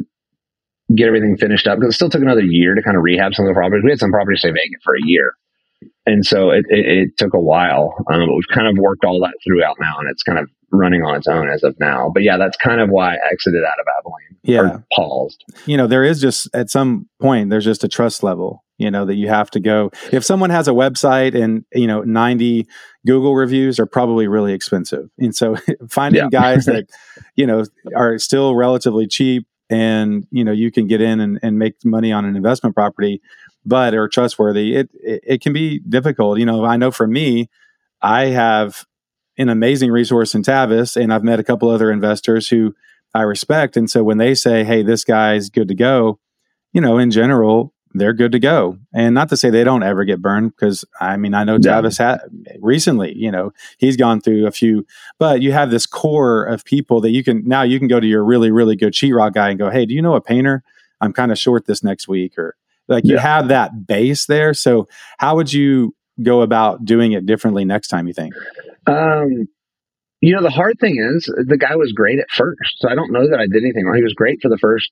get 0.96 1.08
everything 1.08 1.38
finished 1.38 1.68
up 1.68 1.80
because 1.80 1.94
it 1.94 1.96
still 1.96 2.10
took 2.10 2.22
another 2.22 2.44
year 2.44 2.74
to 2.74 2.82
kind 2.82 2.98
of 2.98 3.04
rehab 3.04 3.36
some 3.36 3.46
of 3.46 3.50
the 3.50 3.54
properties. 3.54 3.84
We 3.84 3.92
had 3.92 4.00
some 4.00 4.12
properties 4.12 4.40
stay 4.40 4.50
vacant 4.50 4.82
for 4.84 4.96
a 4.96 5.06
year, 5.06 5.34
and 6.08 6.26
so 6.26 6.50
it, 6.50 6.66
it, 6.70 6.86
it 6.86 7.18
took 7.18 7.36
a 7.36 7.40
while, 7.40 7.94
um, 8.12 8.26
but 8.26 8.34
we've 8.34 8.56
kind 8.56 8.68
of 8.68 8.76
worked 8.82 9.06
all 9.06 9.20
that 9.20 9.38
throughout 9.46 9.78
now, 9.80 10.00
and 10.00 10.10
it's 10.10 10.24
kind 10.24 10.40
of 10.40 10.50
running 10.74 11.04
on 11.04 11.16
its 11.16 11.28
own 11.28 11.50
as 11.50 11.64
of 11.64 11.80
now. 11.80 12.12
But 12.14 12.24
yeah, 12.24 12.38
that's 12.38 12.58
kind 12.58 12.82
of 12.82 12.90
why 12.90 13.14
I 13.14 13.18
exited 13.32 13.64
out 13.64 13.80
of 13.80 13.86
Abilene. 14.00 14.38
Yeah, 14.44 14.80
paused. 14.94 15.44
You 15.66 15.78
know, 15.78 15.88
there 15.88 16.04
is 16.04 16.20
just 16.20 16.50
at 16.54 16.70
some 16.70 17.08
point 17.22 17.50
there's 17.50 17.64
just 17.64 17.84
a 17.84 17.88
trust 17.88 18.24
level. 18.24 18.64
You 18.78 18.92
know 18.92 19.06
that 19.06 19.16
you 19.16 19.30
have 19.30 19.50
to 19.52 19.60
go. 19.60 19.92
If 20.12 20.26
someone 20.26 20.50
has 20.50 20.68
a 20.68 20.72
website 20.72 21.42
and 21.42 21.64
you 21.74 21.88
know 21.88 22.02
90 22.02 22.68
Google 23.06 23.36
reviews 23.36 23.80
are 23.80 23.86
probably 23.86 24.28
really 24.28 24.52
expensive, 24.52 25.10
and 25.18 25.34
so 25.34 25.56
finding 25.90 26.24
yeah. 26.24 26.30
guys 26.30 26.66
that 26.66 26.90
you 27.36 27.46
know 27.46 27.64
are 27.96 28.18
still 28.18 28.56
relatively 28.56 29.08
cheap 29.08 29.48
and 29.70 30.28
you 30.32 30.44
know 30.44 30.52
you 30.52 30.72
can 30.72 30.88
get 30.88 31.02
in 31.02 31.20
and, 31.20 31.40
and 31.42 31.58
make 31.58 31.76
money 31.86 32.12
on 32.12 32.26
an 32.26 32.36
investment 32.36 32.76
property 32.76 33.22
but 33.66 33.94
are 33.94 34.10
trustworthy 34.10 34.76
it, 34.76 34.90
it, 35.02 35.22
it 35.24 35.42
can 35.42 35.54
be 35.54 35.80
difficult 35.88 36.38
you 36.38 36.46
know 36.46 36.66
i 36.66 36.76
know 36.76 36.92
for 36.92 37.08
me 37.08 37.50
i 38.02 38.26
have 38.26 38.86
an 39.38 39.50
amazing 39.50 39.92
resource 39.92 40.36
in 40.36 40.44
Tavis, 40.44 41.02
and 41.02 41.14
I've 41.14 41.24
met 41.24 41.40
a 41.40 41.44
couple 41.44 41.70
other 41.70 41.92
investors 41.92 42.48
who 42.48 42.76
I 43.14 43.22
respect. 43.22 43.78
And 43.78 43.90
so 43.90 44.04
when 44.04 44.18
they 44.18 44.36
say, 44.36 44.64
"Hey, 44.64 44.84
this 44.84 45.04
guy's 45.04 45.50
good 45.50 45.68
to 45.68 45.76
go," 45.76 46.20
you 46.72 46.82
know, 46.82 46.98
in 46.98 47.12
general, 47.12 47.74
they're 47.94 48.14
good 48.14 48.32
to 48.32 48.40
go. 48.40 48.78
And 48.94 49.14
not 49.14 49.30
to 49.30 49.38
say 49.38 49.50
they 49.50 49.64
don't 49.64 49.84
ever 49.84 50.04
get 50.04 50.22
burned, 50.22 50.56
because 50.56 50.84
I 51.00 51.18
mean, 51.18 51.34
I 51.34 51.44
know 51.44 51.54
yeah. 51.62 51.82
Tavis 51.82 51.98
had 51.98 52.22
recently. 52.60 53.14
You 53.16 53.32
know, 53.32 53.52
he's 53.78 53.98
gone 53.98 54.22
through 54.22 54.48
a 54.48 54.52
few, 54.52 54.86
but 55.20 55.42
you 55.42 55.52
have 55.52 55.72
this 55.72 55.86
core 55.86 56.44
of 56.46 56.66
people 56.66 57.02
that 57.02 57.12
you 57.12 57.24
can 57.24 57.48
now 57.48 57.62
you 57.62 57.80
can 57.80 57.88
go 57.88 58.00
to 58.00 58.08
your 58.08 58.24
really 58.24 58.52
really 58.52 58.76
good 58.76 58.94
sheetrock 58.94 59.34
guy 59.34 59.50
and 59.50 59.60
go, 59.60 59.70
"Hey, 59.70 59.86
do 59.86 59.94
you 59.94 60.02
know 60.02 60.16
a 60.16 60.22
painter? 60.22 60.64
I'm 61.02 61.14
kind 61.14 61.32
of 61.32 61.38
short 61.38 61.66
this 61.66 61.84
next 61.84 62.08
week," 62.08 62.38
or 62.38 62.56
like 62.88 63.04
yeah. 63.06 63.14
you 63.14 63.18
have 63.20 63.48
that 63.50 63.88
base 63.88 64.26
there. 64.26 64.54
So 64.54 64.88
how 65.20 65.36
would 65.36 65.54
you 65.54 65.96
go 66.22 66.42
about 66.42 66.86
doing 66.86 67.12
it 67.12 67.26
differently 67.26 67.66
next 67.66 67.88
time? 67.90 68.08
You 68.08 68.14
think? 68.14 68.34
Um, 68.88 69.48
you 70.22 70.34
know, 70.34 70.42
the 70.42 70.50
hard 70.50 70.80
thing 70.80 70.96
is 70.98 71.26
the 71.26 71.58
guy 71.58 71.76
was 71.76 71.92
great 71.92 72.20
at 72.20 72.30
first. 72.34 72.76
So 72.78 72.90
I 72.90 72.96
don't 72.96 73.12
know 73.12 73.30
that 73.30 73.40
I 73.40 73.48
did 73.48 73.64
anything 73.64 73.86
wrong. 73.86 73.98
He 73.98 74.04
was 74.04 74.14
great 74.14 74.40
for 74.42 74.48
the 74.48 74.58
first 74.58 74.90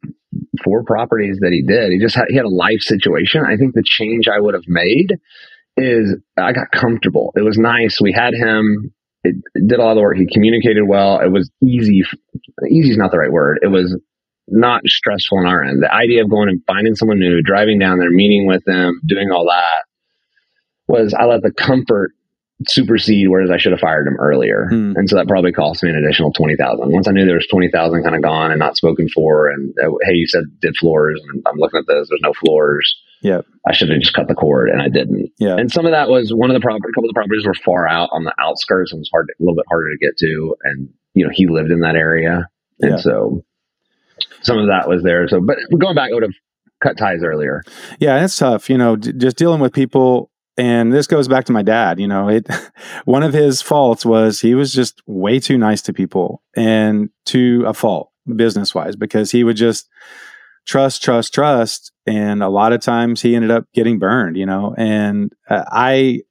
four 0.61 0.83
properties 0.83 1.37
that 1.39 1.53
he 1.53 1.61
did. 1.61 1.91
He 1.91 1.99
just 1.99 2.15
had, 2.15 2.25
he 2.27 2.35
had 2.35 2.45
a 2.45 2.49
life 2.49 2.81
situation. 2.81 3.45
I 3.45 3.55
think 3.55 3.73
the 3.73 3.83
change 3.83 4.27
I 4.27 4.39
would 4.39 4.55
have 4.55 4.67
made 4.67 5.15
is 5.77 6.17
I 6.37 6.51
got 6.51 6.71
comfortable. 6.71 7.31
It 7.37 7.43
was 7.43 7.57
nice. 7.57 8.01
We 8.01 8.11
had 8.11 8.33
him. 8.33 8.93
It, 9.23 9.35
did 9.67 9.79
all 9.79 9.95
the 9.95 10.01
work. 10.01 10.17
He 10.17 10.25
communicated 10.25 10.83
well. 10.83 11.19
It 11.19 11.31
was 11.31 11.49
easy. 11.63 12.03
Easy 12.69 12.89
is 12.89 12.97
not 12.97 13.11
the 13.11 13.19
right 13.19 13.31
word. 13.31 13.59
It 13.61 13.67
was 13.67 13.97
not 14.49 14.81
stressful 14.85 15.37
on 15.37 15.45
our 15.45 15.63
end. 15.63 15.81
The 15.81 15.93
idea 15.93 16.23
of 16.23 16.29
going 16.29 16.49
and 16.49 16.61
finding 16.67 16.95
someone 16.95 17.19
new, 17.19 17.41
driving 17.41 17.79
down 17.79 17.99
there, 17.99 18.11
meeting 18.11 18.47
with 18.47 18.65
them, 18.65 18.99
doing 19.05 19.31
all 19.31 19.45
that 19.45 19.85
was 20.87 21.13
I 21.13 21.23
let 21.25 21.41
the 21.41 21.53
comfort 21.53 22.11
supersede 22.67 23.29
whereas 23.29 23.49
I 23.49 23.57
should 23.57 23.71
have 23.71 23.79
fired 23.79 24.07
him 24.07 24.17
earlier. 24.19 24.67
Hmm. 24.69 24.93
And 24.95 25.09
so 25.09 25.15
that 25.15 25.27
probably 25.27 25.51
cost 25.51 25.83
me 25.83 25.89
an 25.89 25.95
additional 25.95 26.33
20,000. 26.33 26.91
Once 26.91 27.07
I 27.07 27.11
knew 27.11 27.25
there 27.25 27.35
was 27.35 27.47
20,000 27.47 28.03
kind 28.03 28.15
of 28.15 28.21
gone 28.21 28.51
and 28.51 28.59
not 28.59 28.77
spoken 28.77 29.09
for 29.09 29.49
and 29.49 29.73
uh, 29.83 29.91
hey, 30.03 30.13
you 30.13 30.27
said 30.27 30.43
did 30.61 30.75
floors 30.77 31.21
and 31.29 31.43
I'm 31.45 31.57
looking 31.57 31.79
at 31.79 31.87
this, 31.87 32.09
there's 32.09 32.21
no 32.21 32.33
floors. 32.33 32.95
Yeah. 33.21 33.41
I 33.67 33.73
should 33.73 33.89
have 33.89 33.99
just 33.99 34.13
cut 34.13 34.27
the 34.27 34.35
cord 34.35 34.69
and 34.69 34.81
I 34.81 34.89
didn't. 34.89 35.31
Yeah. 35.37 35.55
And 35.55 35.71
some 35.71 35.85
of 35.85 35.91
that 35.91 36.09
was 36.09 36.33
one 36.33 36.49
of 36.49 36.55
the 36.55 36.59
property, 36.59 36.89
a 36.89 36.93
couple 36.93 37.09
of 37.09 37.13
the 37.13 37.19
properties 37.19 37.45
were 37.45 37.53
far 37.53 37.87
out 37.87 38.09
on 38.11 38.23
the 38.23 38.33
outskirts 38.39 38.91
and 38.91 38.99
it 38.99 39.01
was 39.01 39.09
hard, 39.11 39.27
to, 39.27 39.33
a 39.39 39.41
little 39.41 39.55
bit 39.55 39.65
harder 39.69 39.91
to 39.91 39.97
get 39.97 40.17
to. 40.17 40.55
And, 40.63 40.89
you 41.13 41.23
know, 41.23 41.31
he 41.31 41.47
lived 41.47 41.71
in 41.71 41.81
that 41.81 41.95
area. 41.95 42.47
And 42.79 42.91
yeah. 42.91 42.97
so 42.97 43.43
some 44.41 44.57
of 44.57 44.67
that 44.67 44.87
was 44.87 45.03
there. 45.03 45.27
So, 45.27 45.39
but 45.39 45.57
going 45.77 45.95
back, 45.95 46.09
I 46.09 46.13
would 46.15 46.23
have 46.23 46.33
cut 46.81 46.97
ties 46.97 47.23
earlier. 47.23 47.63
Yeah. 47.99 48.23
It's 48.23 48.37
tough, 48.37 48.69
you 48.69 48.77
know, 48.77 48.95
d- 48.95 49.13
just 49.13 49.37
dealing 49.37 49.61
with 49.61 49.73
people 49.73 50.30
and 50.61 50.93
this 50.93 51.07
goes 51.07 51.27
back 51.27 51.45
to 51.45 51.51
my 51.51 51.63
dad 51.63 51.99
you 51.99 52.07
know 52.07 52.29
it 52.29 52.47
one 53.05 53.23
of 53.23 53.33
his 53.33 53.61
faults 53.61 54.05
was 54.05 54.39
he 54.39 54.53
was 54.53 54.71
just 54.71 55.01
way 55.07 55.39
too 55.39 55.57
nice 55.57 55.81
to 55.81 55.91
people 55.91 56.43
and 56.55 57.09
to 57.25 57.63
a 57.65 57.73
fault 57.73 58.11
business 58.35 58.75
wise 58.75 58.95
because 58.95 59.31
he 59.31 59.43
would 59.43 59.57
just 59.57 59.89
trust 60.67 61.01
trust 61.01 61.33
trust. 61.33 61.91
And 62.05 62.43
a 62.43 62.49
lot 62.49 62.73
of 62.73 62.81
times 62.81 63.21
he 63.21 63.35
ended 63.35 63.49
up 63.51 63.65
getting 63.73 63.97
burned 63.97 64.37
you 64.37 64.45
know 64.45 64.75
and 64.77 65.33
uh, 65.49 65.65
i 65.67 66.21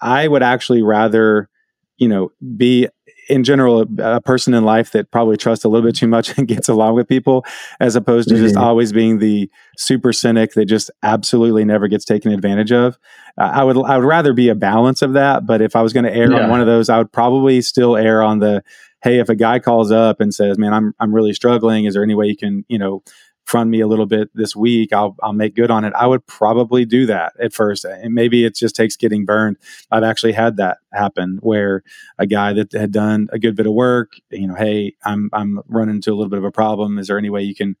i 0.00 0.26
would 0.28 0.42
actually 0.42 0.82
rather 0.82 1.48
you 1.96 2.08
know 2.08 2.30
be 2.56 2.88
in 3.28 3.44
general 3.44 3.82
a, 3.82 4.16
a, 4.16 4.20
person 4.20 4.54
in 4.54 4.64
life 4.64 4.92
that 4.92 5.10
probably 5.10 5.36
trusts 5.36 5.64
a 5.64 5.68
little 5.68 5.86
bit 5.86 5.96
too 5.96 6.08
much 6.08 6.36
and 6.38 6.48
gets 6.48 6.68
along 6.68 6.94
with 6.94 7.08
people 7.08 7.44
as 7.80 7.96
opposed 7.96 8.28
to 8.28 8.34
mm-hmm. 8.34 8.44
just 8.44 8.56
always 8.56 8.92
being 8.92 9.18
the 9.18 9.50
super 9.76 10.12
cynic 10.12 10.52
that 10.54 10.66
just 10.66 10.90
absolutely 11.02 11.64
never 11.64 11.88
gets 11.88 12.04
taken 12.04 12.32
advantage 12.32 12.72
of 12.72 12.98
uh, 13.38 13.50
i 13.52 13.62
would 13.62 13.76
i 13.84 13.96
would 13.96 14.06
rather 14.06 14.32
be 14.32 14.48
a 14.48 14.54
balance 14.54 15.02
of 15.02 15.12
that 15.12 15.46
but 15.46 15.60
if 15.60 15.76
i 15.76 15.82
was 15.82 15.92
going 15.92 16.04
to 16.04 16.14
err 16.14 16.30
yeah. 16.30 16.44
on 16.44 16.50
one 16.50 16.60
of 16.60 16.66
those 16.66 16.88
i 16.88 16.98
would 16.98 17.12
probably 17.12 17.60
still 17.60 17.96
err 17.96 18.22
on 18.22 18.38
the 18.38 18.62
hey 19.02 19.18
if 19.18 19.28
a 19.28 19.34
guy 19.34 19.58
calls 19.58 19.90
up 19.90 20.20
and 20.20 20.34
says 20.34 20.58
man 20.58 20.72
i'm 20.72 20.94
i'm 21.00 21.14
really 21.14 21.32
struggling 21.32 21.84
is 21.84 21.94
there 21.94 22.02
any 22.02 22.14
way 22.14 22.26
you 22.26 22.36
can 22.36 22.64
you 22.68 22.78
know 22.78 23.02
fund 23.48 23.70
me 23.70 23.80
a 23.80 23.86
little 23.86 24.06
bit 24.06 24.30
this 24.34 24.54
week, 24.54 24.92
I'll 24.92 25.16
I'll 25.22 25.32
make 25.32 25.54
good 25.54 25.70
on 25.70 25.84
it. 25.84 25.92
I 25.94 26.06
would 26.06 26.26
probably 26.26 26.84
do 26.84 27.06
that 27.06 27.32
at 27.40 27.52
first, 27.54 27.84
and 27.84 28.14
maybe 28.14 28.44
it 28.44 28.54
just 28.54 28.76
takes 28.76 28.96
getting 28.96 29.24
burned. 29.24 29.56
I've 29.90 30.02
actually 30.02 30.32
had 30.32 30.58
that 30.58 30.78
happen 30.92 31.38
where 31.42 31.82
a 32.18 32.26
guy 32.26 32.52
that 32.52 32.72
had 32.72 32.92
done 32.92 33.28
a 33.32 33.38
good 33.38 33.56
bit 33.56 33.66
of 33.66 33.72
work, 33.72 34.12
you 34.30 34.46
know, 34.46 34.54
hey, 34.54 34.94
I'm 35.04 35.30
I'm 35.32 35.60
running 35.66 35.96
into 35.96 36.12
a 36.12 36.14
little 36.14 36.30
bit 36.30 36.38
of 36.38 36.44
a 36.44 36.52
problem. 36.52 36.98
Is 36.98 37.08
there 37.08 37.18
any 37.18 37.30
way 37.30 37.42
you 37.42 37.54
can 37.54 37.76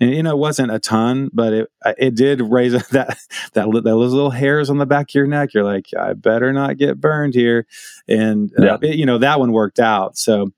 and 0.00 0.14
you 0.14 0.22
know, 0.22 0.30
it 0.30 0.38
wasn't 0.38 0.72
a 0.72 0.78
ton, 0.78 1.30
but 1.32 1.52
it 1.52 1.70
uh, 1.84 1.92
it 1.98 2.14
did 2.14 2.40
raise 2.40 2.72
that 2.88 3.18
that 3.52 3.82
those 3.84 4.12
little 4.12 4.30
hairs 4.30 4.70
on 4.70 4.78
the 4.78 4.86
back 4.86 5.10
of 5.10 5.14
your 5.14 5.26
neck. 5.26 5.52
You're 5.52 5.64
like, 5.64 5.86
I 5.98 6.14
better 6.14 6.52
not 6.52 6.78
get 6.78 7.00
burned 7.00 7.34
here, 7.34 7.66
and 8.08 8.50
uh, 8.58 8.78
it, 8.80 8.96
you 8.96 9.04
know 9.04 9.18
that 9.18 9.38
one 9.38 9.52
worked 9.52 9.78
out. 9.78 10.16
So, 10.16 10.52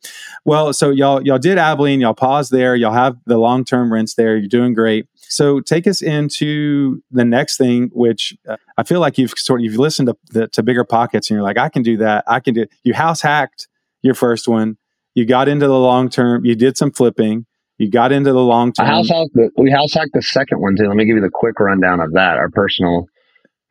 well, 0.45 0.73
so 0.73 0.91
y'all 0.91 1.21
y'all 1.23 1.39
did 1.39 1.59
Abilene, 1.59 2.01
y'all 2.01 2.15
paused 2.15 2.53
there, 2.53 2.77
y'all 2.77 2.93
have 2.93 3.17
the 3.27 3.37
long 3.37 3.65
term 3.65 3.93
rents 3.93 4.15
there. 4.15 4.37
You're 4.37 4.49
doing 4.49 4.75
great. 4.75 5.07
So 5.17 5.61
take 5.61 5.87
us 5.87 6.03
into 6.03 7.03
the 7.11 7.25
next 7.25 7.57
thing, 7.57 7.91
which 7.95 8.37
uh, 8.49 8.59
I 8.77 8.85
feel 8.85 9.01
like 9.01 9.19
you've 9.19 9.33
sort 9.37 9.61
of 9.61 9.65
you've 9.65 9.79
listened 9.79 10.09
to 10.09 10.17
the, 10.31 10.49
to 10.49 10.63
bigger 10.63 10.85
pockets, 10.85 11.31
and 11.31 11.37
you're 11.37 11.43
like, 11.43 11.59
I 11.59 11.69
can 11.69 11.83
do 11.83 11.97
that. 11.97 12.25
I 12.29 12.39
can 12.39 12.55
do. 12.55 12.67
You 12.85 12.95
house 12.95 13.23
hacked 13.23 13.67
your 14.03 14.15
first 14.15 14.47
one. 14.47 14.77
You 15.15 15.27
got 15.27 15.49
into 15.49 15.67
the 15.67 15.79
long 15.79 16.09
term. 16.11 16.45
You 16.45 16.55
did 16.55 16.77
some 16.77 16.93
flipping 16.93 17.47
you 17.83 17.91
got 17.91 18.13
into 18.13 18.33
the 18.33 18.41
long 18.41 18.73
term. 18.73 18.87
House 18.87 19.09
hacked 19.09 19.35
the, 19.35 19.51
we 19.57 19.71
house 19.71 19.93
hacked 19.93 20.13
the 20.15 20.23
second 20.23 20.61
one 20.61 20.77
too. 20.77 20.87
Let 20.87 20.97
me 20.97 21.05
give 21.05 21.17
you 21.17 21.23
the 21.23 21.31
quick 21.33 21.59
rundown 21.59 22.01
of 22.01 22.13
that. 22.13 22.39
Our 22.39 22.49
personal 22.51 23.07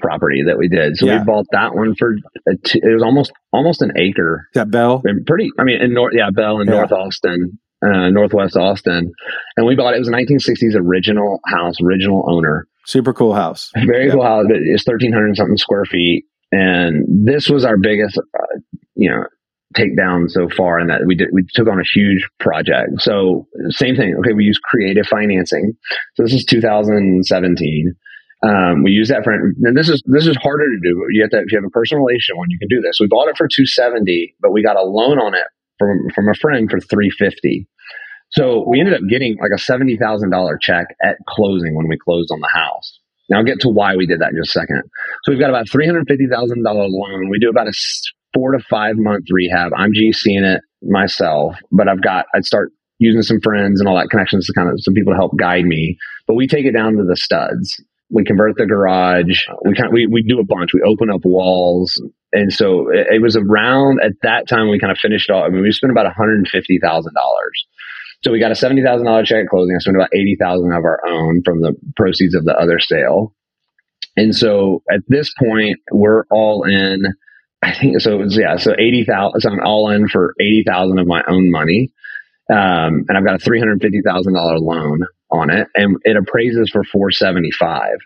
property 0.02 0.44
that 0.48 0.58
we 0.58 0.68
did. 0.68 0.98
So 0.98 1.06
yeah. 1.06 1.20
we 1.20 1.26
bought 1.26 1.46
that 1.52 1.76
one 1.76 1.96
for 1.96 2.16
it 2.46 2.94
was 2.94 3.04
almost 3.04 3.32
almost 3.54 3.82
an 3.82 3.94
acre. 3.98 4.48
That 4.54 4.70
Bell, 4.70 5.02
and 5.06 5.26
pretty. 5.26 5.50
I 5.58 5.64
mean, 5.64 5.82
in 5.82 5.94
North, 5.94 6.14
yeah, 6.16 6.30
Bell 6.32 6.60
in 6.60 6.68
yeah. 6.68 6.74
North 6.74 6.92
Austin, 6.92 7.60
uh, 7.82 8.10
Northwest 8.10 8.58
Austin, 8.58 9.14
and 9.56 9.66
we 9.66 9.76
bought 9.76 9.94
it. 9.94 9.98
It 9.98 10.00
was 10.00 10.10
a 10.10 10.12
1960s 10.12 10.76
original 10.76 11.40
house, 11.48 11.76
original 11.82 12.26
owner. 12.28 12.68
Super 12.86 13.14
cool 13.14 13.34
house. 13.34 13.72
Very 13.86 14.08
yeah. 14.08 14.14
cool 14.14 14.24
house. 14.24 14.46
It's 14.50 14.86
1,300 14.86 15.38
something 15.38 15.58
square 15.58 15.86
feet, 15.86 16.26
and 16.52 17.06
this 17.26 17.50
was 17.50 17.64
our 17.64 17.78
biggest. 17.78 18.18
Uh, 18.18 18.60
you 18.96 19.10
know, 19.10 19.24
take 19.76 19.96
down 19.98 20.30
so 20.30 20.48
far 20.50 20.80
and 20.80 20.90
that 20.90 21.02
we 21.06 21.16
did 21.16 21.30
we 21.32 21.46
took 21.54 21.68
on 21.68 21.80
a 21.80 21.90
huge 21.94 22.28
project. 22.40 23.00
So 23.00 23.48
same 23.70 23.96
thing. 23.96 24.16
Okay 24.20 24.34
we 24.34 24.44
use 24.44 24.60
creative 24.64 25.06
financing. 25.08 25.74
So 26.16 26.24
this 26.24 26.34
is 26.34 26.46
2017 26.46 27.96
um, 28.44 28.82
we 28.84 28.90
use 28.90 29.10
that 29.10 29.24
for 29.24 29.34
and 29.34 29.78
this 29.78 29.88
is 29.88 30.02
this 30.06 30.26
is 30.26 30.36
harder 30.38 30.66
to 30.66 30.80
do. 30.82 30.96
But 30.98 31.14
you 31.14 31.22
have 31.22 31.32
to 31.32 31.40
if 31.40 31.52
you 31.52 31.58
have 31.58 31.66
a 31.66 31.70
personal 31.70 32.04
relationship 32.04 32.38
one 32.38 32.50
you 32.50 32.60
can 32.60 32.70
do 32.70 32.82
this. 32.82 32.98
We 33.00 33.08
bought 33.08 33.28
it 33.28 33.38
for 33.38 33.48
270 33.48 34.36
but 34.42 34.52
we 34.52 34.64
got 34.64 34.78
a 34.78 34.84
loan 34.84 35.20
on 35.20 35.34
it 35.34 35.48
from 35.80 36.10
from 36.14 36.30
a 36.30 36.34
friend 36.36 36.70
for 36.70 36.80
350 36.80 37.68
so 38.32 38.64
we 38.68 38.80
ended 38.80 38.96
up 38.96 39.02
getting 39.10 39.38
like 39.42 39.52
a 39.52 39.60
$70,000 39.60 40.00
check 40.62 40.88
at 41.04 41.18
closing 41.28 41.76
when 41.76 41.88
we 41.88 41.98
closed 41.98 42.30
on 42.32 42.40
the 42.40 42.50
house. 42.54 43.00
Now 43.30 43.40
I'll 43.40 43.44
get 43.46 43.60
to 43.62 43.70
why 43.70 43.96
we 43.96 44.06
did 44.06 44.22
that 44.22 44.32
in 44.32 44.38
just 44.42 44.56
a 44.56 44.60
second. 44.60 44.84
So 45.24 45.32
we've 45.32 45.40
got 45.40 45.50
about 45.50 45.68
$350,000 45.68 46.64
loan. 46.66 47.30
We 47.30 47.40
do 47.40 47.50
about 47.50 47.68
a 47.68 47.74
four 48.34 48.52
to 48.52 48.60
five 48.70 48.96
month 48.98 49.26
rehab. 49.30 49.72
I'm 49.76 49.94
GCing 49.94 50.44
it 50.44 50.62
myself, 50.82 51.56
but 51.72 51.88
I've 51.88 52.02
got, 52.02 52.26
I'd 52.34 52.46
start 52.46 52.72
using 53.00 53.22
some 53.22 53.42
friends 53.42 53.80
and 53.80 53.90
all 53.90 53.98
that 53.98 54.10
connections 54.10 54.46
to 54.48 54.54
kind 54.54 54.70
of 54.70 54.82
some 54.82 54.94
people 54.94 55.14
to 55.14 55.18
help 55.18 55.38
guide 55.38 55.66
me. 55.66 55.98
But 56.28 56.36
we 56.36 56.48
take 56.48 56.66
it 56.66 56.72
down 56.72 56.98
to 56.98 57.04
the 57.04 57.18
studs. 57.18 57.84
We 58.10 58.24
convert 58.24 58.58
the 58.58 58.66
garage. 58.66 59.48
We 59.66 59.74
kind 59.74 59.88
of, 59.88 59.94
we, 59.94 60.06
we 60.06 60.22
do 60.22 60.40
a 60.40 60.46
bunch. 60.46 60.74
We 60.74 60.82
open 60.82 61.10
up 61.10 61.22
walls. 61.24 62.02
And 62.34 62.52
so 62.52 62.90
it, 62.90 63.08
it 63.16 63.22
was 63.22 63.36
around 63.36 64.00
at 64.04 64.14
that 64.24 64.48
time 64.48 64.70
we 64.70 64.80
kind 64.80 64.92
of 64.92 64.98
finished 64.98 65.30
all. 65.30 65.44
I 65.44 65.50
mean, 65.50 65.62
we 65.62 65.72
spent 65.72 65.92
about 65.92 66.06
$150,000 66.14 67.06
so 68.24 68.32
we 68.32 68.40
got 68.40 68.52
a 68.52 68.56
seventy 68.56 68.84
thousand 68.84 69.08
dollar 69.08 69.24
check 69.24 69.44
at 69.44 69.50
closing. 69.50 69.76
I 69.76 69.80
spent 69.80 69.98
about 69.98 70.14
eighty 70.14 70.38
thousand 70.40 70.72
of 70.74 70.84
our 70.84 71.00
own 71.08 71.42
from 71.44 71.62
the 71.62 71.76
proceeds 71.96 72.36
of 72.36 72.46
the 72.46 72.56
other 72.56 72.80
sale. 72.80 73.34
And 74.16 74.36
so 74.36 74.84
at 74.92 75.02
this 75.08 75.34
point, 75.40 75.80
we're 75.92 76.26
all 76.30 76.64
in. 76.64 77.04
I 77.62 77.74
think 77.74 78.00
so. 78.00 78.14
It 78.14 78.24
was, 78.24 78.38
yeah, 78.38 78.58
so 78.58 78.74
eighty 78.74 79.06
thousand. 79.06 79.42
So 79.42 79.50
I'm 79.50 79.60
all 79.66 79.90
in 79.90 80.08
for 80.08 80.34
eighty 80.40 80.64
thousand 80.66 81.00
of 81.00 81.08
my 81.08 81.24
own 81.28 81.52
money, 81.52 81.92
um, 82.50 83.06
and 83.08 83.18
I've 83.18 83.26
got 83.26 83.36
a 83.36 83.40
three 83.40 83.60
hundred 83.60 83.82
fifty 83.82 84.02
thousand 84.02 84.34
dollar 84.34 84.60
loan 84.60 85.02
on 85.30 85.50
it, 85.52 85.68
and 85.76 85.98
it 86.04 86.18
appraises 86.18 86.70
for 86.72 86.84
four 86.84 87.12
seventy 87.12 87.52
five. 87.52 87.98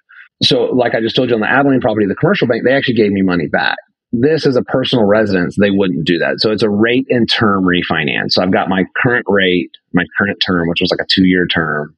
So, 0.44 0.66
like 0.66 0.94
I 0.94 1.00
just 1.00 1.16
told 1.16 1.30
you 1.30 1.36
on 1.36 1.42
the 1.42 1.50
Abilene 1.50 1.80
property, 1.80 2.06
the 2.06 2.16
commercial 2.16 2.48
bank 2.48 2.64
they 2.66 2.74
actually 2.74 2.96
gave 2.96 3.12
me 3.12 3.22
money 3.22 3.48
back 3.48 3.78
this 4.22 4.46
is 4.46 4.56
a 4.56 4.62
personal 4.62 5.06
residence, 5.06 5.56
they 5.60 5.72
wouldn't 5.72 6.06
do 6.06 6.18
that. 6.20 6.40
So 6.40 6.52
it's 6.52 6.64
a 6.64 6.70
rate 6.70 7.08
and 7.10 7.30
term 7.32 7.66
refinance. 7.66 8.32
So 8.32 8.44
I've 8.44 8.52
got 8.52 8.70
my 8.70 8.86
current 9.02 9.26
rate, 9.28 9.72
my 9.94 10.04
current 10.18 10.42
term, 10.46 10.68
which 10.68 10.82
was 10.82 10.92
like 10.92 11.04
a 11.04 11.08
two 11.10 11.26
year 11.26 11.48
term, 11.48 11.96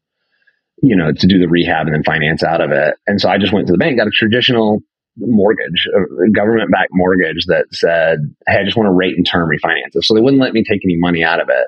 you 0.81 0.95
know, 0.95 1.11
to 1.11 1.27
do 1.27 1.39
the 1.39 1.47
rehab 1.47 1.87
and 1.87 1.95
then 1.95 2.03
finance 2.03 2.43
out 2.43 2.61
of 2.61 2.71
it. 2.71 2.95
And 3.07 3.19
so 3.19 3.29
I 3.29 3.37
just 3.37 3.53
went 3.53 3.67
to 3.67 3.73
the 3.73 3.77
bank, 3.77 3.97
got 3.97 4.07
a 4.07 4.11
traditional 4.11 4.81
mortgage, 5.17 5.87
a 5.95 6.31
government 6.31 6.71
backed 6.71 6.91
mortgage 6.91 7.45
that 7.47 7.65
said, 7.71 8.19
Hey, 8.47 8.59
I 8.59 8.63
just 8.63 8.77
want 8.77 8.87
to 8.87 8.93
rate 8.93 9.15
and 9.15 9.25
term 9.25 9.49
refinance 9.49 9.95
it. 9.95 10.03
So 10.03 10.13
they 10.13 10.21
wouldn't 10.21 10.41
let 10.41 10.53
me 10.53 10.63
take 10.63 10.81
any 10.83 10.97
money 10.97 11.23
out 11.23 11.41
of 11.41 11.49
it. 11.49 11.67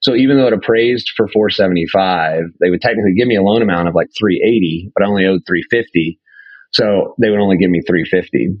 So 0.00 0.14
even 0.14 0.36
though 0.36 0.46
it 0.46 0.52
appraised 0.52 1.10
for 1.16 1.26
475, 1.26 2.44
they 2.60 2.70
would 2.70 2.80
technically 2.80 3.14
give 3.14 3.26
me 3.26 3.36
a 3.36 3.42
loan 3.42 3.62
amount 3.62 3.88
of 3.88 3.94
like 3.94 4.08
380, 4.16 4.92
but 4.94 5.02
I 5.02 5.08
only 5.08 5.26
owed 5.26 5.42
350. 5.46 6.20
So 6.72 7.14
they 7.20 7.30
would 7.30 7.40
only 7.40 7.56
give 7.56 7.70
me 7.70 7.80
350. 7.86 8.56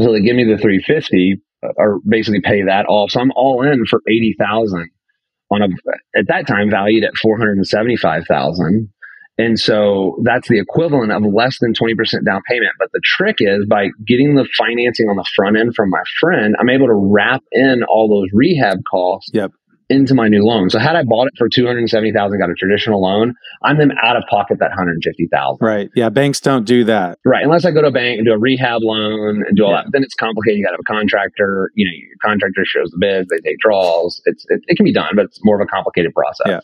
So 0.00 0.12
they 0.12 0.20
give 0.20 0.36
me 0.36 0.44
the 0.44 0.58
350 0.58 1.42
uh, 1.64 1.68
or 1.76 2.00
basically 2.06 2.40
pay 2.40 2.62
that 2.62 2.86
off. 2.86 3.10
So 3.10 3.20
I'm 3.20 3.32
all 3.34 3.62
in 3.62 3.86
for 3.86 4.00
80,000 4.08 4.88
on 5.50 5.62
a, 5.62 5.66
at 6.18 6.28
that 6.28 6.46
time 6.46 6.70
valued 6.70 7.04
at 7.04 7.16
475,000. 7.16 8.92
And 9.38 9.58
so 9.58 10.18
that's 10.24 10.48
the 10.48 10.58
equivalent 10.58 11.10
of 11.10 11.22
less 11.22 11.58
than 11.60 11.72
20% 11.72 11.96
down 12.24 12.42
payment. 12.48 12.72
But 12.78 12.88
the 12.92 13.00
trick 13.02 13.36
is 13.38 13.64
by 13.66 13.88
getting 14.06 14.34
the 14.34 14.46
financing 14.58 15.08
on 15.08 15.16
the 15.16 15.26
front 15.34 15.56
end 15.56 15.74
from 15.74 15.90
my 15.90 16.02
friend, 16.20 16.54
I'm 16.60 16.68
able 16.68 16.86
to 16.86 16.94
wrap 16.94 17.42
in 17.50 17.82
all 17.88 18.08
those 18.08 18.28
rehab 18.32 18.80
costs 18.90 19.30
yep 19.32 19.52
into 19.92 20.14
my 20.14 20.26
new 20.26 20.42
loan. 20.42 20.70
So 20.70 20.78
had 20.78 20.96
I 20.96 21.04
bought 21.04 21.26
it 21.26 21.34
for 21.36 21.48
270,000, 21.48 22.38
got 22.38 22.50
a 22.50 22.54
traditional 22.54 23.02
loan, 23.02 23.34
I'm 23.62 23.78
then 23.78 23.92
out 24.02 24.16
of 24.16 24.24
pocket 24.28 24.58
that 24.58 24.70
150,000. 24.70 25.58
Right. 25.60 25.90
Yeah. 25.94 26.08
Banks 26.08 26.40
don't 26.40 26.64
do 26.64 26.84
that. 26.84 27.18
Right. 27.24 27.44
Unless 27.44 27.64
I 27.66 27.70
go 27.70 27.82
to 27.82 27.88
a 27.88 27.92
bank 27.92 28.18
and 28.18 28.26
do 28.26 28.32
a 28.32 28.38
rehab 28.38 28.80
loan 28.82 29.44
and 29.46 29.56
do 29.56 29.64
all 29.64 29.72
yeah. 29.72 29.82
that. 29.82 29.92
Then 29.92 30.02
it's 30.02 30.14
complicated. 30.14 30.58
You 30.58 30.64
got 30.64 30.70
to 30.70 30.76
have 30.76 30.80
a 30.80 30.92
contractor, 30.92 31.70
you 31.74 31.84
know, 31.84 31.92
your 31.92 32.16
contractor 32.22 32.64
shows 32.64 32.90
the 32.90 32.98
bids, 32.98 33.28
they 33.28 33.38
take 33.38 33.58
draws. 33.58 34.20
It's, 34.24 34.46
it, 34.48 34.62
it 34.66 34.76
can 34.76 34.84
be 34.84 34.92
done, 34.92 35.12
but 35.14 35.26
it's 35.26 35.40
more 35.44 35.60
of 35.60 35.66
a 35.66 35.70
complicated 35.70 36.14
process. 36.14 36.46
Yeah. 36.46 36.60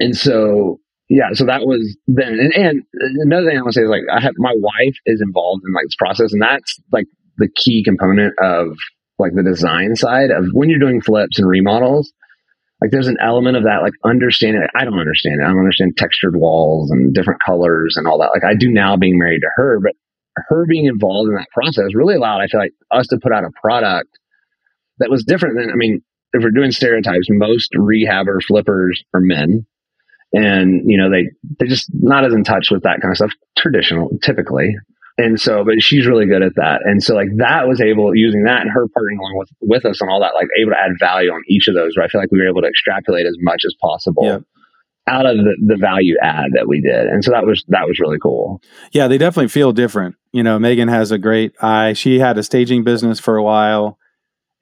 And 0.00 0.16
so, 0.16 0.78
yeah, 1.10 1.32
so 1.32 1.44
that 1.44 1.66
was 1.66 1.96
then. 2.06 2.38
And, 2.40 2.54
and 2.54 2.82
another 3.20 3.48
thing 3.48 3.58
I 3.58 3.60
want 3.60 3.74
to 3.74 3.80
say 3.80 3.84
is 3.84 3.90
like, 3.90 4.04
I 4.10 4.20
have, 4.22 4.32
my 4.38 4.54
wife 4.56 4.96
is 5.04 5.20
involved 5.20 5.62
in 5.66 5.74
like 5.74 5.84
this 5.84 5.96
process 5.98 6.32
and 6.32 6.40
that's 6.40 6.80
like 6.90 7.06
the 7.36 7.48
key 7.54 7.84
component 7.84 8.32
of 8.40 8.78
like 9.18 9.32
the 9.34 9.42
design 9.42 9.96
side 9.96 10.30
of 10.30 10.46
when 10.52 10.70
you're 10.70 10.78
doing 10.78 11.02
flips 11.02 11.38
and 11.38 11.46
remodels 11.46 12.10
like 12.80 12.90
there's 12.90 13.08
an 13.08 13.18
element 13.22 13.56
of 13.56 13.64
that, 13.64 13.82
like 13.82 13.92
understanding. 14.04 14.66
I 14.74 14.84
don't 14.84 14.98
understand 14.98 15.40
it. 15.40 15.44
I 15.44 15.48
don't 15.48 15.58
understand 15.58 15.96
textured 15.96 16.34
walls 16.34 16.90
and 16.90 17.12
different 17.12 17.40
colors 17.44 17.96
and 17.96 18.06
all 18.06 18.18
that. 18.20 18.30
Like 18.32 18.44
I 18.44 18.54
do 18.54 18.70
now 18.70 18.96
being 18.96 19.18
married 19.18 19.40
to 19.40 19.50
her, 19.56 19.80
but 19.82 19.92
her 20.48 20.64
being 20.66 20.86
involved 20.86 21.28
in 21.28 21.34
that 21.34 21.48
process 21.52 21.94
really 21.94 22.14
allowed, 22.14 22.40
I 22.40 22.46
feel 22.46 22.60
like, 22.60 22.72
us 22.90 23.08
to 23.08 23.18
put 23.22 23.32
out 23.32 23.44
a 23.44 23.50
product 23.60 24.08
that 24.98 25.10
was 25.10 25.24
different 25.24 25.56
than, 25.58 25.70
I 25.70 25.76
mean, 25.76 26.00
if 26.32 26.42
we're 26.42 26.50
doing 26.50 26.70
stereotypes, 26.70 27.26
most 27.28 27.72
rehabber 27.74 28.42
flippers 28.46 29.02
are 29.12 29.20
men. 29.20 29.66
And, 30.32 30.82
you 30.88 30.96
know, 30.96 31.10
they, 31.10 31.30
they're 31.58 31.68
just 31.68 31.90
not 31.92 32.24
as 32.24 32.32
in 32.32 32.44
touch 32.44 32.70
with 32.70 32.84
that 32.84 33.00
kind 33.00 33.10
of 33.10 33.16
stuff, 33.16 33.32
traditional, 33.58 34.10
typically. 34.22 34.76
And 35.18 35.40
so, 35.40 35.64
but 35.64 35.82
she's 35.82 36.06
really 36.06 36.26
good 36.26 36.42
at 36.42 36.54
that. 36.54 36.80
And 36.84 37.02
so 37.02 37.14
like 37.14 37.28
that 37.36 37.68
was 37.68 37.80
able 37.80 38.14
using 38.14 38.44
that 38.44 38.62
and 38.62 38.70
her 38.70 38.86
partnering 38.86 39.18
along 39.18 39.34
with, 39.36 39.50
with 39.60 39.84
us 39.84 40.00
on 40.00 40.08
all 40.08 40.20
that, 40.20 40.34
like 40.34 40.46
able 40.58 40.70
to 40.70 40.78
add 40.78 40.92
value 40.98 41.30
on 41.30 41.42
each 41.48 41.68
of 41.68 41.74
those 41.74 41.96
where 41.96 42.06
I 42.06 42.08
feel 42.08 42.20
like 42.20 42.30
we 42.30 42.38
were 42.38 42.48
able 42.48 42.62
to 42.62 42.68
extrapolate 42.68 43.26
as 43.26 43.36
much 43.40 43.62
as 43.66 43.74
possible. 43.80 44.24
Yeah. 44.24 44.38
Out 45.06 45.26
of 45.26 45.36
the, 45.38 45.56
the 45.66 45.76
value 45.76 46.16
add 46.22 46.52
that 46.54 46.68
we 46.68 46.80
did. 46.80 47.06
And 47.06 47.24
so 47.24 47.32
that 47.32 47.44
was 47.44 47.64
that 47.68 47.88
was 47.88 47.98
really 47.98 48.18
cool. 48.22 48.62
Yeah, 48.92 49.08
they 49.08 49.18
definitely 49.18 49.48
feel 49.48 49.72
different. 49.72 50.14
You 50.30 50.44
know, 50.44 50.58
Meagan 50.58 50.88
has 50.88 51.10
a 51.10 51.18
great 51.18 51.52
eye. 51.60 51.94
She 51.94 52.20
had 52.20 52.38
a 52.38 52.44
staging 52.44 52.84
business 52.84 53.18
for 53.18 53.36
a 53.36 53.42
while 53.42 53.98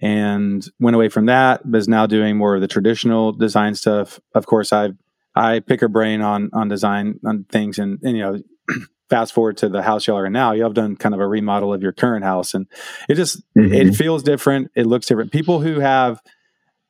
and 0.01 0.65
went 0.81 0.95
away 0.95 1.09
from 1.09 1.27
that, 1.27 1.71
but 1.71 1.79
is 1.79 1.89
now 1.89 2.07
doing 2.07 2.37
more 2.37 2.55
of 2.55 2.63
the 2.63 2.69
traditional 2.69 3.33
design 3.33 3.75
stuff. 3.75 4.21
Of 4.35 4.47
course, 4.47 4.73
I 4.73 4.91
I 5.39 5.61
pick 5.61 5.81
her 5.81 5.89
brain 5.89 6.21
on 6.21 6.51
on 6.53 6.69
design 6.69 7.21
on 7.25 7.45
things 7.51 7.79
and, 7.79 7.99
and 8.03 8.17
you 8.17 8.23
know 8.23 8.39
fast 9.09 9.33
forward 9.33 9.57
to 9.59 9.69
the 9.69 9.83
house 9.83 10.07
y'all 10.07 10.19
are 10.19 10.27
in 10.27 10.33
now, 10.33 10.53
you 10.53 10.63
have 10.63 10.75
done 10.75 10.97
kind 10.97 11.15
of 11.15 11.21
a 11.21 11.27
remodel 11.27 11.73
of 11.73 11.83
your 11.83 11.93
current 11.93 12.25
house, 12.25 12.55
and 12.55 12.67
it 13.09 13.15
just 13.15 13.43
mm-hmm. 13.57 13.73
it 13.73 13.95
feels 13.95 14.23
different. 14.23 14.71
It 14.75 14.87
looks 14.87 15.07
different. 15.07 15.33
People 15.33 15.61
who 15.61 15.81
have 15.81 16.21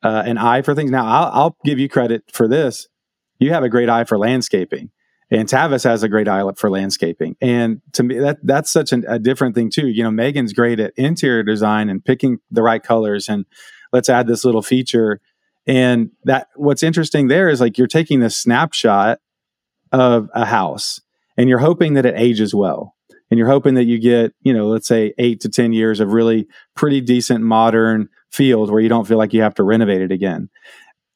uh, 0.03 0.23
an 0.25 0.37
eye 0.37 0.61
for 0.61 0.75
things 0.75 0.91
now, 0.91 1.05
I'll, 1.05 1.31
I'll, 1.33 1.57
give 1.65 1.79
you 1.79 1.89
credit 1.89 2.23
for 2.31 2.47
this. 2.47 2.87
You 3.37 3.51
have 3.51 3.63
a 3.63 3.69
great 3.69 3.89
eye 3.89 4.03
for 4.03 4.17
landscaping, 4.17 4.91
and 5.31 5.47
Tavis 5.47 5.83
has 5.83 6.03
a 6.03 6.09
great 6.09 6.27
eye 6.27 6.43
for 6.57 6.69
landscaping. 6.69 7.35
And 7.41 7.81
to 7.93 8.03
me, 8.03 8.19
that 8.19 8.39
that's 8.43 8.71
such 8.71 8.91
an, 8.91 9.05
a 9.07 9.19
different 9.19 9.55
thing 9.55 9.69
too. 9.69 9.87
You 9.87 10.03
know, 10.03 10.11
Meagan's 10.11 10.53
great 10.53 10.79
at 10.79 10.93
interior 10.97 11.43
design 11.43 11.89
and 11.89 12.03
picking 12.03 12.39
the 12.51 12.63
right 12.63 12.83
colors, 12.83 13.29
and 13.29 13.45
let's 13.93 14.09
add 14.09 14.27
this 14.27 14.43
little 14.43 14.61
feature. 14.61 15.21
And 15.69 16.09
that 16.23 16.47
what's 16.55 16.81
interesting 16.81 17.27
there 17.27 17.47
is 17.47 17.61
like 17.61 17.77
you're 17.77 17.85
taking 17.85 18.21
this 18.21 18.35
snapshot 18.35 19.19
of 19.91 20.27
a 20.33 20.43
house 20.43 20.99
and 21.37 21.47
you're 21.47 21.59
hoping 21.59 21.93
that 21.93 22.07
it 22.07 22.15
ages 22.17 22.55
well. 22.55 22.95
And 23.29 23.37
you're 23.37 23.47
hoping 23.47 23.75
that 23.75 23.83
you 23.83 23.99
get 23.99 24.33
you 24.41 24.51
know 24.51 24.67
let's 24.67 24.87
say 24.87 25.13
eight 25.19 25.39
to 25.41 25.49
ten 25.49 25.71
years 25.71 25.99
of 25.99 26.11
really 26.11 26.47
pretty 26.75 27.01
decent 27.01 27.43
modern 27.43 28.09
field 28.31 28.71
where 28.71 28.81
you 28.81 28.89
don't 28.89 29.07
feel 29.07 29.19
like 29.19 29.31
you 29.31 29.43
have 29.43 29.53
to 29.55 29.63
renovate 29.63 30.01
it 30.01 30.11
again. 30.11 30.49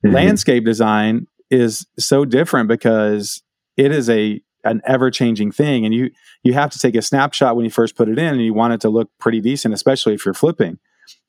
Mm-hmm. 0.05 0.15
landscape 0.15 0.65
design 0.65 1.27
is 1.49 1.87
so 1.97 2.23
different 2.23 2.67
because 2.67 3.41
it 3.75 3.91
is 3.91 4.07
a 4.09 4.39
an 4.65 4.81
ever 4.85 5.09
changing 5.09 5.51
thing 5.51 5.83
and 5.83 5.95
you 5.95 6.11
you 6.43 6.53
have 6.53 6.69
to 6.69 6.77
take 6.77 6.93
a 6.93 7.01
snapshot 7.01 7.55
when 7.55 7.65
you 7.65 7.71
first 7.71 7.95
put 7.95 8.07
it 8.07 8.19
in 8.19 8.33
and 8.33 8.41
you 8.43 8.53
want 8.53 8.73
it 8.73 8.81
to 8.81 8.89
look 8.89 9.09
pretty 9.19 9.41
decent 9.41 9.73
especially 9.73 10.13
if 10.13 10.25
you're 10.25 10.35
flipping. 10.35 10.77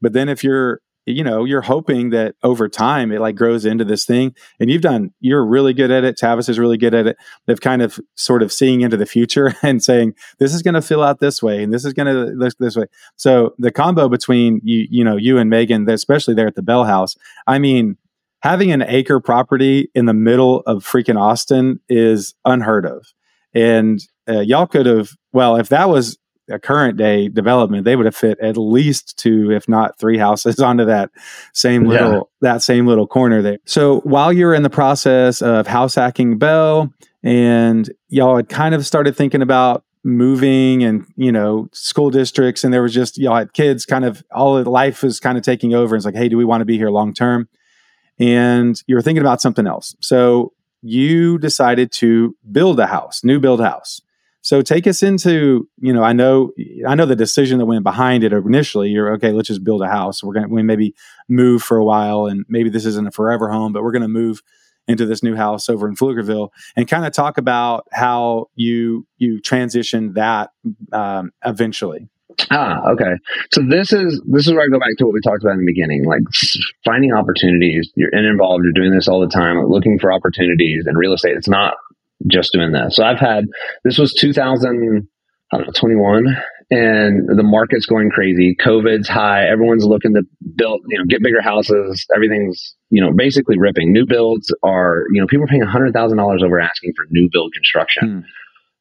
But 0.02 0.12
then 0.12 0.28
if 0.28 0.44
you're 0.44 0.82
you 1.07 1.22
know 1.22 1.44
you're 1.44 1.61
hoping 1.61 2.11
that 2.11 2.34
over 2.42 2.68
time 2.68 3.12
it 3.12 3.20
like 3.20 3.36
grows 3.36 3.64
into 3.64 3.84
this 3.84 4.05
thing 4.05 4.34
and 4.59 4.70
you've 4.70 4.82
done 4.82 5.12
you're 5.20 5.44
really 5.44 5.72
good 5.72 5.90
at 5.90 6.05
it 6.05 6.16
tavis 6.16 6.48
is 6.48 6.59
really 6.59 6.78
good 6.78 6.94
at 6.94 7.07
it 7.07 7.16
they've 7.46 7.61
kind 7.61 7.82
of 7.82 8.00
sort 8.14 8.42
of 8.42 8.52
seeing 8.52 8.80
into 8.80 8.96
the 8.96 9.07
future 9.07 9.55
and 9.62 9.82
saying 9.82 10.14
this 10.38 10.55
is 10.55 10.62
going 10.62 10.74
to 10.74 10.82
fill 10.82 11.02
out 11.02 11.20
this 11.20 11.42
way 11.42 11.62
and 11.62 11.72
this 11.72 11.84
is 11.84 11.92
going 11.92 12.07
to 12.07 12.32
look 12.32 12.55
this 12.59 12.76
way. 12.76 12.86
So 13.16 13.55
the 13.59 13.70
combo 13.70 14.09
between 14.09 14.61
you 14.62 14.86
you 14.90 15.05
know 15.05 15.16
you 15.16 15.38
and 15.38 15.50
meagan 15.50 15.88
especially 15.88 16.34
there 16.34 16.46
at 16.46 16.55
the 16.55 16.62
bell 16.62 16.84
house 16.84 17.16
i 17.46 17.59
mean 17.59 17.96
having 18.40 18.72
an 18.72 18.82
acre 18.82 19.20
property 19.20 19.90
in 19.94 20.07
the 20.07 20.14
middle 20.14 20.61
of 20.66 20.84
freaking 20.84 21.18
austin 21.20 21.80
is 21.88 22.34
unheard 22.44 22.86
of 22.86 23.07
and 23.55 24.00
uh, 24.28 24.40
y'all 24.40 24.66
could 24.66 24.86
have 24.86 25.11
well 25.32 25.57
if 25.57 25.68
that 25.68 25.88
was 25.88 26.18
a 26.51 26.59
current 26.59 26.97
day 26.97 27.28
development, 27.28 27.84
they 27.84 27.97
would 27.97 28.07
have 28.07 28.16
fit 28.16 28.38
at 28.40 28.57
least 28.57 29.18
two, 29.18 29.51
if 29.51 29.68
not 29.68 29.99
three 29.99 30.18
houses 30.18 30.59
onto 30.61 30.84
that 30.84 31.11
same 31.53 31.84
little 31.84 32.30
yeah. 32.42 32.53
that 32.53 32.62
same 32.62 32.86
little 32.86 33.07
corner 33.07 33.42
there. 33.42 33.59
So 33.64 34.01
while 34.01 34.32
you're 34.32 34.55
in 34.55 34.62
the 34.62 34.70
process 34.70 35.42
of 35.42 35.66
house 35.66 35.95
hacking 35.95 36.38
Bell 36.38 36.92
and 37.22 37.90
y'all 38.09 38.36
had 38.36 38.49
kind 38.49 38.74
of 38.74 38.86
started 38.86 39.16
thinking 39.16 39.42
about 39.42 39.84
moving 40.05 40.84
and 40.84 41.07
you 41.16 41.32
know 41.32 41.66
school 41.72 42.11
districts 42.11 42.62
and 42.62 42.74
there 42.74 42.82
was 42.82 42.92
just 42.92 43.16
know 43.16 43.34
had 43.34 43.55
kids 43.55 43.86
kind 43.86 44.05
of 44.05 44.22
all 44.32 44.57
of 44.57 44.66
life 44.66 45.03
was 45.03 45.18
kind 45.18 45.38
of 45.38 45.42
taking 45.42 45.72
over 45.74 45.95
and 45.95 46.01
it's 46.01 46.05
like 46.05 46.14
hey 46.14 46.28
do 46.28 46.36
we 46.36 46.45
want 46.45 46.61
to 46.61 46.66
be 46.66 46.76
here 46.76 46.90
long 46.90 47.14
term 47.14 47.49
and 48.18 48.82
you 48.86 48.95
were 48.95 49.01
thinking 49.01 49.22
about 49.22 49.40
something 49.40 49.66
else 49.66 49.97
so 50.01 50.53
you 50.82 51.38
decided 51.38 51.90
to 51.90 52.36
build 52.53 52.78
a 52.78 52.86
house 52.86 53.24
new 53.24 53.40
build 53.40 53.62
house 53.62 54.03
so 54.45 54.62
take 54.62 54.86
us 54.86 55.03
into 55.03 55.68
you 55.78 55.92
know 55.92 56.03
i 56.03 56.12
know 56.12 56.53
i 56.86 56.95
know 56.95 57.07
the 57.07 57.16
decision 57.16 57.59
that 57.59 57.66
went 57.66 57.82
behind 57.82 58.22
it 58.22 58.32
initially 58.32 58.90
you're 58.90 59.12
okay 59.12 59.32
let's 59.32 59.49
just 59.49 59.64
build 59.64 59.82
a 59.82 59.88
house 59.88 60.22
we're 60.22 60.34
to 60.34 60.47
we 60.47 60.62
maybe 60.62 60.95
move 61.28 61.62
for 61.62 61.76
a 61.76 61.84
while 61.84 62.26
and 62.26 62.45
maybe 62.49 62.70
this 62.70 62.84
isn't 62.84 63.09
a 63.09 63.11
forever 63.11 63.51
home 63.51 63.72
but 63.72 63.82
we're 63.82 63.92
to 64.03 64.09
move 64.09 64.40
into 64.86 65.07
this 65.07 65.22
new 65.22 65.34
house 65.34 65.68
over 65.68 65.88
in 65.88 65.97
Pflugerville 65.97 66.51
and 66.76 66.88
kind 66.88 67.07
of 67.07 67.12
talk 67.12 67.38
about 67.38 67.86
how 67.92 68.51
you 68.55 69.07
you 69.18 69.40
transitioned 69.40 70.14
that 70.14 70.51
um, 70.92 71.32
eventually. 71.45 72.09
Ah, 72.51 72.80
okay. 72.90 73.14
So 73.53 73.62
this 73.62 73.92
is 73.92 74.20
this 74.26 74.47
is 74.47 74.53
where 74.53 74.62
I 74.62 74.68
go 74.68 74.78
back 74.78 74.97
to 74.99 75.05
what 75.05 75.14
we 75.14 75.20
talked 75.20 75.42
about 75.42 75.53
in 75.53 75.61
the 75.61 75.66
beginning, 75.66 76.05
like 76.05 76.22
finding 76.84 77.12
opportunities. 77.12 77.90
You're 77.95 78.11
in 78.11 78.24
involved. 78.24 78.64
You're 78.64 78.72
doing 78.72 78.92
this 78.92 79.09
all 79.09 79.20
the 79.20 79.28
time, 79.28 79.64
looking 79.66 79.99
for 79.99 80.12
opportunities 80.12 80.84
in 80.86 80.97
real 80.97 81.12
estate. 81.12 81.36
It's 81.36 81.49
not 81.49 81.74
just 82.26 82.52
doing 82.52 82.72
that. 82.72 82.92
So 82.92 83.04
I've 83.04 83.18
had 83.18 83.44
this 83.84 83.98
was 83.98 84.12
2000, 84.14 85.08
I 85.52 85.56
don't 85.56 85.66
know, 85.66 85.72
21 85.72 86.36
and 86.70 87.28
the 87.28 87.42
market's 87.42 87.86
going 87.86 88.10
crazy. 88.10 88.56
COVID's 88.60 89.08
high. 89.08 89.46
Everyone's 89.46 89.84
looking 89.84 90.14
to 90.14 90.22
build, 90.56 90.80
you 90.88 90.98
know, 90.98 91.04
get 91.06 91.22
bigger 91.22 91.42
houses. 91.42 92.06
Everything's, 92.14 92.74
you 92.90 93.02
know, 93.02 93.12
basically 93.12 93.58
ripping. 93.58 93.92
New 93.92 94.06
builds 94.06 94.52
are, 94.62 95.04
you 95.12 95.20
know, 95.20 95.26
people 95.26 95.44
are 95.44 95.48
paying 95.48 95.62
$100,000 95.62 96.42
over 96.42 96.60
asking 96.60 96.92
for 96.96 97.04
new 97.10 97.28
build 97.30 97.52
construction. 97.52 98.08
Hmm. 98.08 98.20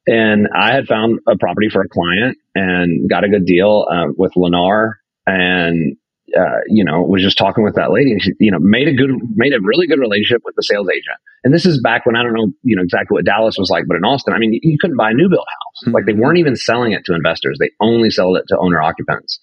And 0.05 0.47
I 0.55 0.73
had 0.73 0.87
found 0.87 1.19
a 1.27 1.37
property 1.37 1.69
for 1.69 1.81
a 1.81 1.87
client 1.87 2.37
and 2.55 3.09
got 3.09 3.23
a 3.23 3.29
good 3.29 3.45
deal 3.45 3.85
uh, 3.89 4.11
with 4.17 4.33
Lennar 4.33 4.93
and 5.25 5.95
uh, 6.37 6.59
you 6.67 6.83
know, 6.83 7.01
was 7.01 7.21
just 7.21 7.37
talking 7.37 7.63
with 7.63 7.75
that 7.75 7.91
lady 7.91 8.11
and 8.11 8.21
she, 8.21 8.31
you 8.39 8.51
know, 8.51 8.59
made 8.59 8.87
a 8.87 8.93
good, 8.93 9.11
made 9.35 9.53
a 9.53 9.61
really 9.61 9.87
good 9.87 9.99
relationship 9.99 10.41
with 10.43 10.55
the 10.55 10.63
sales 10.63 10.87
agent. 10.89 11.17
And 11.43 11.53
this 11.53 11.65
is 11.65 11.79
back 11.81 12.05
when 12.05 12.15
I 12.15 12.23
don't 12.23 12.33
know, 12.33 12.51
you 12.63 12.75
know, 12.75 12.81
exactly 12.81 13.15
what 13.15 13.25
Dallas 13.25 13.55
was 13.57 13.69
like, 13.69 13.85
but 13.87 13.97
in 13.97 14.03
Austin, 14.03 14.33
I 14.33 14.39
mean, 14.39 14.59
you 14.61 14.77
couldn't 14.79 14.97
buy 14.97 15.11
a 15.11 15.13
new 15.13 15.29
build 15.29 15.45
house. 15.47 15.83
Mm-hmm. 15.83 15.93
Like 15.93 16.05
they 16.05 16.13
weren't 16.13 16.39
even 16.39 16.55
selling 16.55 16.91
it 16.93 17.05
to 17.05 17.13
investors. 17.13 17.57
They 17.59 17.71
only 17.79 18.09
sold 18.09 18.37
it 18.37 18.45
to 18.49 18.57
owner 18.57 18.81
occupants. 18.81 19.39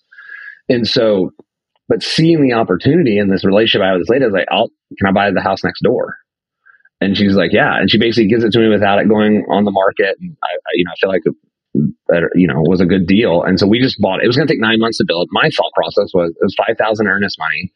And 0.69 0.87
so, 0.87 1.31
but 1.89 2.03
seeing 2.03 2.43
the 2.43 2.55
opportunity 2.55 3.19
in 3.19 3.29
this 3.29 3.45
relationship 3.45 3.83
I 3.83 3.89
had 3.89 3.93
with 3.95 4.03
this 4.03 4.11
lady, 4.11 4.25
I 4.25 4.29
was 4.29 4.35
like, 4.35 4.49
I'll, 4.51 4.71
can 4.99 5.09
I 5.09 5.13
buy 5.13 5.31
the 5.31 5.41
house 5.41 5.65
next 5.65 5.83
door? 5.83 6.17
And 7.01 7.17
she's 7.17 7.35
like, 7.35 7.53
yeah. 7.53 7.79
And 7.79 7.91
she 7.91 7.99
basically 7.99 8.29
gives 8.29 8.45
it 8.45 8.53
to 8.53 8.59
me 8.59 8.69
without 8.69 8.99
it 8.99 9.09
going 9.09 9.45
on 9.51 9.65
the 9.65 9.71
market. 9.71 10.17
And 10.21 10.37
I, 10.43 10.49
I 10.49 10.71
you 10.75 10.85
know, 10.85 10.93
I 10.93 10.97
feel 11.01 11.11
like 11.11 11.23
that 11.75 12.31
you 12.35 12.47
know 12.47 12.61
was 12.61 12.81
a 12.81 12.87
good 12.87 13.07
deal. 13.07 13.43
And 13.43 13.59
so 13.59 13.67
we 13.67 13.81
just 13.81 14.01
bought 14.01 14.21
it. 14.21 14.25
It 14.25 14.27
was 14.27 14.37
going 14.37 14.49
to 14.49 14.53
take 14.53 14.61
nine 14.61 14.81
months 14.81 14.99
to 14.99 15.05
build. 15.07 15.29
My 15.33 15.49
thought 15.51 15.73
process 15.75 16.11
was 16.15 16.31
it 16.31 16.45
was 16.45 16.55
five 16.55 16.77
thousand 16.79 17.07
earnest 17.07 17.39
money. 17.39 17.73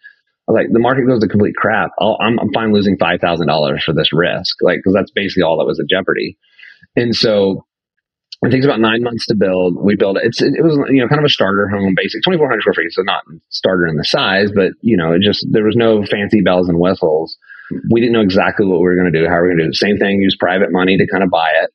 I 0.47 0.53
was 0.53 0.61
like, 0.61 0.73
the 0.73 0.79
market 0.79 1.07
goes 1.07 1.21
to 1.21 1.29
complete 1.29 1.57
crap. 1.57 1.91
i 1.99 2.27
am 2.27 2.39
I'm 2.39 2.53
fine 2.53 2.73
losing 2.73 2.99
five 2.99 3.21
thousand 3.21 3.47
dollars 3.47 3.83
for 3.85 3.95
this 3.95 4.13
risk, 4.13 4.57
like 4.63 4.79
because 4.79 4.95
that's 4.95 5.11
basically 5.11 5.43
all 5.43 5.59
that 5.59 5.67
was 5.67 5.81
at 5.81 5.89
jeopardy. 5.89 6.37
And 6.97 7.15
so 7.15 7.65
it 8.43 8.51
takes 8.51 8.65
about 8.65 8.81
nine 8.81 9.03
months 9.03 9.27
to 9.27 9.35
build. 9.35 9.77
We 9.83 9.97
built 9.97 10.19
it. 10.19 10.25
It's 10.25 10.43
it, 10.43 10.63
was 10.63 10.77
you 10.91 11.01
know 11.01 11.09
kind 11.09 11.21
of 11.21 11.25
a 11.25 11.31
starter 11.31 11.69
home, 11.69 11.95
basic 11.97 12.23
2,400 12.25 12.61
square 12.61 12.75
feet, 12.75 12.93
so 12.93 13.03
not 13.03 13.23
starter 13.49 13.87
in 13.87 13.97
the 13.97 14.05
size, 14.05 14.51
but 14.55 14.73
you 14.81 14.97
know 14.97 15.13
it 15.13 15.23
just 15.23 15.47
there 15.51 15.65
was 15.65 15.77
no 15.77 16.05
fancy 16.05 16.41
bells 16.41 16.69
and 16.69 16.79
whistles. 16.79 17.37
We 17.91 18.01
didn't 18.01 18.13
know 18.13 18.21
exactly 18.21 18.67
what 18.67 18.79
we 18.79 18.85
were 18.85 18.97
going 18.97 19.11
to 19.11 19.19
do, 19.19 19.27
how 19.27 19.37
we 19.37 19.49
were 19.49 19.49
going 19.49 19.59
to 19.59 19.65
do 19.65 19.69
it. 19.71 19.77
Same 19.77 19.97
thing, 19.97 20.21
use 20.21 20.37
private 20.39 20.71
money 20.71 20.99
to 20.99 21.07
kind 21.07 21.25
of 21.25 21.31
buy 21.31 21.49
it, 21.63 21.71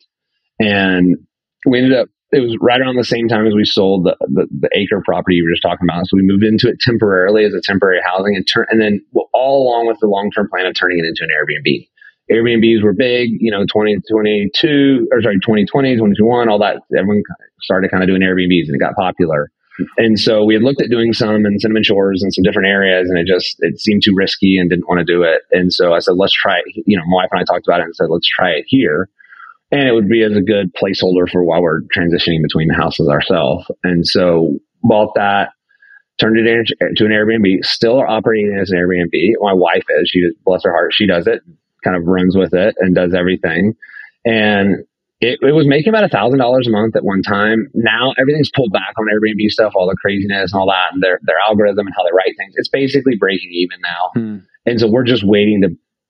and 0.60 1.18
we 1.66 1.80
ended 1.80 1.98
up 1.98 2.10
it 2.32 2.42
was 2.42 2.56
right 2.62 2.80
around 2.80 2.96
the 2.96 3.04
same 3.04 3.28
time 3.28 3.48
as 3.48 3.56
we 3.56 3.66
sold 3.66 4.06
the, 4.06 4.16
the, 4.22 4.48
the, 4.52 4.70
acre 4.74 5.02
property 5.04 5.38
you 5.38 5.44
were 5.44 5.50
just 5.50 5.64
talking 5.64 5.88
about. 5.90 6.06
So 6.06 6.16
we 6.16 6.22
moved 6.22 6.44
into 6.44 6.70
it 6.70 6.80
temporarily 6.80 7.44
as 7.44 7.54
a 7.54 7.62
temporary 7.62 8.02
housing 8.06 8.36
and 8.36 8.48
turn, 8.48 8.66
and 8.70 8.80
then 8.80 9.04
all 9.34 9.66
along 9.66 9.88
with 9.88 9.98
the 10.00 10.08
long 10.08 10.30
term 10.32 10.48
plan 10.50 10.68
of 10.68 10.76
turning 10.76 11.00
it 11.00 11.06
into 11.06 11.24
an 11.24 11.30
Airbnb. 11.34 11.90
Airbnbs 12.32 12.84
were 12.84 12.94
big, 12.94 13.32
you 13.40 13.50
know, 13.50 13.62
2022 13.62 15.08
or 15.12 15.22
sorry, 15.24 15.36
2020, 15.38 15.96
2021, 15.96 16.50
all 16.50 16.60
that. 16.60 16.78
Everyone 16.96 17.24
started 17.62 17.90
kind 17.90 18.04
of 18.04 18.10
doing 18.10 18.22
Airbnbs 18.22 18.68
and 18.68 18.76
it 18.76 18.80
got 18.80 18.96
popular. 18.96 19.50
And 19.98 20.20
so 20.20 20.44
we 20.44 20.54
had 20.54 20.62
looked 20.62 20.82
at 20.82 20.90
doing 20.90 21.14
some 21.14 21.46
in 21.46 21.58
Cinnamon 21.58 21.84
Shores 21.84 22.22
and 22.22 22.34
some 22.34 22.44
different 22.44 22.68
areas, 22.68 23.10
and 23.10 23.18
it 23.18 23.26
just 23.26 23.56
it 23.60 23.80
seemed 23.80 24.04
too 24.04 24.14
risky 24.14 24.58
and 24.58 24.70
didn't 24.70 24.88
want 24.88 25.00
to 25.00 25.06
do 25.06 25.24
it. 25.24 25.42
And 25.52 25.74
so 25.74 25.94
I 25.94 26.00
said, 26.00 26.16
let's 26.18 26.34
try 26.34 26.60
it. 26.60 26.84
You 26.86 26.98
know, 26.98 27.04
my 27.08 27.24
wife 27.24 27.30
and 27.32 27.40
I 27.40 27.44
talked 27.46 27.66
about 27.66 27.80
it 27.80 27.86
and 27.86 27.96
said, 27.96 28.10
let's 28.10 28.28
try 28.28 28.52
it 28.52 28.66
here 28.68 29.10
and 29.72 29.88
it 29.88 29.94
would 29.94 30.10
be 30.10 30.24
as 30.24 30.36
a 30.36 30.42
good 30.42 30.74
placeholder 30.74 31.30
for 31.30 31.44
while 31.44 31.62
we're 31.62 31.82
transitioning 31.96 32.42
between 32.42 32.68
the 32.68 32.76
houses 32.76 33.08
ourselves. 33.08 33.66
And 33.84 34.06
so 34.06 34.58
bought 34.84 35.14
that, 35.16 35.50
turned 36.20 36.38
it 36.40 36.48
into 36.48 37.06
an 37.06 37.12
Airbnb, 37.12 37.64
still 37.64 38.00
operating 38.00 38.58
as 38.60 38.72
an 38.72 38.78
Airbnb. 38.78 39.34
My 39.40 39.54
wife 39.54 39.86
is, 40.02 40.10
she, 40.10 40.30
bless 40.44 40.64
her 40.64 40.72
heart, 40.72 40.94
she 40.94 41.06
does 41.06 41.28
it, 41.28 41.42
kind 41.84 41.96
of 41.96 42.04
runs 42.06 42.36
with 42.36 42.54
it 42.54 42.76
and 42.80 42.96
does 42.96 43.14
everything. 43.14 43.76
And 44.26 44.86
it, 45.22 45.40
it 45.42 45.52
was 45.52 45.68
making 45.68 45.90
about 45.90 46.06
a 46.06 46.10
thousand 46.10 46.40
dollars 46.40 46.68
a 46.68 46.72
month 46.72 46.96
at 46.96 47.04
one 47.04 47.22
time. 47.22 47.70
Now 47.74 48.14
everything's 48.18 48.52
pulled 48.56 48.72
back 48.72 48.94
on 48.98 49.06
Airbnb 49.06 49.50
stuff, 49.50 49.74
all 49.76 49.88
the 49.88 49.98
craziness 50.02 50.54
and 50.54 50.60
all 50.60 50.68
that, 50.68 50.94
and 50.94 51.04
their 51.04 51.20
their 51.24 51.38
algorithm 51.46 51.88
and 51.88 51.96
how 51.96 52.04
they 52.04 52.12
write 52.14 52.36
things. 52.38 52.54
It's 52.56 52.70
basically 52.70 53.18
breaking 53.18 53.50
even 53.52 53.80
now. 53.82 54.12
Hmm. 54.14 54.38
And 54.66 54.80
so 54.80 54.88
we're 54.88 55.04
just 55.04 55.24
waiting 55.24 55.62
to 55.62 55.70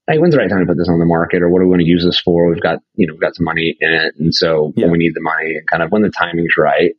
hey, 0.10 0.18
when's 0.18 0.34
the 0.34 0.40
right 0.40 0.50
time 0.50 0.60
to 0.60 0.66
put 0.66 0.78
this 0.78 0.90
on 0.90 1.00
the 1.00 1.06
market 1.06 1.44
or 1.44 1.50
what 1.50 1.60
do 1.60 1.66
we 1.66 1.70
want 1.70 1.82
to 1.82 1.88
use 1.88 2.04
this 2.04 2.20
for? 2.20 2.50
We've 2.50 2.62
got, 2.62 2.80
you 2.96 3.06
know, 3.06 3.14
we've 3.14 3.22
got 3.22 3.36
some 3.36 3.46
money 3.46 3.78
in 3.80 3.94
it. 3.94 4.16
And 4.18 4.34
so 4.34 4.74
yeah. 4.76 4.86
when 4.86 4.94
we 4.94 4.98
need 4.98 5.14
the 5.14 5.22
money 5.22 5.56
and 5.56 5.68
kind 5.68 5.84
of 5.84 5.92
when 5.92 6.02
the 6.02 6.10
timing's 6.10 6.56
right. 6.58 6.94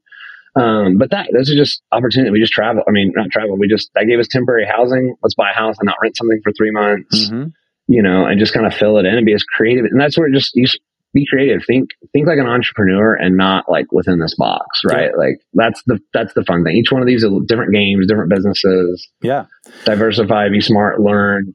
Um, 0.57 0.97
but 0.99 1.11
that, 1.11 1.29
those 1.33 1.51
are 1.51 1.57
just 1.57 1.83
opportunity. 1.93 2.31
We 2.31 2.41
just 2.41 2.53
travel. 2.53 2.83
I 2.87 2.91
mean, 2.93 3.13
not 3.15 3.31
travel. 3.31 3.57
We 3.59 3.69
just, 3.69 3.91
that 3.95 4.07
gave 4.07 4.19
us 4.19 4.29
temporary 4.29 4.67
housing. 4.67 5.15
Let's 5.23 5.35
buy 5.35 5.51
a 5.51 5.55
house 5.55 5.77
and 5.79 5.87
not 5.87 5.97
rent 6.03 6.17
something 6.17 6.41
for 6.43 6.53
three 6.53 6.71
months, 6.71 7.29
mm-hmm. 7.29 7.49
you 7.89 8.03
know, 8.03 8.27
and 8.27 8.39
just 8.39 8.55
kind 8.55 8.67
of 8.67 8.75
fill 8.75 8.99
it 8.99 9.07
in 9.07 9.15
and 9.15 9.27
be 9.27 9.35
as 9.35 9.43
creative. 9.43 9.85
And 9.85 10.01
that's 10.01 10.17
where 10.17 10.31
just, 10.31 10.53
you 10.55 10.67
be 11.13 11.27
creative. 11.29 11.63
Think, 11.67 11.91
think 12.13 12.29
like 12.29 12.39
an 12.39 12.47
entrepreneur 12.47 13.15
and 13.15 13.37
not 13.37 13.69
like 13.69 13.91
within 13.91 14.21
this 14.21 14.37
box, 14.37 14.83
right? 14.85 15.11
Yeah. 15.11 15.17
Like 15.17 15.41
that's 15.55 15.83
the, 15.87 15.99
that's 16.15 16.35
the 16.35 16.45
fun 16.45 16.63
thing. 16.63 16.77
Each 16.77 16.93
one 16.93 17.03
of 17.03 17.09
these 17.09 17.25
are 17.25 17.31
different 17.47 17.73
games, 17.73 18.07
different 18.07 18.31
businesses. 18.31 19.09
Yeah. 19.21 19.47
Diversify, 19.85 20.49
be 20.51 20.61
smart, 20.61 21.01
learn, 21.01 21.55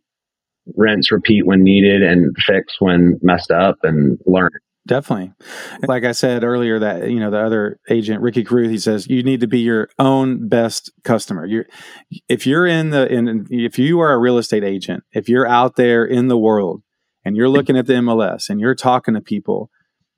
rinse, 0.76 1.12
repeat 1.12 1.46
when 1.46 1.64
needed, 1.64 2.02
and 2.02 2.36
fix 2.46 2.76
when 2.80 3.20
messed 3.22 3.52
up, 3.52 3.78
and 3.84 4.20
learn. 4.26 4.52
Definitely. 4.88 5.34
Like 5.88 6.04
I 6.04 6.12
said 6.12 6.44
earlier, 6.44 6.78
that 6.78 7.10
you 7.10 7.20
know 7.20 7.32
the 7.32 7.40
other 7.40 7.80
agent, 7.90 8.22
Ricky 8.22 8.44
Carruth, 8.44 8.70
he 8.70 8.78
says 8.78 9.08
you 9.08 9.24
need 9.24 9.40
to 9.40 9.48
be 9.48 9.60
your 9.60 9.90
own 9.98 10.48
best 10.48 10.92
customer. 11.04 11.46
You're 11.46 11.66
if 12.30 12.46
you're 12.46 12.68
in 12.68 12.92
the 12.92 13.12
in 13.12 13.48
if 13.50 13.80
you 13.80 14.00
are 14.00 14.14
a 14.14 14.20
real 14.20 14.38
estate 14.38 14.64
agent, 14.64 15.04
if 15.12 15.28
you're 15.28 15.48
out 15.48 15.76
there 15.76 16.06
in 16.06 16.28
the 16.28 16.38
world 16.38 16.84
and 17.24 17.36
you're 17.36 17.50
looking 17.50 17.78
at 17.78 17.88
the 17.88 17.94
MLS 17.94 18.48
and 18.48 18.60
you're 18.60 18.76
talking 18.76 19.16
to 19.16 19.22
people, 19.22 19.72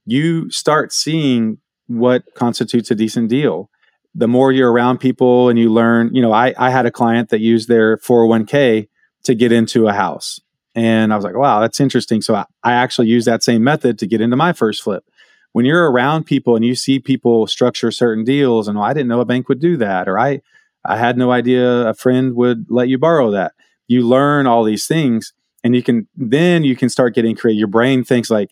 you 0.06 0.50
start 0.50 0.92
seeing 0.92 1.60
what 1.88 2.24
constitutes 2.36 2.92
a 2.92 2.96
decent 2.96 3.30
deal. 3.30 3.70
The 4.14 4.28
more 4.28 4.52
you're 4.52 4.72
around 4.72 4.98
people 4.98 5.48
and 5.48 5.58
you 5.58 5.72
learn, 5.72 6.14
you 6.14 6.22
know, 6.22 6.34
I, 6.34 6.54
I 6.58 6.72
had 6.72 6.86
a 6.86 6.92
client 6.92 7.30
that 7.30 7.40
used 7.40 7.70
their 7.70 7.98
401k 7.98 8.90
to 9.28 9.36
get 9.36 9.52
into 9.52 9.88
a 9.88 9.94
house. 9.94 10.40
And 10.74 11.12
I 11.12 11.16
was 11.16 11.26
like, 11.26 11.36
wow, 11.36 11.60
that's 11.60 11.80
interesting. 11.80 12.22
So 12.22 12.36
I, 12.36 12.46
I 12.64 12.74
actually 12.74 13.08
used 13.08 13.28
that 13.28 13.44
same 13.44 13.64
method 13.64 14.00
to 14.00 14.08
get 14.08 14.22
into 14.22 14.36
my 14.36 14.54
first 14.54 14.82
flip. 14.82 15.04
When 15.52 15.66
you're 15.66 15.92
around 15.92 16.26
people 16.26 16.56
and 16.56 16.64
you 16.64 16.76
see 16.76 17.00
people 17.00 17.46
structure 17.48 17.92
certain 17.92 18.24
deals, 18.24 18.68
and 18.68 18.78
well, 18.78 18.88
I 18.88 18.94
didn't 18.94 19.08
know 19.08 19.20
a 19.20 19.26
bank 19.26 19.50
would 19.50 19.60
do 19.60 19.76
that, 19.78 20.08
or 20.08 20.18
I, 20.20 20.42
I 20.86 20.98
had 20.98 21.18
no 21.18 21.32
idea 21.32 21.88
a 21.88 21.94
friend 21.94 22.36
would 22.36 22.68
let 22.70 22.90
you 22.90 22.98
borrow 22.98 23.32
that. 23.32 23.54
You 23.88 24.08
learn 24.08 24.48
all 24.48 24.64
these 24.64 24.88
things, 24.88 25.34
and 25.64 25.76
you 25.76 25.82
can 25.82 26.08
then 26.16 26.64
you 26.64 26.76
can 26.76 26.90
start 26.90 27.16
getting 27.16 27.36
creative. 27.36 27.60
Your 27.60 27.68
brain 27.68 28.04
thinks 28.04 28.30
like, 28.30 28.52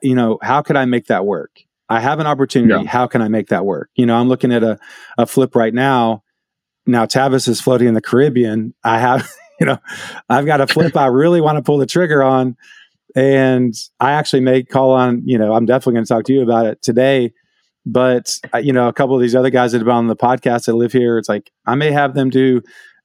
you 0.00 0.14
know, 0.14 0.38
how 0.42 0.62
could 0.62 0.76
I 0.76 0.84
make 0.84 1.06
that 1.06 1.26
work? 1.26 1.60
I 1.88 2.00
have 2.00 2.20
an 2.20 2.26
opportunity. 2.26 2.84
Yeah. 2.84 2.90
How 2.90 3.06
can 3.06 3.20
I 3.20 3.28
make 3.28 3.48
that 3.48 3.66
work? 3.66 3.90
You 3.96 4.06
know, 4.06 4.16
I'm 4.16 4.28
looking 4.28 4.52
at 4.52 4.62
a, 4.62 4.78
a 5.18 5.26
flip 5.26 5.56
right 5.56 5.74
now. 5.74 6.22
Now 6.86 7.04
Tavis 7.04 7.48
is 7.48 7.60
floating 7.60 7.88
in 7.88 7.94
the 7.94 8.00
Caribbean. 8.00 8.74
I 8.84 8.98
have 8.98 9.28
you 9.62 9.66
know, 9.66 9.78
I've 10.28 10.44
got 10.44 10.60
a 10.60 10.66
flip 10.66 10.96
I 10.96 11.06
really 11.06 11.40
want 11.40 11.56
to 11.56 11.62
pull 11.62 11.78
the 11.78 11.86
trigger 11.86 12.20
on. 12.20 12.56
And 13.14 13.72
I 14.00 14.10
actually 14.12 14.40
may 14.40 14.64
call 14.64 14.90
on, 14.90 15.22
you 15.24 15.38
know, 15.38 15.52
I'm 15.52 15.66
definitely 15.66 15.94
going 15.94 16.04
to 16.04 16.08
talk 16.08 16.24
to 16.24 16.32
you 16.32 16.42
about 16.42 16.66
it 16.66 16.82
today. 16.82 17.32
But, 17.86 18.40
uh, 18.52 18.58
you 18.58 18.72
know, 18.72 18.88
a 18.88 18.92
couple 18.92 19.14
of 19.14 19.22
these 19.22 19.36
other 19.36 19.50
guys 19.50 19.70
that 19.70 19.78
have 19.78 19.86
been 19.86 19.94
on 19.94 20.08
the 20.08 20.16
podcast 20.16 20.64
that 20.64 20.74
live 20.74 20.90
here, 20.90 21.16
it's 21.16 21.28
like 21.28 21.52
I 21.64 21.76
may 21.76 21.92
have 21.92 22.14
them 22.14 22.28
do, 22.28 22.60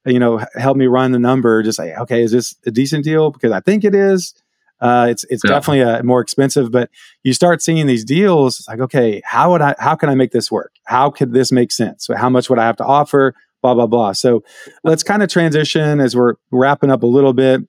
you 0.07 0.17
know, 0.17 0.43
help 0.55 0.77
me 0.77 0.87
run 0.87 1.11
the 1.11 1.19
number, 1.19 1.61
just 1.61 1.77
say, 1.77 1.93
okay, 1.95 2.23
is 2.23 2.31
this 2.31 2.55
a 2.65 2.71
decent 2.71 3.03
deal? 3.03 3.29
Because 3.29 3.51
I 3.51 3.59
think 3.59 3.83
it 3.83 3.93
is. 3.93 4.33
Uh, 4.81 5.07
it's 5.11 5.25
it's 5.25 5.43
yeah. 5.45 5.51
definitely 5.51 5.81
a, 5.81 6.01
more 6.01 6.21
expensive, 6.21 6.71
but 6.71 6.89
you 7.21 7.33
start 7.33 7.61
seeing 7.61 7.85
these 7.85 8.05
deals. 8.05 8.59
It's 8.59 8.67
like, 8.67 8.79
okay, 8.79 9.21
how 9.25 9.51
would 9.51 9.61
I? 9.61 9.75
How 9.77 9.95
can 9.95 10.09
I 10.09 10.15
make 10.15 10.31
this 10.31 10.51
work? 10.51 10.73
How 10.85 11.11
could 11.11 11.33
this 11.33 11.51
make 11.51 11.71
sense? 11.71 12.05
So 12.05 12.15
how 12.15 12.29
much 12.29 12.49
would 12.49 12.57
I 12.57 12.65
have 12.65 12.77
to 12.77 12.85
offer? 12.85 13.35
Blah 13.67 13.73
blah 13.73 13.87
blah. 13.87 14.11
So 14.13 14.43
let's 14.83 15.03
kind 15.03 15.21
of 15.23 15.29
transition 15.29 15.99
as 15.99 16.15
we're 16.15 16.35
wrapping 16.51 16.91
up 16.91 17.03
a 17.03 17.07
little 17.07 17.33
bit. 17.33 17.61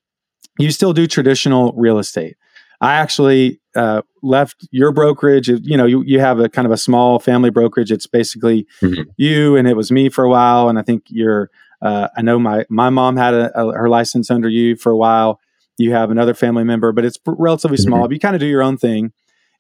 You 0.59 0.70
still 0.70 0.92
do 0.92 1.07
traditional 1.07 1.72
real 1.76 1.99
estate. 1.99 2.36
I 2.80 2.94
actually 2.94 3.61
uh, 3.74 4.03
left 4.22 4.68
your 4.70 4.92
brokerage. 4.92 5.49
You 5.49 5.76
know, 5.76 5.86
you, 5.86 6.03
you 6.05 6.20
have 6.20 6.38
a 6.38 6.49
kind 6.49 6.66
of 6.66 6.72
a 6.72 6.76
small 6.76 7.18
family 7.18 7.51
brokerage. 7.51 7.90
It's 7.90 8.07
basically 8.07 8.66
mm-hmm. 8.80 9.03
you 9.16 9.57
and 9.57 9.66
it 9.66 9.76
was 9.76 9.90
me 9.90 10.09
for 10.09 10.24
a 10.24 10.30
while. 10.30 10.68
And 10.68 10.78
I 10.78 10.82
think 10.82 11.05
you're, 11.09 11.51
uh, 11.82 12.09
I 12.16 12.22
know 12.22 12.38
my, 12.38 12.64
my 12.68 12.90
mom 12.90 13.16
had 13.16 13.34
a, 13.34 13.61
a, 13.61 13.72
her 13.72 13.88
license 13.88 14.30
under 14.30 14.49
you 14.49 14.76
for 14.76 14.92
a 14.92 14.96
while. 14.96 15.40
You 15.76 15.92
have 15.92 16.11
another 16.11 16.34
family 16.34 16.64
member, 16.64 16.92
but 16.92 17.05
it's 17.05 17.18
relatively 17.26 17.78
mm-hmm. 17.78 17.88
small. 17.88 18.03
But 18.03 18.12
you 18.12 18.20
kind 18.20 18.36
of 18.36 18.40
do 18.40 18.46
your 18.46 18.62
own 18.62 18.76
thing. 18.76 19.12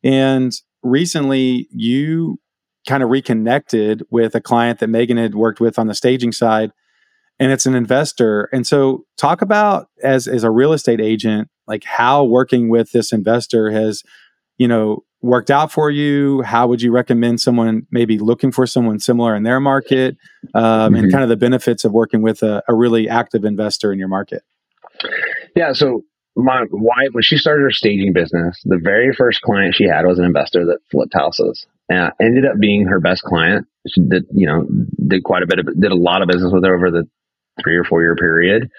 And 0.04 0.52
recently 0.82 1.68
you 1.72 2.38
kind 2.88 3.02
of 3.02 3.10
reconnected 3.10 4.02
with 4.10 4.34
a 4.34 4.40
client 4.40 4.80
that 4.80 4.88
Meagan 4.88 5.18
had 5.18 5.34
worked 5.34 5.60
with 5.60 5.78
on 5.78 5.86
the 5.86 5.94
staging 5.94 6.32
side 6.32 6.72
and 7.38 7.52
it's 7.52 7.66
an 7.66 7.74
investor. 7.74 8.48
And 8.52 8.66
so 8.66 9.04
talk 9.16 9.42
about 9.42 9.88
as 10.02 10.26
as 10.26 10.44
a 10.44 10.50
real 10.50 10.72
estate 10.72 11.00
agent, 11.00 11.48
like 11.66 11.84
how 11.84 12.24
working 12.24 12.68
with 12.68 12.90
this 12.92 13.12
investor 13.12 13.70
has, 13.70 14.02
you 14.56 14.66
know, 14.66 15.04
worked 15.20 15.50
out 15.50 15.70
for 15.70 15.90
you. 15.90 16.42
How 16.42 16.66
would 16.66 16.82
you 16.82 16.90
recommend 16.90 17.40
someone 17.40 17.86
maybe 17.90 18.18
looking 18.18 18.52
for 18.52 18.66
someone 18.66 18.98
similar 18.98 19.36
in 19.36 19.42
their 19.42 19.60
market, 19.60 20.16
um, 20.54 20.62
mm-hmm. 20.64 20.94
and 20.96 21.12
kind 21.12 21.22
of 21.22 21.28
the 21.28 21.36
benefits 21.36 21.84
of 21.84 21.92
working 21.92 22.22
with 22.22 22.42
a, 22.42 22.62
a 22.68 22.74
really 22.74 23.08
active 23.08 23.44
investor 23.44 23.92
in 23.92 23.98
your 23.98 24.08
market? 24.08 24.42
Yeah. 25.54 25.72
So 25.72 26.02
my 26.38 26.64
wife, 26.70 27.08
when 27.12 27.22
she 27.22 27.36
started 27.36 27.62
her 27.62 27.70
staging 27.70 28.12
business, 28.12 28.60
the 28.64 28.78
very 28.80 29.12
first 29.12 29.42
client 29.42 29.74
she 29.74 29.84
had 29.84 30.06
was 30.06 30.18
an 30.18 30.24
investor 30.24 30.64
that 30.66 30.78
flipped 30.90 31.14
houses. 31.14 31.66
Uh, 31.92 32.10
ended 32.20 32.44
up 32.44 32.58
being 32.60 32.86
her 32.86 33.00
best 33.00 33.22
client. 33.22 33.66
She 33.88 34.02
did, 34.02 34.26
you 34.32 34.46
know, 34.46 34.68
did 35.06 35.24
quite 35.24 35.42
a 35.42 35.46
bit 35.46 35.58
of, 35.58 35.66
did 35.80 35.90
a 35.90 35.96
lot 35.96 36.22
of 36.22 36.28
business 36.28 36.52
with 36.52 36.64
her 36.64 36.76
over 36.76 36.90
the 36.90 37.08
three 37.62 37.76
or 37.76 37.82
four 37.82 38.02
year 38.02 38.14
period. 38.14 38.70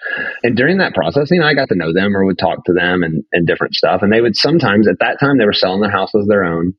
And 0.42 0.56
during 0.56 0.78
that 0.78 0.94
process, 0.94 1.30
you 1.30 1.40
know, 1.40 1.46
I 1.46 1.54
got 1.54 1.68
to 1.68 1.74
know 1.74 1.92
them 1.92 2.16
or 2.16 2.24
would 2.24 2.38
talk 2.38 2.64
to 2.64 2.72
them 2.72 3.02
and, 3.02 3.24
and 3.32 3.46
different 3.46 3.74
stuff. 3.74 4.02
And 4.02 4.12
they 4.12 4.20
would 4.20 4.36
sometimes 4.36 4.88
at 4.88 5.00
that 5.00 5.20
time 5.20 5.36
they 5.36 5.44
were 5.44 5.52
selling 5.52 5.80
their 5.80 5.90
house 5.90 6.14
as 6.14 6.26
their 6.26 6.44
own, 6.44 6.72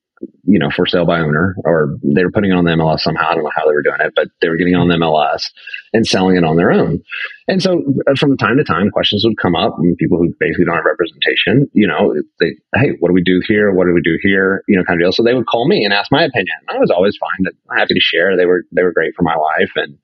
you 0.45 0.57
know, 0.57 0.71
for 0.71 0.85
sale 0.85 1.05
by 1.05 1.19
owner, 1.19 1.55
or 1.63 1.97
they 2.03 2.23
were 2.23 2.31
putting 2.31 2.51
it 2.51 2.55
on 2.55 2.65
the 2.65 2.71
MLS 2.71 3.01
somehow. 3.01 3.29
I 3.29 3.35
don't 3.35 3.43
know 3.43 3.51
how 3.53 3.67
they 3.67 3.73
were 3.73 3.83
doing 3.83 3.99
it, 3.99 4.13
but 4.15 4.29
they 4.41 4.49
were 4.49 4.57
getting 4.57 4.75
on 4.75 4.87
the 4.87 4.95
MLS 4.95 5.51
and 5.93 6.07
selling 6.07 6.37
it 6.37 6.43
on 6.43 6.57
their 6.57 6.71
own. 6.71 7.03
And 7.51 7.61
so 7.61 7.83
uh, 8.07 8.15
from 8.17 8.37
time 8.37 8.55
to 8.55 8.63
time, 8.63 8.89
questions 8.91 9.25
would 9.25 9.37
come 9.37 9.55
up 9.55 9.75
and 9.77 9.97
people 9.97 10.17
who 10.17 10.33
basically 10.39 10.63
don't 10.63 10.75
have 10.75 10.85
representation, 10.85 11.69
you 11.73 11.85
know, 11.85 12.15
they, 12.39 12.55
hey, 12.75 12.95
what 12.99 13.09
do 13.09 13.13
we 13.13 13.21
do 13.21 13.41
here? 13.45 13.73
What 13.73 13.87
do 13.87 13.93
we 13.93 14.01
do 14.01 14.17
here? 14.21 14.63
You 14.69 14.77
know, 14.77 14.85
kind 14.85 15.01
of 15.01 15.03
deal. 15.03 15.11
So 15.11 15.21
they 15.21 15.33
would 15.33 15.47
call 15.47 15.67
me 15.67 15.83
and 15.83 15.93
ask 15.93 16.09
my 16.13 16.23
opinion. 16.23 16.55
I 16.69 16.77
was 16.77 16.89
always 16.89 17.17
fine, 17.17 17.51
happy 17.77 17.93
to 17.93 17.99
share. 17.99 18.37
They 18.37 18.45
were, 18.45 18.63
they 18.71 18.83
were 18.83 18.93
great 18.93 19.15
for 19.17 19.23
my 19.23 19.35
wife 19.35 19.71
and, 19.75 19.97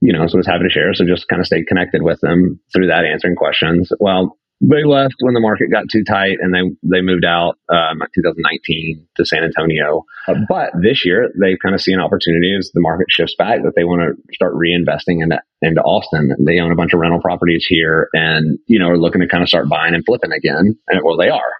you 0.00 0.14
know, 0.14 0.26
so 0.26 0.36
I 0.36 0.40
was 0.40 0.46
happy 0.46 0.64
to 0.64 0.70
share. 0.70 0.94
So 0.94 1.04
just 1.04 1.28
kind 1.28 1.40
of 1.40 1.46
stayed 1.46 1.66
connected 1.66 2.00
with 2.00 2.18
them 2.22 2.60
through 2.72 2.86
that, 2.86 3.04
answering 3.04 3.36
questions. 3.36 3.92
Well, 4.00 4.38
they 4.60 4.84
left 4.84 5.16
when 5.20 5.34
the 5.34 5.40
market 5.40 5.70
got 5.70 5.84
too 5.90 6.02
tight 6.02 6.38
and 6.40 6.54
they, 6.54 6.60
they 6.82 7.02
moved 7.02 7.24
out 7.26 7.58
um, 7.68 8.00
2019 8.14 9.06
to 9.16 9.26
San 9.26 9.44
Antonio. 9.44 10.04
Uh, 10.26 10.34
but 10.48 10.70
this 10.80 11.04
year 11.04 11.30
they've 11.40 11.58
kind 11.62 11.74
of 11.74 11.80
see 11.80 11.92
an 11.92 12.00
opportunity 12.00 12.56
as 12.58 12.70
the 12.72 12.80
market 12.80 13.06
shifts 13.10 13.34
back 13.36 13.62
that 13.64 13.74
they 13.76 13.84
want 13.84 14.00
to 14.00 14.34
start 14.34 14.54
reinvesting 14.54 15.22
into, 15.22 15.38
into 15.60 15.82
Austin. 15.82 16.34
They 16.38 16.58
own 16.58 16.72
a 16.72 16.74
bunch 16.74 16.94
of 16.94 17.00
rental 17.00 17.20
properties 17.20 17.66
here 17.68 18.08
and, 18.14 18.58
you 18.66 18.78
know, 18.78 18.88
are 18.88 18.98
looking 18.98 19.20
to 19.20 19.28
kind 19.28 19.42
of 19.42 19.48
start 19.48 19.68
buying 19.68 19.94
and 19.94 20.04
flipping 20.06 20.32
again. 20.32 20.78
And 20.88 21.00
well, 21.04 21.18
they 21.18 21.28
are. 21.28 21.52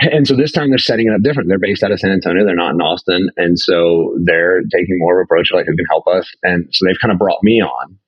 And 0.00 0.26
so 0.26 0.34
this 0.34 0.50
time 0.50 0.70
they're 0.70 0.78
setting 0.78 1.06
it 1.06 1.14
up 1.14 1.22
different. 1.22 1.48
They're 1.48 1.58
based 1.58 1.82
out 1.82 1.92
of 1.92 2.00
San 2.00 2.10
Antonio. 2.10 2.44
They're 2.44 2.56
not 2.56 2.72
in 2.72 2.80
Austin. 2.80 3.30
And 3.36 3.58
so 3.58 4.16
they're 4.24 4.62
taking 4.62 4.98
more 4.98 5.20
of 5.20 5.24
a 5.24 5.24
approach 5.24 5.50
like 5.52 5.66
who 5.66 5.76
can 5.76 5.84
help 5.90 6.06
us. 6.08 6.28
And 6.42 6.66
so 6.72 6.86
they've 6.86 6.98
kind 7.00 7.12
of 7.12 7.18
brought 7.18 7.42
me 7.42 7.62
on 7.62 7.98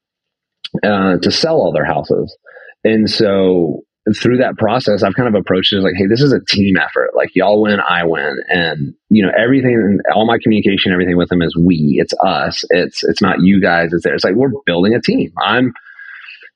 uh, 0.83 1.19
to 1.19 1.31
sell 1.31 1.57
all 1.57 1.73
their 1.73 1.85
houses. 1.85 2.35
And 2.83 3.09
so 3.09 3.85
through 4.17 4.39
that 4.39 4.57
process, 4.59 5.03
I've 5.03 5.15
kind 5.15 5.29
of 5.29 5.41
approached 5.41 5.73
it 5.73 5.79
as 5.79 5.85
like, 5.85 5.95
hey, 5.97 6.07
this 6.07 6.21
is 6.21 6.33
a 6.33 6.41
team 6.49 6.77
effort. 6.77 7.11
Like 7.15 7.31
y'all 7.35 7.63
win, 7.63 7.79
I 7.81 8.05
win. 8.05 8.37
And 8.49 8.95
you 9.11 9.25
know, 9.25 9.33
everything 9.37 9.99
all 10.15 10.27
my 10.27 10.39
communication, 10.43 10.93
everything 10.93 11.17
with 11.17 11.29
them 11.29 11.43
is 11.43 11.57
we. 11.57 11.99
It's 12.01 12.15
us. 12.25 12.65
It's 12.71 13.05
it's 13.05 13.23
not 13.23 13.41
you 13.41 13.61
guys, 13.61 13.93
it's 13.93 14.05
there. 14.05 14.15
It's 14.15 14.25
like 14.25 14.35
we're 14.35 14.51
building 14.67 14.95
a 14.95 15.01
team. 15.01 15.33
I'm 15.41 15.73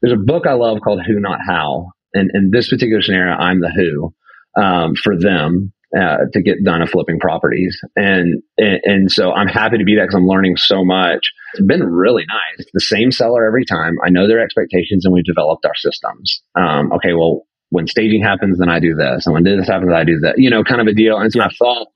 there's 0.03 0.15
a 0.15 0.23
book 0.23 0.47
I 0.47 0.55
love 0.55 0.79
called 0.83 1.03
Who 1.07 1.21
Not 1.21 1.39
How. 1.47 1.93
And 2.15 2.31
in 2.35 2.51
this 2.51 2.69
particular 2.69 3.03
scenario, 3.03 3.35
I'm 3.35 3.61
the 3.61 3.71
who 3.71 4.15
um, 4.61 4.95
for 4.95 5.19
them 5.19 5.73
uh, 5.95 6.19
to 6.33 6.43
get 6.43 6.65
done 6.65 6.83
of 6.83 6.91
flipping 6.91 7.19
properties. 7.21 7.79
And, 7.95 8.43
and, 8.59 8.81
and 8.85 9.11
so 9.11 9.33
I'm 9.33 9.49
happy 9.49 9.79
to 9.79 9.85
be 9.85 9.95
that 9.97 10.03
because 10.03 10.17
I'm 10.17 10.27
learning 10.27 10.57
so 10.57 10.85
much. 10.85 11.31
It's 11.55 11.67
been 11.67 11.85
really 11.85 12.25
nice. 12.27 12.59
It's 12.59 12.71
the 12.73 12.81
same 12.81 13.13
seller 13.13 13.47
every 13.47 13.65
time. 13.65 13.97
I 14.05 14.11
know 14.11 14.27
their 14.27 14.41
expectations 14.41 15.05
and 15.05 15.15
we've 15.15 15.25
developed 15.25 15.65
our 15.65 15.75
systems. 15.77 16.43
Um, 16.55 16.93
okay, 16.93 17.13
well, 17.13 17.47
when 17.71 17.87
staging 17.87 18.23
happens, 18.23 18.59
then 18.59 18.69
I 18.69 18.81
do 18.81 18.95
this. 18.95 19.27
And 19.27 19.35
when 19.35 19.45
this 19.45 19.69
happens, 19.69 19.93
I 19.93 20.05
do 20.05 20.19
that, 20.21 20.39
you 20.39 20.51
know, 20.51 20.65
kind 20.65 20.81
of 20.81 20.87
a 20.87 20.95
deal. 20.95 21.19
And 21.19 21.33
so. 21.33 21.41
I 21.41 21.51
thought 21.59 21.89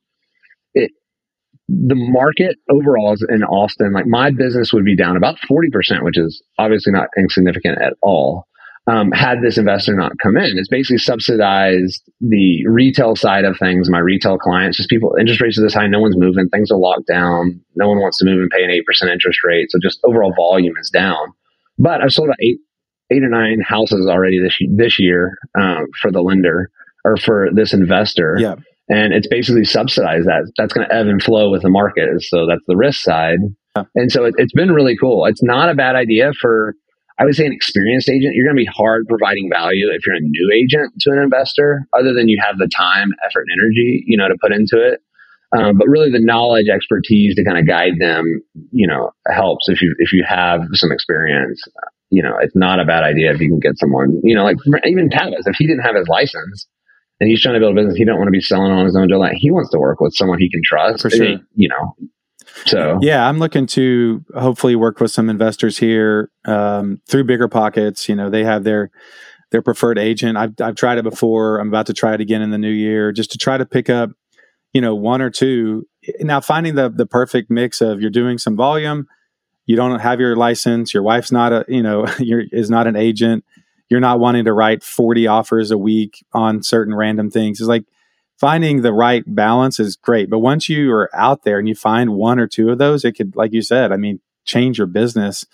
it, 0.75 0.91
the 1.69 1.95
market 1.95 2.57
overall 2.71 3.15
is 3.15 3.25
in 3.29 3.43
Austin, 3.43 3.93
like 3.93 4.07
my 4.07 4.31
business 4.31 4.73
would 4.73 4.85
be 4.85 4.97
down 4.97 5.17
about 5.17 5.37
40%, 5.51 6.03
which 6.03 6.19
is 6.19 6.43
obviously 6.59 6.93
not 6.93 7.09
insignificant 7.17 7.81
at 7.81 7.95
all 8.03 8.47
um, 8.87 9.13
had 9.13 9.43
this 9.43 9.59
investor 9.59 9.95
not 9.95 10.13
come 10.23 10.37
in. 10.37 10.57
It's 10.57 10.69
basically 10.69 10.99
subsidized 10.99 12.03
the 12.21 12.67
retail 12.67 13.15
side 13.15 13.45
of 13.45 13.57
things. 13.59 13.91
My 13.91 13.99
retail 13.99 14.39
clients, 14.39 14.79
just 14.79 14.89
people, 14.89 15.15
interest 15.19 15.41
rates 15.41 15.59
are 15.59 15.63
this 15.63 15.75
high, 15.75 15.87
no 15.87 16.01
one's 16.01 16.17
moving, 16.17 16.49
things 16.49 16.71
are 16.71 16.79
locked 16.79 17.07
down, 17.07 17.61
no 17.77 17.89
one 17.89 17.99
wants 17.99 18.19
to 18.19 18.25
move 18.25 18.41
and 18.41 18.51
pay 18.51 18.65
an 18.65 18.71
eight 18.71 18.85
percent 18.87 19.11
interest 19.11 19.41
rate, 19.45 19.71
so 19.71 19.79
just 19.81 20.01
overall 20.05 20.33
volume 20.35 20.75
is 20.81 20.91
down. 20.91 21.33
But 21.79 22.03
I've 22.03 22.13
sold 22.13 22.31
eight, 22.41 22.59
eight 23.11 23.23
or 23.23 23.29
nine 23.29 23.61
houses 23.61 24.07
already 24.09 24.39
this 24.39 24.57
this 24.77 24.99
year 24.99 25.39
um, 25.59 25.87
for 26.01 26.11
the 26.11 26.23
lender 26.23 26.71
or 27.05 27.17
for 27.17 27.49
this 27.55 27.73
investor. 27.73 28.37
Yeah. 28.39 28.57
And 28.89 29.13
it's 29.13 29.29
basically 29.29 29.65
subsidized 29.65 30.27
that. 30.27 30.51
That's 30.59 30.73
going 30.73 30.89
to 30.89 30.95
ebb 30.95 31.07
and 31.07 31.23
flow 31.23 31.51
with 31.51 31.63
the 31.63 31.71
market. 31.71 32.09
So 32.23 32.47
that's 32.47 32.65
the 32.67 32.77
risk 32.77 33.03
side. 33.03 33.39
Yeah. 33.77 33.85
And 33.95 34.11
so 34.11 34.25
it, 34.25 34.35
it's 34.37 34.53
been 34.53 34.73
really 34.73 34.97
cool. 34.97 35.27
It's 35.27 35.43
not 35.43 35.71
a 35.71 35.75
bad 35.75 35.95
idea 35.95 36.33
for 36.41 36.75
I 37.21 37.25
would 37.25 37.35
say 37.35 37.45
an 37.45 37.53
experienced 37.53 38.09
agent, 38.09 38.35
you're 38.35 38.47
going 38.47 38.57
to 38.57 38.65
be 38.65 38.73
hard 38.75 39.07
providing 39.07 39.51
value 39.53 39.91
if 39.93 40.07
you're 40.07 40.17
a 40.17 40.21
new 40.21 40.51
agent 40.55 40.95
to 41.01 41.11
an 41.11 41.19
investor, 41.19 41.87
other 41.97 42.15
than 42.15 42.29
you 42.29 42.41
have 42.43 42.57
the 42.57 42.69
time, 42.75 43.13
effort, 43.25 43.47
and 43.47 43.61
energy, 43.61 44.05
you 44.07 44.17
know, 44.17 44.27
to 44.27 44.37
put 44.41 44.53
into 44.53 44.81
it. 44.81 45.03
Um, 45.53 45.77
but 45.77 45.89
really, 45.89 46.11
the 46.11 46.21
knowledge, 46.21 46.69
expertise 46.69 47.35
to 47.35 47.45
kind 47.45 47.59
of 47.59 47.67
guide 47.67 47.95
them, 47.99 48.41
you 48.71 48.87
know, 48.87 49.11
helps 49.27 49.69
if 49.69 49.83
you 49.83 49.95
if 49.99 50.13
you 50.13 50.25
have 50.27 50.61
some 50.75 50.93
experience. 50.93 51.63
You 52.09 52.23
know, 52.23 52.39
it's 52.41 52.55
not 52.57 52.81
a 52.81 52.85
bad 52.85 53.03
idea 53.05 53.33
if 53.33 53.41
you 53.41 53.49
can 53.49 53.59
get 53.59 53.79
someone, 53.79 54.21
you 54.23 54.35
know, 54.35 54.45
like 54.45 54.57
even 54.87 55.11
Tavis, 55.11 55.47
if 55.47 55.57
he 55.57 55.67
didn't 55.67 55.83
have 55.83 55.97
his 55.97 56.09
license 56.09 56.67
and 57.21 57.29
he's 57.29 57.43
trying 57.43 57.55
to 57.55 57.61
build 57.61 57.77
a 57.77 57.81
business, 57.81 57.97
he 57.97 58.05
don't 58.05 58.17
want 58.17 58.29
to 58.29 58.33
be 58.33 58.41
selling 58.41 58.73
on 58.73 58.87
his 58.87 58.97
own. 58.97 59.09
That 59.09 59.35
he 59.35 59.51
wants 59.51 59.71
to 59.71 59.79
work 59.79 60.01
with 60.01 60.15
someone 60.15 60.39
he 60.39 60.51
can 60.51 60.63
trust. 60.65 61.03
For 61.03 61.11
sure. 61.11 61.37
you 61.55 61.69
know, 61.69 61.97
so 62.67 62.99
yeah, 63.01 63.29
I'm 63.29 63.39
looking 63.39 63.67
to 63.69 64.25
hopefully 64.35 64.77
work 64.77 65.01
with 65.01 65.11
some 65.11 65.29
investors 65.29 65.79
here 65.79 66.31
um, 66.45 67.01
through 67.07 67.25
Bigger 67.25 67.49
Pockets. 67.49 68.09
You 68.09 68.17
know, 68.17 68.31
they 68.31 68.45
have 68.45 68.65
their 68.65 68.91
their 69.51 69.63
preferred 69.63 69.99
agent. 69.99 70.37
I've 70.37 70.55
I've 70.61 70.77
tried 70.77 70.99
it 70.99 71.05
before. 71.05 71.59
I'm 71.59 71.69
about 71.69 71.87
to 71.87 71.95
try 71.95 72.15
it 72.15 72.21
again 72.21 72.43
in 72.43 72.51
the 72.51 72.59
new 72.59 72.71
year, 72.71 73.13
just 73.13 73.33
to 73.33 73.39
try 73.39 73.59
to 73.59 73.67
pick 73.67 73.91
up, 73.91 74.11
you 74.73 74.81
know, 74.81 74.95
one 74.95 75.21
or 75.21 75.31
two. 75.31 75.87
Now, 76.21 76.41
finding 76.41 76.75
the 76.75 76.89
the 76.89 77.07
perfect 77.07 77.51
mix 77.51 77.81
of 77.81 78.01
you're 78.01 78.11
doing 78.11 78.39
some 78.39 78.57
volume, 78.57 79.07
you 79.67 79.77
don't 79.77 79.99
have 80.01 80.21
your 80.21 80.37
license, 80.37 80.95
your 80.95 81.03
wife's 81.03 81.33
not 81.33 81.53
a 81.53 81.65
you 81.69 81.83
know 81.83 82.07
you're, 82.19 82.45
is 82.53 82.71
not 82.71 82.87
an 82.87 82.97
agent, 82.97 83.45
you're 83.89 84.01
not 84.01 84.21
wanting 84.21 84.45
to 84.45 84.53
write 84.53 84.83
40 84.83 85.27
offers 85.27 85.71
a 85.71 85.79
week 85.79 86.25
on 86.33 86.63
certain 86.63 86.95
random 86.95 87.31
things. 87.31 87.61
It's 87.61 87.69
like 87.69 87.85
finding 88.41 88.81
the 88.81 88.93
right 88.93 89.23
balance 89.27 89.79
is 89.79 89.97
great. 89.97 90.31
But 90.31 90.39
once 90.39 90.69
you 90.69 90.91
are 90.93 91.11
out 91.15 91.45
there 91.45 91.59
and 91.59 91.69
you 91.69 91.75
find 91.75 92.15
one 92.15 92.41
or 92.41 92.47
two 92.47 92.71
of 92.71 92.79
those, 92.79 93.05
it 93.05 93.13
could, 93.13 93.37
like 93.37 93.53
you 93.53 93.61
said, 93.61 93.93
I 93.93 93.97
mean, 93.97 94.21
change 94.47 94.79
your 94.79 94.87
business. 94.87 95.45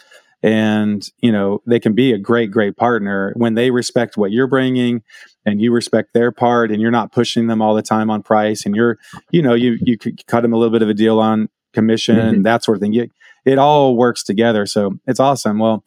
And, 0.43 1.05
you 1.18 1.32
know, 1.32 1.62
they 1.66 1.80
can 1.80 1.95
be 1.95 2.12
a 2.12 2.18
great, 2.18 2.53
great 2.53 2.76
partner 2.76 3.32
when 3.37 3.55
they 3.55 3.72
respect 3.72 4.16
what 4.16 4.30
you're 4.30 4.47
bringing 4.47 5.03
and 5.45 5.61
you 5.61 5.72
respect 5.72 6.14
their 6.14 6.30
part 6.30 6.70
and 6.70 6.80
you're 6.80 6.93
not 6.93 7.11
pushing 7.11 7.49
them 7.49 7.61
all 7.61 7.74
the 7.74 7.82
time 7.82 8.09
on 8.11 8.22
price 8.22 8.64
and 8.64 8.76
you're, 8.76 8.99
you 9.32 9.43
know, 9.43 9.55
you, 9.55 9.78
you 9.80 9.99
could 9.99 10.24
cut 10.26 10.43
them 10.43 10.53
a 10.53 10.57
little 10.57 10.72
bit 10.72 10.82
of 10.82 10.89
a 10.89 10.95
deal 10.95 11.18
on 11.18 11.49
commission 11.72 12.16
mm-hmm. 12.16 12.28
and 12.28 12.47
that 12.47 12.62
sort 12.62 12.76
of 12.76 12.82
thing. 12.82 12.93
You, 12.93 13.09
it 13.45 13.59
all 13.59 13.97
works 13.97 14.22
together. 14.22 14.66
So 14.66 14.99
it's 15.07 15.18
awesome. 15.18 15.59
Well, 15.59 15.84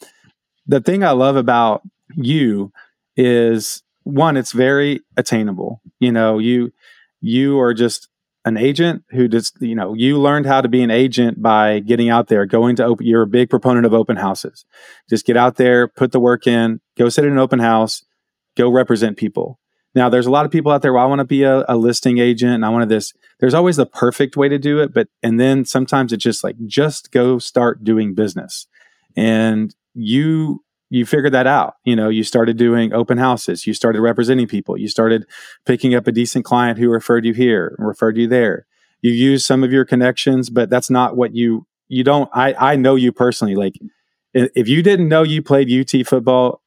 the 0.67 0.81
thing 0.81 1.03
I 1.03 1.11
love 1.11 1.37
about 1.37 1.83
you 2.15 2.73
is 3.15 3.83
one, 4.09 4.37
it's 4.37 4.51
very 4.51 5.01
attainable. 5.17 5.81
You 5.99 6.11
know, 6.11 6.39
you 6.39 6.71
you 7.21 7.59
are 7.59 7.73
just 7.73 8.09
an 8.45 8.57
agent 8.57 9.03
who 9.11 9.27
just 9.27 9.61
you 9.61 9.75
know 9.75 9.93
you 9.93 10.17
learned 10.17 10.45
how 10.45 10.61
to 10.61 10.69
be 10.69 10.81
an 10.81 10.91
agent 10.91 11.41
by 11.41 11.79
getting 11.79 12.09
out 12.09 12.27
there 12.27 12.45
going 12.45 12.75
to 12.77 12.85
open 12.85 13.05
you're 13.05 13.23
a 13.23 13.27
big 13.27 13.49
proponent 13.49 13.85
of 13.85 13.93
open 13.93 14.17
houses. 14.17 14.65
Just 15.09 15.25
get 15.25 15.37
out 15.37 15.55
there 15.57 15.87
put 15.87 16.11
the 16.11 16.19
work 16.19 16.47
in 16.47 16.79
go 16.97 17.09
sit 17.09 17.25
in 17.25 17.31
an 17.31 17.37
open 17.37 17.59
house 17.59 18.03
go 18.55 18.69
represent 18.69 19.17
people. 19.17 19.59
Now 19.93 20.07
there's 20.09 20.25
a 20.25 20.31
lot 20.31 20.45
of 20.45 20.51
people 20.51 20.71
out 20.71 20.81
there 20.81 20.93
well, 20.93 21.03
i 21.03 21.07
want 21.07 21.19
to 21.19 21.25
be 21.25 21.43
a, 21.43 21.65
a 21.67 21.75
listing 21.75 22.19
agent 22.19 22.53
and 22.53 22.65
i 22.65 22.69
want 22.69 22.83
to 22.83 22.95
this 22.95 23.13
there's 23.39 23.53
always 23.53 23.75
the 23.75 23.85
perfect 23.85 24.37
way 24.37 24.47
to 24.47 24.57
do 24.57 24.79
it 24.79 24.93
but 24.93 25.07
and 25.21 25.39
then 25.39 25.65
sometimes 25.65 26.13
it's 26.13 26.23
just 26.23 26.43
like 26.43 26.55
just 26.65 27.11
go 27.11 27.39
start 27.39 27.83
doing 27.83 28.15
business. 28.15 28.67
And 29.17 29.75
you 29.93 30.63
you 30.89 31.05
figured 31.05 31.33
that 31.33 31.47
out. 31.47 31.75
You 31.83 31.95
know, 31.95 32.09
you 32.09 32.23
started 32.23 32.57
doing 32.57 32.93
open 32.93 33.17
houses, 33.17 33.67
you 33.67 33.73
started 33.73 34.01
representing 34.01 34.47
people, 34.47 34.77
you 34.77 34.87
started 34.87 35.25
picking 35.65 35.93
up 35.95 36.07
a 36.07 36.11
decent 36.11 36.45
client 36.45 36.79
who 36.79 36.89
referred 36.89 37.25
you 37.25 37.33
here, 37.33 37.75
referred 37.77 38.17
you 38.17 38.27
there. 38.27 38.65
You 39.01 39.11
use 39.11 39.45
some 39.45 39.63
of 39.63 39.71
your 39.71 39.85
connections, 39.85 40.49
but 40.49 40.69
that's 40.69 40.89
not 40.89 41.15
what 41.15 41.35
you 41.35 41.65
you 41.87 42.03
don't 42.03 42.29
I 42.33 42.53
I 42.53 42.75
know 42.75 42.95
you 42.95 43.11
personally 43.11 43.55
like 43.55 43.75
if 44.33 44.67
you 44.67 44.83
didn't 44.83 45.07
know 45.07 45.23
you 45.23 45.41
played 45.41 45.71
UT 45.71 46.05
football, 46.05 46.58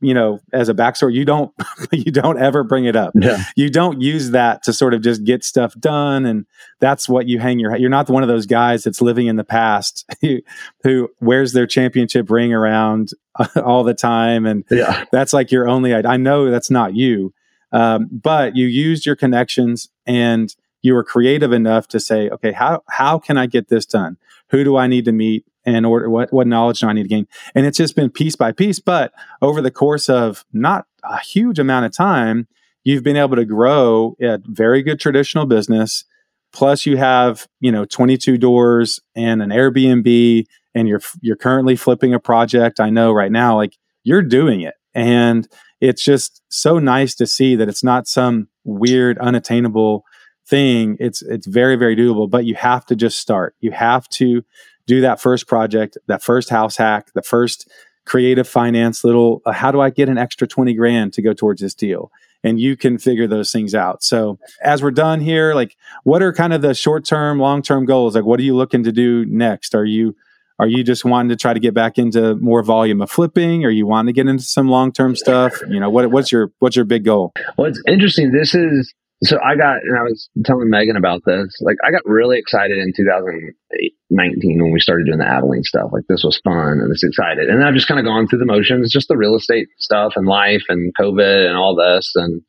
you 0.00 0.14
know, 0.14 0.40
as 0.52 0.68
a 0.68 0.74
backstory, 0.74 1.14
you 1.14 1.24
don't 1.24 1.52
you 1.92 2.10
don't 2.10 2.38
ever 2.38 2.64
bring 2.64 2.84
it 2.84 2.96
up. 2.96 3.12
Yeah. 3.14 3.42
You 3.56 3.70
don't 3.70 4.00
use 4.00 4.30
that 4.30 4.62
to 4.64 4.72
sort 4.72 4.94
of 4.94 5.02
just 5.02 5.24
get 5.24 5.44
stuff 5.44 5.74
done, 5.78 6.26
and 6.26 6.46
that's 6.80 7.08
what 7.08 7.28
you 7.28 7.38
hang 7.38 7.58
your. 7.58 7.76
You're 7.76 7.90
not 7.90 8.08
one 8.10 8.22
of 8.22 8.28
those 8.28 8.46
guys 8.46 8.82
that's 8.84 9.00
living 9.00 9.26
in 9.26 9.36
the 9.36 9.44
past 9.44 10.04
who, 10.20 10.38
who 10.84 11.08
wears 11.20 11.52
their 11.52 11.66
championship 11.66 12.30
ring 12.30 12.52
around 12.52 13.10
all 13.56 13.84
the 13.84 13.94
time, 13.94 14.46
and 14.46 14.64
Yeah. 14.70 15.04
that's 15.12 15.32
like 15.32 15.50
your 15.52 15.68
only. 15.68 15.94
I 15.94 16.16
know 16.16 16.50
that's 16.50 16.70
not 16.70 16.94
you, 16.94 17.32
um, 17.72 18.08
but 18.10 18.56
you 18.56 18.66
used 18.66 19.06
your 19.06 19.16
connections 19.16 19.88
and 20.06 20.54
you 20.82 20.94
were 20.94 21.04
creative 21.04 21.52
enough 21.52 21.86
to 21.88 22.00
say, 22.00 22.28
okay, 22.30 22.52
how 22.52 22.82
how 22.88 23.18
can 23.18 23.38
I 23.38 23.46
get 23.46 23.68
this 23.68 23.86
done? 23.86 24.16
Who 24.50 24.64
do 24.64 24.76
I 24.76 24.86
need 24.86 25.04
to 25.06 25.12
meet? 25.12 25.44
And 25.64 25.86
order 25.86 26.10
what 26.10 26.32
what 26.32 26.46
knowledge 26.46 26.80
do 26.80 26.88
I 26.88 26.92
need 26.92 27.04
to 27.04 27.08
gain? 27.08 27.28
And 27.54 27.66
it's 27.66 27.78
just 27.78 27.94
been 27.94 28.10
piece 28.10 28.36
by 28.36 28.52
piece. 28.52 28.80
But 28.80 29.12
over 29.40 29.60
the 29.60 29.70
course 29.70 30.08
of 30.08 30.44
not 30.52 30.86
a 31.04 31.20
huge 31.20 31.58
amount 31.58 31.86
of 31.86 31.92
time, 31.92 32.48
you've 32.84 33.04
been 33.04 33.16
able 33.16 33.36
to 33.36 33.44
grow 33.44 34.16
a 34.20 34.38
very 34.44 34.82
good 34.82 34.98
traditional 34.98 35.46
business. 35.46 36.04
Plus, 36.52 36.84
you 36.84 36.96
have 36.96 37.46
you 37.60 37.72
know 37.72 37.84
22 37.84 38.38
doors 38.38 39.00
and 39.14 39.42
an 39.42 39.50
Airbnb, 39.50 40.44
and 40.74 40.88
you're 40.88 41.00
you're 41.20 41.36
currently 41.36 41.76
flipping 41.76 42.12
a 42.12 42.20
project. 42.20 42.80
I 42.80 42.90
know 42.90 43.12
right 43.12 43.32
now, 43.32 43.56
like 43.56 43.76
you're 44.04 44.22
doing 44.22 44.60
it, 44.60 44.74
and 44.94 45.48
it's 45.80 46.04
just 46.04 46.42
so 46.48 46.78
nice 46.78 47.14
to 47.16 47.26
see 47.26 47.56
that 47.56 47.68
it's 47.68 47.84
not 47.84 48.06
some 48.06 48.48
weird, 48.64 49.18
unattainable 49.18 50.04
thing. 50.46 50.96
It's 51.00 51.22
it's 51.22 51.46
very 51.46 51.76
very 51.76 51.96
doable, 51.96 52.28
but 52.28 52.44
you 52.44 52.54
have 52.54 52.84
to 52.86 52.96
just 52.96 53.18
start. 53.18 53.54
You 53.60 53.70
have 53.72 54.08
to 54.10 54.44
do 54.86 55.00
that 55.00 55.20
first 55.20 55.46
project, 55.46 55.98
that 56.06 56.22
first 56.22 56.50
house 56.50 56.76
hack, 56.76 57.12
the 57.14 57.22
first 57.22 57.68
creative 58.04 58.48
finance 58.48 59.04
little 59.04 59.40
uh, 59.46 59.52
how 59.52 59.70
do 59.70 59.80
I 59.80 59.90
get 59.90 60.08
an 60.08 60.18
extra 60.18 60.46
20 60.46 60.74
grand 60.74 61.12
to 61.14 61.22
go 61.22 61.32
towards 61.32 61.60
this 61.60 61.74
deal? 61.74 62.10
And 62.44 62.58
you 62.58 62.76
can 62.76 62.98
figure 62.98 63.28
those 63.28 63.52
things 63.52 63.72
out. 63.72 64.02
So, 64.02 64.36
as 64.62 64.82
we're 64.82 64.90
done 64.90 65.20
here, 65.20 65.54
like 65.54 65.76
what 66.02 66.22
are 66.22 66.32
kind 66.32 66.52
of 66.52 66.60
the 66.60 66.74
short-term, 66.74 67.38
long-term 67.38 67.84
goals? 67.84 68.16
Like 68.16 68.24
what 68.24 68.40
are 68.40 68.42
you 68.42 68.56
looking 68.56 68.82
to 68.82 68.92
do 68.92 69.24
next? 69.26 69.74
Are 69.74 69.84
you 69.84 70.16
are 70.58 70.66
you 70.66 70.84
just 70.84 71.04
wanting 71.04 71.30
to 71.30 71.36
try 71.36 71.54
to 71.54 71.60
get 71.60 71.74
back 71.74 71.98
into 71.98 72.36
more 72.36 72.62
volume 72.62 73.00
of 73.00 73.10
flipping? 73.10 73.64
Are 73.64 73.70
you 73.70 73.86
wanting 73.86 74.12
to 74.12 74.12
get 74.12 74.28
into 74.28 74.44
some 74.44 74.68
long-term 74.68 75.16
stuff? 75.16 75.60
You 75.68 75.80
know, 75.80 75.90
what 75.90 76.10
what's 76.10 76.32
your 76.32 76.52
what's 76.58 76.76
your 76.76 76.84
big 76.84 77.04
goal? 77.04 77.32
Well, 77.56 77.68
it's 77.68 77.82
interesting. 77.86 78.32
This 78.32 78.54
is 78.54 78.92
so 79.24 79.38
I 79.40 79.54
got, 79.54 79.76
and 79.82 79.96
I 79.96 80.02
was 80.02 80.28
telling 80.44 80.68
Meagan 80.68 80.96
about 80.96 81.22
this. 81.24 81.54
Like, 81.60 81.76
I 81.84 81.92
got 81.92 82.02
really 82.04 82.38
excited 82.38 82.78
in 82.78 82.92
2019 82.96 84.62
when 84.62 84.72
we 84.72 84.80
started 84.80 85.06
doing 85.06 85.18
the 85.18 85.26
Abilene 85.26 85.62
stuff. 85.62 85.90
Like, 85.92 86.04
this 86.08 86.24
was 86.24 86.40
fun 86.42 86.80
and 86.80 86.90
this 86.90 87.04
excited. 87.04 87.48
And 87.48 87.62
I've 87.64 87.74
just 87.74 87.86
kind 87.86 88.00
of 88.00 88.06
gone 88.06 88.26
through 88.26 88.40
the 88.40 88.46
motions, 88.46 88.90
just 88.90 89.06
the 89.06 89.16
real 89.16 89.36
estate 89.36 89.68
stuff 89.78 90.14
and 90.16 90.26
life 90.26 90.64
and 90.68 90.92
COVID 91.00 91.46
and 91.46 91.56
all 91.56 91.76
this. 91.76 92.10
And, 92.16 92.42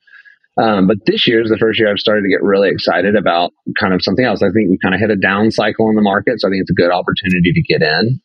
um, 0.57 0.87
but 0.87 0.97
this 1.05 1.27
year 1.27 1.43
is 1.43 1.49
the 1.49 1.57
first 1.57 1.79
year 1.79 1.91
I've 1.91 1.99
started 1.99 2.23
to 2.23 2.29
get 2.29 2.41
really 2.41 2.69
excited 2.69 3.15
about 3.15 3.53
kind 3.79 3.93
of 3.93 4.01
something 4.01 4.25
else. 4.25 4.41
I 4.41 4.49
think 4.49 4.69
we 4.69 4.79
kind 4.81 4.95
of 4.95 4.99
hit 4.99 5.11
a 5.11 5.15
down 5.15 5.51
cycle 5.51 5.89
in 5.89 5.95
the 5.95 6.01
market. 6.01 6.41
So 6.41 6.47
I 6.47 6.51
think 6.51 6.61
it's 6.61 6.71
a 6.71 6.81
good 6.81 6.91
opportunity 6.91 7.53
to 7.53 7.61
get 7.61 7.83
in. 7.83 8.19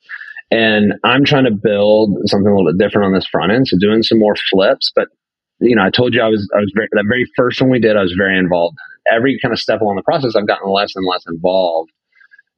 And 0.51 0.95
I'm 1.05 1.25
trying 1.25 1.45
to 1.45 1.51
build 1.51 2.17
something 2.27 2.51
a 2.51 2.57
little 2.57 2.73
bit 2.73 2.83
different 2.83 3.07
on 3.07 3.13
this 3.13 3.27
front 3.27 3.53
end. 3.53 3.69
So 3.69 3.77
doing 3.79 4.03
some 4.03 4.19
more 4.19 4.35
flips, 4.51 4.91
but 4.97 5.09
you 5.61 5.77
know, 5.77 5.83
I 5.83 5.91
told 5.91 6.15
you 6.15 6.23
I 6.23 6.29
was, 6.29 6.49
I 6.55 6.61
was 6.61 6.73
very, 6.75 6.89
that 6.93 7.05
very 7.09 7.27
first 7.37 7.61
one 7.61 7.71
we 7.71 7.81
did, 7.81 7.97
I 7.97 8.03
was 8.03 8.15
very 8.17 8.39
involved. 8.39 8.77
Every 9.11 9.39
kind 9.41 9.53
of 9.53 9.59
step 9.59 9.81
along 9.81 9.97
the 9.97 10.03
process, 10.03 10.37
I've 10.37 10.47
gotten 10.47 10.71
less 10.71 10.95
and 10.95 11.05
less 11.07 11.25
involved, 11.27 11.91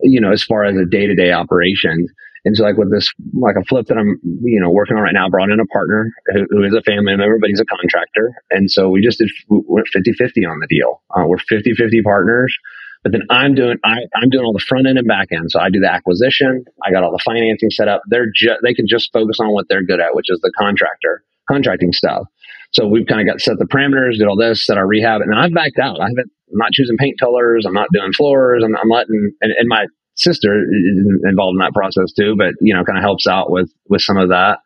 you 0.00 0.20
know, 0.20 0.32
as 0.32 0.44
far 0.44 0.64
as 0.64 0.76
a 0.76 0.84
day 0.84 1.06
to 1.06 1.14
day 1.14 1.32
operation. 1.32 2.06
And 2.44 2.56
so 2.56 2.64
like 2.64 2.76
with 2.76 2.90
this, 2.90 3.12
like 3.34 3.56
a 3.60 3.64
flip 3.64 3.86
that 3.86 3.98
I'm, 3.98 4.18
you 4.42 4.60
know, 4.60 4.70
working 4.70 4.96
on 4.96 5.02
right 5.02 5.12
now, 5.12 5.28
brought 5.28 5.50
in 5.50 5.60
a 5.60 5.66
partner 5.66 6.10
who, 6.32 6.46
who 6.50 6.64
is 6.64 6.74
a 6.74 6.82
family 6.82 7.16
member, 7.16 7.38
but 7.38 7.48
he's 7.50 7.60
a 7.60 7.66
contractor. 7.66 8.32
And 8.50 8.70
so 8.70 8.88
we 8.88 9.02
just 9.02 9.18
did, 9.18 9.30
we 9.48 9.60
went 9.66 9.88
50 9.92 10.12
50 10.12 10.46
on 10.46 10.58
the 10.60 10.66
deal. 10.68 11.02
Uh, 11.10 11.26
we're 11.26 11.38
50 11.38 11.74
50 11.74 12.02
partners. 12.02 12.56
But 13.02 13.12
then 13.12 13.22
I'm 13.30 13.54
doing 13.54 13.78
I, 13.82 13.96
I'm 14.14 14.28
doing 14.28 14.44
all 14.44 14.52
the 14.52 14.64
front 14.66 14.86
end 14.86 14.98
and 14.98 15.08
back 15.08 15.28
end. 15.32 15.50
So 15.50 15.58
I 15.58 15.70
do 15.70 15.80
the 15.80 15.90
acquisition. 15.90 16.64
I 16.84 16.92
got 16.92 17.02
all 17.02 17.12
the 17.12 17.22
financing 17.24 17.70
set 17.70 17.88
up. 17.88 18.02
They're 18.06 18.30
just 18.34 18.60
they 18.62 18.74
can 18.74 18.86
just 18.86 19.10
focus 19.12 19.38
on 19.40 19.52
what 19.52 19.66
they're 19.68 19.84
good 19.84 20.00
at, 20.00 20.14
which 20.14 20.26
is 20.28 20.38
the 20.42 20.52
contractor 20.58 21.24
contracting 21.50 21.92
stuff. 21.92 22.26
So 22.72 22.86
we've 22.86 23.06
kind 23.06 23.20
of 23.20 23.26
got 23.26 23.40
set 23.40 23.58
the 23.58 23.66
parameters, 23.66 24.18
did 24.18 24.28
all 24.28 24.36
this, 24.36 24.64
set 24.64 24.78
our 24.78 24.86
rehab, 24.86 25.20
and 25.22 25.32
then 25.32 25.38
I've 25.38 25.54
backed 25.54 25.78
out. 25.78 26.00
I 26.00 26.08
haven't. 26.08 26.30
I'm 26.52 26.58
not 26.58 26.72
choosing 26.72 26.96
paint 26.96 27.18
colors. 27.20 27.64
I'm 27.66 27.74
not 27.74 27.88
doing 27.92 28.12
floors. 28.12 28.62
I'm, 28.64 28.74
I'm 28.76 28.88
letting 28.88 29.32
and, 29.40 29.52
and 29.56 29.68
my 29.68 29.86
sister 30.16 30.60
is 30.60 31.24
involved 31.24 31.54
in 31.54 31.58
that 31.58 31.72
process 31.72 32.12
too, 32.12 32.34
but 32.36 32.54
you 32.60 32.74
know, 32.74 32.84
kind 32.84 32.98
of 32.98 33.02
helps 33.02 33.26
out 33.26 33.50
with 33.50 33.70
with 33.88 34.02
some 34.02 34.16
of 34.16 34.30
that. 34.30 34.58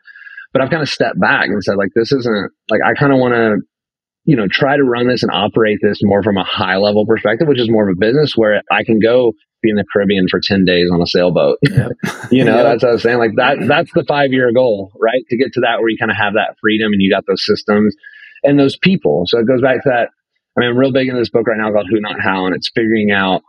But 0.52 0.62
I've 0.62 0.70
kind 0.70 0.82
of 0.82 0.88
stepped 0.88 1.20
back 1.20 1.46
and 1.46 1.62
said, 1.64 1.76
like, 1.76 1.90
this 1.94 2.12
isn't 2.12 2.52
like 2.70 2.80
I 2.84 2.94
kind 2.94 3.12
of 3.12 3.18
want 3.18 3.34
to 3.34 3.56
you 4.24 4.36
know, 4.36 4.46
try 4.50 4.76
to 4.76 4.82
run 4.82 5.06
this 5.06 5.22
and 5.22 5.30
operate 5.30 5.78
this 5.82 5.98
more 6.02 6.22
from 6.22 6.36
a 6.36 6.44
high 6.44 6.76
level 6.76 7.06
perspective, 7.06 7.46
which 7.46 7.60
is 7.60 7.70
more 7.70 7.88
of 7.88 7.94
a 7.94 8.00
business 8.00 8.32
where 8.34 8.62
I 8.70 8.82
can 8.84 8.98
go 8.98 9.34
be 9.64 9.70
in 9.70 9.76
the 9.76 9.84
Caribbean 9.92 10.28
for 10.28 10.40
10 10.40 10.64
days 10.64 10.90
on 10.92 11.02
a 11.02 11.06
sailboat. 11.06 11.58
Yep. 11.62 11.92
you 12.30 12.44
know, 12.44 12.56
Yep. 12.56 12.64
that's 12.64 12.82
what 12.82 12.88
I 12.88 12.92
was 12.92 13.02
saying. 13.02 13.18
Like 13.18 13.36
that, 13.36 13.58
that's 13.66 13.90
the 13.94 14.04
five 14.06 14.32
year 14.32 14.52
goal, 14.52 14.92
right? 15.00 15.24
To 15.30 15.36
get 15.36 15.52
to 15.54 15.60
that 15.60 15.80
where 15.80 15.88
you 15.88 15.98
kind 15.98 16.10
of 16.10 16.16
have 16.16 16.34
that 16.34 16.56
freedom 16.60 16.92
and 16.92 17.02
you 17.02 17.10
got 17.10 17.24
those 17.26 17.44
systems 17.44 17.96
and 18.42 18.58
those 18.58 18.76
people. 18.76 19.24
So 19.26 19.38
it 19.38 19.46
goes 19.46 19.62
back 19.62 19.82
to 19.82 19.88
that. 19.88 20.08
I 20.56 20.60
mean, 20.60 20.70
I'm 20.70 20.76
real 20.76 20.92
big 20.92 21.08
in 21.08 21.16
this 21.16 21.30
book 21.30 21.48
right 21.48 21.58
now 21.58 21.72
called 21.72 21.88
Who 21.90 22.00
Not 22.00 22.20
How, 22.20 22.46
and 22.46 22.54
it's 22.54 22.70
figuring 22.70 23.10
out 23.10 23.42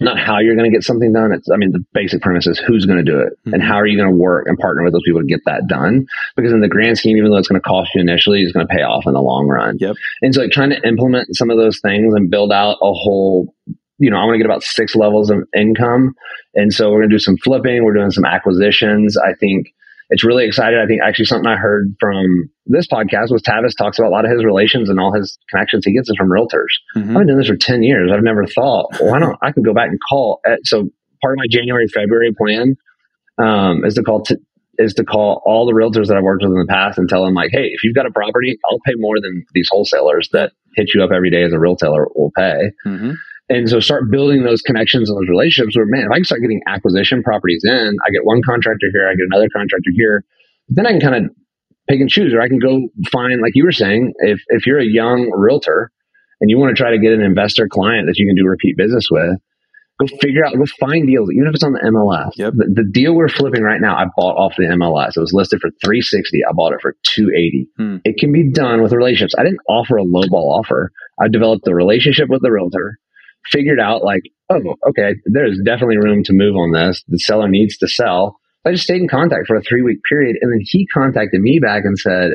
not 0.00 0.18
how 0.18 0.40
you're 0.40 0.56
going 0.56 0.70
to 0.70 0.74
get 0.74 0.84
something 0.84 1.12
done. 1.12 1.32
It's, 1.32 1.48
I 1.50 1.56
mean, 1.56 1.72
the 1.72 1.84
basic 1.92 2.20
premise 2.20 2.46
is 2.46 2.58
who's 2.58 2.84
going 2.84 3.02
to 3.04 3.10
do 3.10 3.20
it 3.20 3.32
mm-hmm. 3.40 3.54
and 3.54 3.62
how 3.62 3.76
are 3.76 3.86
you 3.86 3.96
going 3.96 4.10
to 4.10 4.16
work 4.16 4.46
and 4.46 4.58
partner 4.58 4.84
with 4.84 4.92
those 4.92 5.02
people 5.04 5.20
to 5.20 5.26
get 5.26 5.40
that 5.46 5.66
done? 5.68 6.06
Because 6.36 6.52
in 6.52 6.60
the 6.60 6.68
grand 6.68 6.98
scheme, 6.98 7.16
even 7.16 7.30
though 7.30 7.38
it's 7.38 7.48
going 7.48 7.60
to 7.60 7.66
cost 7.66 7.94
you 7.94 8.00
initially, 8.00 8.42
it's 8.42 8.52
going 8.52 8.66
to 8.66 8.74
pay 8.74 8.82
off 8.82 9.04
in 9.06 9.14
the 9.14 9.22
long 9.22 9.46
run. 9.46 9.78
Yep. 9.80 9.96
And 10.22 10.34
so 10.34 10.42
like 10.42 10.50
trying 10.50 10.70
to 10.70 10.86
implement 10.86 11.34
some 11.36 11.50
of 11.50 11.56
those 11.56 11.80
things 11.80 12.12
and 12.14 12.30
build 12.30 12.52
out 12.52 12.76
a 12.82 12.92
whole, 12.92 13.54
you 13.98 14.10
know, 14.10 14.16
I 14.18 14.24
want 14.24 14.34
to 14.34 14.38
get 14.38 14.46
about 14.46 14.62
six 14.62 14.94
levels 14.94 15.30
of 15.30 15.38
income. 15.56 16.14
And 16.54 16.72
so 16.72 16.90
we're 16.90 17.00
going 17.00 17.10
to 17.10 17.14
do 17.14 17.18
some 17.20 17.36
flipping. 17.38 17.84
We're 17.84 17.94
doing 17.94 18.10
some 18.10 18.24
acquisitions. 18.24 19.16
I 19.16 19.32
think 19.40 19.68
it's 20.10 20.22
really 20.24 20.44
exciting. 20.46 20.78
I 20.78 20.86
think 20.86 21.00
actually 21.02 21.24
something 21.24 21.48
I 21.50 21.56
heard 21.56 21.94
from 21.98 22.48
this 22.66 22.86
podcast 22.86 23.30
was 23.32 23.42
Tavis 23.42 23.76
talks 23.76 23.98
about 23.98 24.08
a 24.08 24.14
lot 24.14 24.24
of 24.24 24.30
his 24.30 24.44
relations 24.44 24.88
and 24.88 25.00
all 25.00 25.12
his 25.12 25.38
connections 25.50 25.84
he 25.84 25.92
gets 25.94 26.08
is 26.08 26.16
from 26.16 26.28
realtors. 26.28 26.72
Mhm. 26.96 27.08
I've 27.10 27.14
been 27.18 27.26
doing 27.26 27.38
this 27.38 27.48
for 27.48 27.56
10 27.56 27.82
years. 27.82 28.10
I've 28.12 28.22
never 28.22 28.44
thought, 28.46 28.88
well, 29.00 29.10
why 29.10 29.18
don't 29.18 29.36
I 29.42 29.50
can 29.52 29.62
go 29.62 29.74
back 29.74 29.88
and 29.88 29.98
call. 30.08 30.40
So 30.64 30.88
part 31.22 31.34
of 31.34 31.38
my 31.38 31.46
January, 31.50 31.88
February 31.88 32.32
plan 32.36 32.76
um, 33.38 33.84
is 33.84 33.94
to 33.94 34.02
call 34.02 34.22
t- 34.22 34.36
is 34.78 34.92
to 34.94 35.04
call 35.04 35.42
all 35.46 35.64
the 35.64 35.72
realtors 35.72 36.08
that 36.08 36.16
I've 36.18 36.22
worked 36.22 36.42
with 36.42 36.52
in 36.52 36.58
the 36.58 36.66
past 36.68 36.98
and 36.98 37.08
tell 37.08 37.24
them 37.24 37.32
like, 37.32 37.48
hey, 37.50 37.70
if 37.72 37.82
you've 37.82 37.94
got 37.94 38.04
a 38.04 38.10
property, 38.10 38.58
I'll 38.66 38.78
pay 38.84 38.92
more 38.96 39.18
than 39.22 39.42
these 39.54 39.68
wholesalers 39.70 40.28
that 40.34 40.52
hit 40.74 40.90
you 40.94 41.02
up 41.02 41.10
every 41.12 41.30
day 41.30 41.42
as 41.44 41.52
a 41.54 41.58
realtor 41.58 42.06
will 42.14 42.30
pay. 42.36 42.72
Mhm. 42.86 43.14
And 43.48 43.68
so 43.68 43.78
start 43.78 44.10
building 44.10 44.42
those 44.42 44.60
connections 44.60 45.08
and 45.08 45.16
those 45.16 45.28
relationships 45.28 45.76
where, 45.76 45.86
man, 45.86 46.06
if 46.06 46.10
I 46.10 46.16
can 46.16 46.24
start 46.24 46.40
getting 46.40 46.60
acquisition 46.66 47.22
properties 47.22 47.62
in, 47.64 47.96
I 48.04 48.10
get 48.10 48.24
one 48.24 48.42
contractor 48.42 48.88
here, 48.92 49.08
I 49.08 49.14
get 49.14 49.26
another 49.30 49.48
contractor 49.54 49.90
here, 49.94 50.24
then 50.68 50.86
I 50.86 50.90
can 50.90 51.00
kind 51.00 51.26
of 51.26 51.30
pick 51.88 52.00
and 52.00 52.10
choose, 52.10 52.34
or 52.34 52.40
I 52.40 52.48
can 52.48 52.58
go 52.58 52.88
find, 53.12 53.40
like 53.40 53.52
you 53.54 53.64
were 53.64 53.72
saying, 53.72 54.14
if, 54.18 54.40
if 54.48 54.66
you're 54.66 54.80
a 54.80 54.84
young 54.84 55.30
realtor 55.32 55.92
and 56.40 56.50
you 56.50 56.58
want 56.58 56.76
to 56.76 56.82
try 56.82 56.90
to 56.90 56.98
get 56.98 57.12
an 57.12 57.22
investor 57.22 57.68
client 57.68 58.06
that 58.08 58.18
you 58.18 58.26
can 58.26 58.34
do 58.34 58.44
repeat 58.44 58.76
business 58.76 59.06
with, 59.10 59.38
go 60.00 60.06
figure 60.20 60.44
out, 60.44 60.54
go 60.56 60.64
find 60.78 61.06
deals, 61.06 61.30
even 61.32 61.46
if 61.46 61.54
it's 61.54 61.62
on 61.62 61.72
the 61.72 61.80
MLS. 61.80 62.32
Yep. 62.36 62.54
The, 62.56 62.82
the 62.82 62.90
deal 62.92 63.14
we're 63.14 63.28
flipping 63.28 63.62
right 63.62 63.80
now, 63.80 63.96
I 63.96 64.06
bought 64.16 64.36
off 64.36 64.54
the 64.56 64.64
MLS. 64.64 65.16
It 65.16 65.20
was 65.20 65.32
listed 65.32 65.60
for 65.60 65.70
360. 65.84 66.44
I 66.44 66.52
bought 66.52 66.72
it 66.72 66.80
for 66.82 66.96
280. 67.04 67.68
Hmm. 67.76 67.96
It 68.04 68.18
can 68.18 68.32
be 68.32 68.50
done 68.50 68.82
with 68.82 68.92
relationships. 68.92 69.34
I 69.38 69.44
didn't 69.44 69.60
offer 69.68 69.96
a 69.96 70.04
lowball 70.04 70.58
offer. 70.58 70.90
I 71.20 71.28
developed 71.28 71.64
the 71.64 71.74
relationship 71.74 72.28
with 72.28 72.42
the 72.42 72.50
realtor, 72.50 72.98
figured 73.50 73.80
out 73.80 74.02
like, 74.04 74.22
oh, 74.50 74.76
okay, 74.88 75.14
there's 75.26 75.58
definitely 75.64 75.98
room 75.98 76.22
to 76.24 76.32
move 76.32 76.56
on 76.56 76.72
this. 76.72 77.02
The 77.08 77.18
seller 77.18 77.48
needs 77.48 77.76
to 77.78 77.88
sell. 77.88 78.38
I 78.64 78.72
just 78.72 78.84
stayed 78.84 79.00
in 79.00 79.08
contact 79.08 79.46
for 79.46 79.56
a 79.56 79.62
three 79.62 79.82
week 79.82 79.98
period. 80.08 80.36
And 80.40 80.52
then 80.52 80.60
he 80.62 80.86
contacted 80.86 81.40
me 81.40 81.58
back 81.60 81.84
and 81.84 81.98
said, 81.98 82.32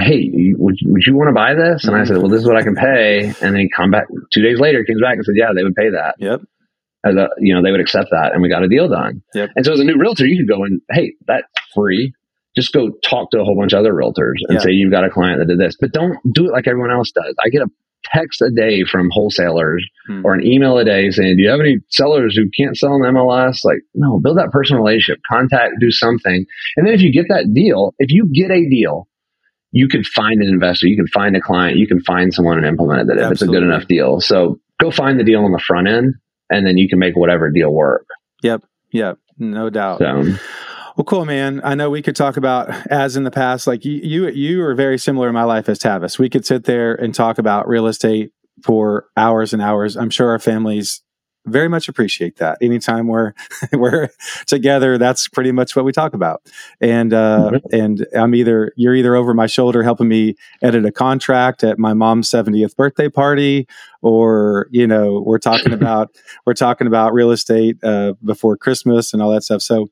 Hey, 0.00 0.30
would, 0.56 0.76
would 0.84 1.02
you 1.06 1.16
want 1.16 1.28
to 1.28 1.34
buy 1.34 1.54
this? 1.54 1.84
And 1.84 1.96
I 1.96 2.04
said, 2.04 2.18
well, 2.18 2.28
this 2.28 2.40
is 2.42 2.46
what 2.46 2.56
I 2.56 2.62
can 2.62 2.76
pay. 2.76 3.24
And 3.40 3.52
then 3.54 3.56
he 3.56 3.68
come 3.68 3.90
back 3.90 4.04
two 4.32 4.42
days 4.42 4.60
later, 4.60 4.84
comes 4.84 5.00
back 5.00 5.14
and 5.16 5.24
said, 5.24 5.34
yeah, 5.34 5.48
they 5.56 5.64
would 5.64 5.74
pay 5.74 5.90
that 5.90 6.14
Yep. 6.20 6.40
as 7.04 7.16
a, 7.16 7.28
you 7.38 7.52
know, 7.52 7.64
they 7.64 7.72
would 7.72 7.80
accept 7.80 8.10
that 8.12 8.30
and 8.32 8.40
we 8.40 8.48
got 8.48 8.62
a 8.62 8.68
deal 8.68 8.88
done. 8.88 9.22
Yep. 9.34 9.50
And 9.56 9.66
so 9.66 9.72
as 9.72 9.80
a 9.80 9.84
new 9.84 9.96
realtor, 9.98 10.24
you 10.24 10.38
could 10.38 10.48
go 10.48 10.62
and, 10.62 10.80
hey, 10.92 11.14
that's 11.26 11.48
free. 11.74 12.12
Just 12.54 12.72
go 12.72 12.90
talk 13.04 13.32
to 13.32 13.40
a 13.40 13.44
whole 13.44 13.56
bunch 13.58 13.72
of 13.72 13.80
other 13.80 13.92
realtors 13.92 14.38
and 14.48 14.54
Yeah. 14.54 14.58
say 14.60 14.70
you've 14.70 14.92
got 14.92 15.04
a 15.04 15.10
client 15.10 15.40
that 15.40 15.48
did 15.48 15.58
this, 15.58 15.76
but 15.80 15.90
don't 15.90 16.16
do 16.32 16.46
it 16.46 16.52
like 16.52 16.68
everyone 16.68 16.92
else 16.92 17.10
does. 17.10 17.34
I 17.44 17.48
get 17.48 17.62
a 17.62 17.66
text 18.04 18.40
a 18.42 18.50
day 18.50 18.84
from 18.84 19.08
wholesalers 19.10 19.86
hmm. 20.06 20.24
or 20.24 20.34
an 20.34 20.46
email 20.46 20.78
a 20.78 20.84
day 20.84 21.10
saying, 21.10 21.36
Do 21.36 21.42
you 21.42 21.50
have 21.50 21.60
any 21.60 21.78
sellers 21.90 22.36
who 22.36 22.48
can't 22.56 22.76
sell 22.76 22.94
in 22.94 23.02
MLS? 23.02 23.64
Like, 23.64 23.80
no, 23.94 24.18
build 24.20 24.38
that 24.38 24.50
personal 24.50 24.82
relationship, 24.82 25.20
contact, 25.30 25.74
do 25.80 25.90
something. 25.90 26.44
And 26.76 26.86
then 26.86 26.94
if 26.94 27.02
you 27.02 27.12
get 27.12 27.26
that 27.28 27.52
deal, 27.52 27.94
if 27.98 28.10
you 28.10 28.30
get 28.32 28.50
a 28.50 28.68
deal, 28.68 29.08
you 29.70 29.88
can 29.88 30.02
find 30.02 30.40
an 30.40 30.48
investor, 30.48 30.86
you 30.86 30.96
can 30.96 31.08
find 31.08 31.36
a 31.36 31.40
client, 31.40 31.76
you 31.76 31.86
can 31.86 32.00
find 32.00 32.32
someone 32.32 32.56
and 32.56 32.66
implement 32.66 33.10
it 33.10 33.18
if 33.18 33.24
Absolutely. 33.24 33.32
it's 33.32 33.42
a 33.42 33.46
good 33.46 33.62
enough 33.62 33.86
deal. 33.86 34.20
So 34.20 34.58
go 34.80 34.90
find 34.90 35.20
the 35.20 35.24
deal 35.24 35.44
on 35.44 35.52
the 35.52 35.58
front 35.58 35.88
end 35.88 36.14
and 36.50 36.66
then 36.66 36.78
you 36.78 36.88
can 36.88 36.98
make 36.98 37.16
whatever 37.16 37.50
deal 37.50 37.72
work. 37.72 38.06
Yep. 38.42 38.64
Yep. 38.92 39.18
No 39.38 39.70
doubt. 39.70 39.98
So, 39.98 40.34
well, 40.98 41.04
cool, 41.04 41.24
man. 41.24 41.60
I 41.62 41.76
know 41.76 41.90
we 41.90 42.02
could 42.02 42.16
talk 42.16 42.36
about 42.36 42.70
as 42.88 43.16
in 43.16 43.22
the 43.22 43.30
past, 43.30 43.68
like 43.68 43.84
you, 43.84 44.00
you, 44.02 44.28
you 44.30 44.64
are 44.64 44.74
very 44.74 44.98
similar 44.98 45.28
in 45.28 45.34
my 45.34 45.44
life 45.44 45.68
as 45.68 45.78
Tavis. 45.78 46.18
We 46.18 46.28
could 46.28 46.44
sit 46.44 46.64
there 46.64 46.92
and 46.92 47.14
talk 47.14 47.38
about 47.38 47.68
real 47.68 47.86
estate 47.86 48.32
for 48.64 49.06
hours 49.16 49.52
and 49.52 49.62
hours. 49.62 49.96
I'm 49.96 50.10
sure 50.10 50.30
our 50.30 50.40
families 50.40 51.02
very 51.46 51.68
much 51.68 51.88
appreciate 51.88 52.36
that. 52.38 52.58
Anytime 52.60 53.06
we're 53.06 53.32
we're 53.72 54.08
together, 54.46 54.98
that's 54.98 55.28
pretty 55.28 55.52
much 55.52 55.74
what 55.74 55.84
we 55.84 55.92
talk 55.92 56.14
about. 56.14 56.42
And 56.80 57.12
uh, 57.12 57.52
mm-hmm. 57.52 57.74
and 57.74 58.06
I'm 58.14 58.34
either 58.34 58.72
you're 58.76 58.94
either 58.94 59.14
over 59.14 59.34
my 59.34 59.46
shoulder 59.46 59.82
helping 59.82 60.08
me 60.08 60.34
edit 60.62 60.84
a 60.84 60.92
contract 60.92 61.64
at 61.64 61.78
my 61.78 61.94
mom's 61.94 62.30
70th 62.30 62.76
birthday 62.76 63.08
party, 63.08 63.66
or 64.02 64.68
you 64.70 64.86
know 64.86 65.22
we're 65.24 65.38
talking 65.38 65.72
about 65.72 66.10
we're 66.46 66.54
talking 66.54 66.86
about 66.86 67.12
real 67.12 67.30
estate 67.30 67.82
uh, 67.82 68.14
before 68.24 68.56
Christmas 68.56 69.12
and 69.12 69.22
all 69.22 69.30
that 69.30 69.42
stuff. 69.42 69.62
So, 69.62 69.88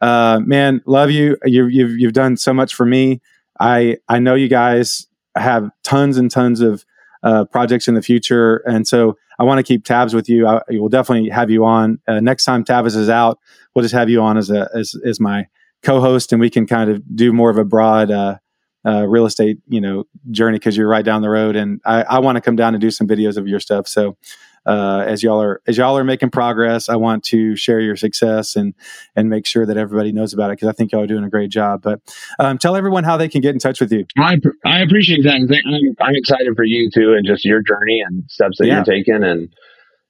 uh, 0.00 0.40
man, 0.44 0.80
love 0.86 1.10
you. 1.10 1.36
You've, 1.44 1.72
You've 1.72 1.98
you've 1.98 2.12
done 2.12 2.36
so 2.36 2.52
much 2.52 2.74
for 2.74 2.86
me. 2.86 3.20
I 3.60 3.98
I 4.08 4.18
know 4.18 4.34
you 4.34 4.48
guys 4.48 5.06
have 5.36 5.70
tons 5.82 6.16
and 6.16 6.30
tons 6.30 6.60
of 6.60 6.84
uh, 7.22 7.44
projects 7.46 7.88
in 7.88 7.94
the 7.94 8.02
future. 8.02 8.58
And 8.58 8.86
so 8.86 9.16
I 9.38 9.44
want 9.44 9.58
to 9.58 9.62
keep 9.62 9.84
tabs 9.84 10.14
with 10.14 10.28
you. 10.28 10.46
I 10.46 10.60
will 10.70 10.88
definitely 10.88 11.30
have 11.30 11.50
you 11.50 11.64
on 11.64 11.98
uh, 12.06 12.20
next 12.20 12.44
time 12.44 12.64
Tavis 12.64 12.96
is 12.96 13.08
out. 13.08 13.38
We'll 13.74 13.82
just 13.82 13.94
have 13.94 14.08
you 14.08 14.20
on 14.20 14.36
as 14.36 14.50
a 14.50 14.68
as, 14.74 14.94
as 15.04 15.20
my 15.20 15.46
co-host, 15.82 16.32
and 16.32 16.40
we 16.40 16.50
can 16.50 16.66
kind 16.66 16.90
of 16.90 17.02
do 17.16 17.32
more 17.32 17.50
of 17.50 17.58
a 17.58 17.64
broad 17.64 18.10
uh, 18.10 18.38
uh, 18.86 19.06
real 19.06 19.26
estate 19.26 19.58
you 19.68 19.80
know 19.80 20.04
journey 20.30 20.58
because 20.58 20.76
you're 20.76 20.88
right 20.88 21.04
down 21.04 21.22
the 21.22 21.28
road. 21.28 21.56
And 21.56 21.80
I, 21.84 22.02
I 22.02 22.18
want 22.18 22.36
to 22.36 22.40
come 22.40 22.56
down 22.56 22.74
and 22.74 22.80
do 22.80 22.90
some 22.90 23.06
videos 23.06 23.36
of 23.36 23.46
your 23.46 23.60
stuff. 23.60 23.86
So 23.86 24.16
uh, 24.68 25.02
as 25.06 25.22
y'all 25.22 25.40
are 25.40 25.62
as 25.66 25.78
y'all 25.78 25.96
are 25.96 26.04
making 26.04 26.30
progress. 26.30 26.90
I 26.90 26.96
want 26.96 27.24
to 27.24 27.56
share 27.56 27.80
your 27.80 27.96
success 27.96 28.54
and 28.54 28.74
and 29.16 29.30
make 29.30 29.46
sure 29.46 29.64
that 29.64 29.78
everybody 29.78 30.12
knows 30.12 30.34
about 30.34 30.50
it 30.50 30.58
because 30.58 30.68
I 30.68 30.72
think 30.72 30.92
y'all 30.92 31.02
are 31.02 31.06
doing 31.06 31.24
a 31.24 31.30
great 31.30 31.50
job. 31.50 31.80
But 31.82 32.00
um, 32.38 32.58
tell 32.58 32.76
everyone 32.76 33.04
how 33.04 33.16
they 33.16 33.28
can 33.28 33.40
get 33.40 33.54
in 33.54 33.58
touch 33.58 33.80
with 33.80 33.90
you. 33.90 34.04
I 34.18 34.36
I 34.66 34.82
appreciate 34.82 35.22
that. 35.24 35.32
I'm, 35.34 36.06
I'm 36.06 36.14
excited 36.14 36.54
for 36.54 36.64
you 36.64 36.90
too 36.92 37.14
and 37.14 37.26
just 37.26 37.46
your 37.46 37.62
journey 37.62 38.02
and 38.06 38.24
steps 38.28 38.58
that 38.58 38.66
yeah. 38.66 38.76
you're 38.76 38.84
taking 38.84 39.24
and 39.24 39.48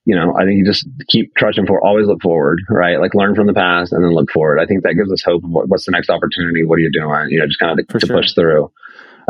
you 0.04 0.16
know, 0.16 0.34
I 0.34 0.44
think 0.44 0.56
you 0.56 0.64
just 0.64 0.88
keep 1.08 1.34
trudging 1.36 1.66
forward. 1.66 1.86
always 1.86 2.06
look 2.06 2.22
forward, 2.22 2.60
right? 2.70 2.98
Like 2.98 3.14
learn 3.14 3.34
from 3.34 3.46
the 3.46 3.52
past 3.52 3.92
and 3.92 4.02
then 4.02 4.12
look 4.12 4.30
forward. 4.30 4.58
I 4.58 4.64
think 4.64 4.82
that 4.84 4.94
gives 4.94 5.12
us 5.12 5.22
hope 5.22 5.44
of 5.44 5.50
what, 5.50 5.68
what's 5.68 5.84
the 5.84 5.92
next 5.92 6.08
opportunity? 6.08 6.64
What 6.64 6.76
are 6.76 6.80
you 6.80 6.90
doing? 6.90 7.28
You 7.28 7.40
know, 7.40 7.46
just 7.46 7.60
kind 7.60 7.78
of 7.78 7.86
to, 7.86 7.98
to 7.98 8.06
sure. 8.06 8.16
push 8.16 8.32
through. 8.32 8.72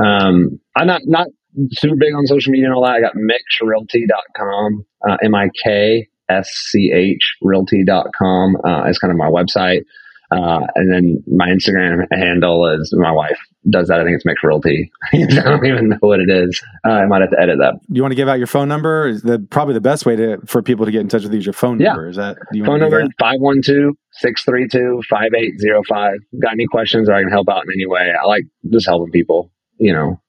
Um, 0.01 0.61
I'm 0.77 0.87
not, 0.87 1.03
not 1.05 1.27
super 1.73 1.97
big 1.97 2.15
on 2.15 2.27
social 2.27 2.51
media 2.51 2.67
and 2.67 2.75
all 2.75 2.85
that. 2.85 2.95
I 2.95 3.01
got 3.01 3.15
mikschrealty.com, 3.15 4.85
uh, 5.09 5.17
M 5.23 5.35
I 5.35 5.49
K 5.65 6.09
S 6.29 6.49
C 6.71 6.93
H 6.93 7.37
realty.com 7.43 8.57
uh, 8.65 8.85
is 8.89 8.99
kind 8.99 9.11
of 9.11 9.17
my 9.17 9.31
website. 9.31 9.83
Uh, 10.31 10.61
and 10.75 10.93
then 10.93 11.25
my 11.27 11.49
Instagram 11.49 12.07
handle 12.13 12.67
is 12.67 12.93
my 12.95 13.11
wife 13.11 13.39
does 13.71 13.89
that. 13.89 13.99
I 13.99 14.05
think 14.05 14.15
it's 14.15 14.27
Miksch 14.27 14.47
Realty. 14.47 14.93
I 15.13 15.25
don't 15.43 15.65
even 15.65 15.89
know 15.89 15.97
what 16.01 16.21
it 16.21 16.29
is. 16.29 16.63
Uh, 16.87 16.91
I 16.91 17.07
might 17.07 17.23
have 17.23 17.31
to 17.31 17.41
edit 17.41 17.57
that. 17.61 17.81
Do 17.89 17.95
you 17.95 18.03
want 18.03 18.13
to 18.13 18.17
give 18.17 18.29
out 18.29 18.37
your 18.37 18.47
phone 18.47 18.69
number? 18.69 19.09
Is 19.09 19.23
the 19.23 19.39
probably 19.39 19.73
the 19.73 19.81
best 19.81 20.05
way 20.05 20.17
to 20.17 20.37
for 20.47 20.63
people 20.63 20.85
to 20.85 20.93
get 20.93 21.01
in 21.01 21.09
touch 21.09 21.23
with 21.23 21.33
you 21.33 21.39
is 21.39 21.47
your 21.47 21.55
phone 21.55 21.81
yeah. 21.81 21.89
number. 21.89 22.09
Is 22.09 22.17
that 22.17 22.37
phone 22.67 22.81
number 22.81 23.03
512-632-5805. 23.21 26.19
Got 26.43 26.53
any 26.53 26.67
questions 26.67 27.09
or 27.09 27.15
I 27.15 27.23
can 27.23 27.31
help 27.31 27.49
out 27.49 27.65
in 27.65 27.71
any 27.73 27.87
way? 27.87 28.13
I 28.21 28.27
like 28.27 28.45
just 28.71 28.87
helping 28.87 29.11
people, 29.11 29.51
you 29.79 29.95
know, 29.95 30.21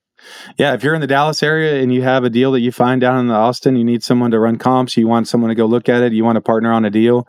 yeah, 0.58 0.74
if 0.74 0.84
you're 0.84 0.96
in 0.96 1.02
the 1.02 1.08
Dallas 1.08 1.42
area 1.44 1.82
and 1.82 1.94
you 1.94 2.02
have 2.02 2.24
a 2.24 2.30
deal 2.30 2.52
that 2.54 2.62
you 2.62 2.72
find 2.72 3.02
down 3.02 3.20
in 3.20 3.28
the 3.28 3.34
Austin, 3.34 3.76
you 3.76 3.84
need 3.84 4.04
someone 4.04 4.32
to 4.32 4.40
run 4.40 4.58
comps, 4.58 4.98
you 4.98 5.08
want 5.08 5.28
someone 5.28 5.50
to 5.50 5.56
go 5.56 5.66
look 5.66 5.90
at 5.90 6.04
it, 6.04 6.14
you 6.14 6.24
want 6.24 6.36
to 6.36 6.42
partner 6.42 6.72
on 6.72 6.86
a 6.86 6.90
deal, 6.90 7.28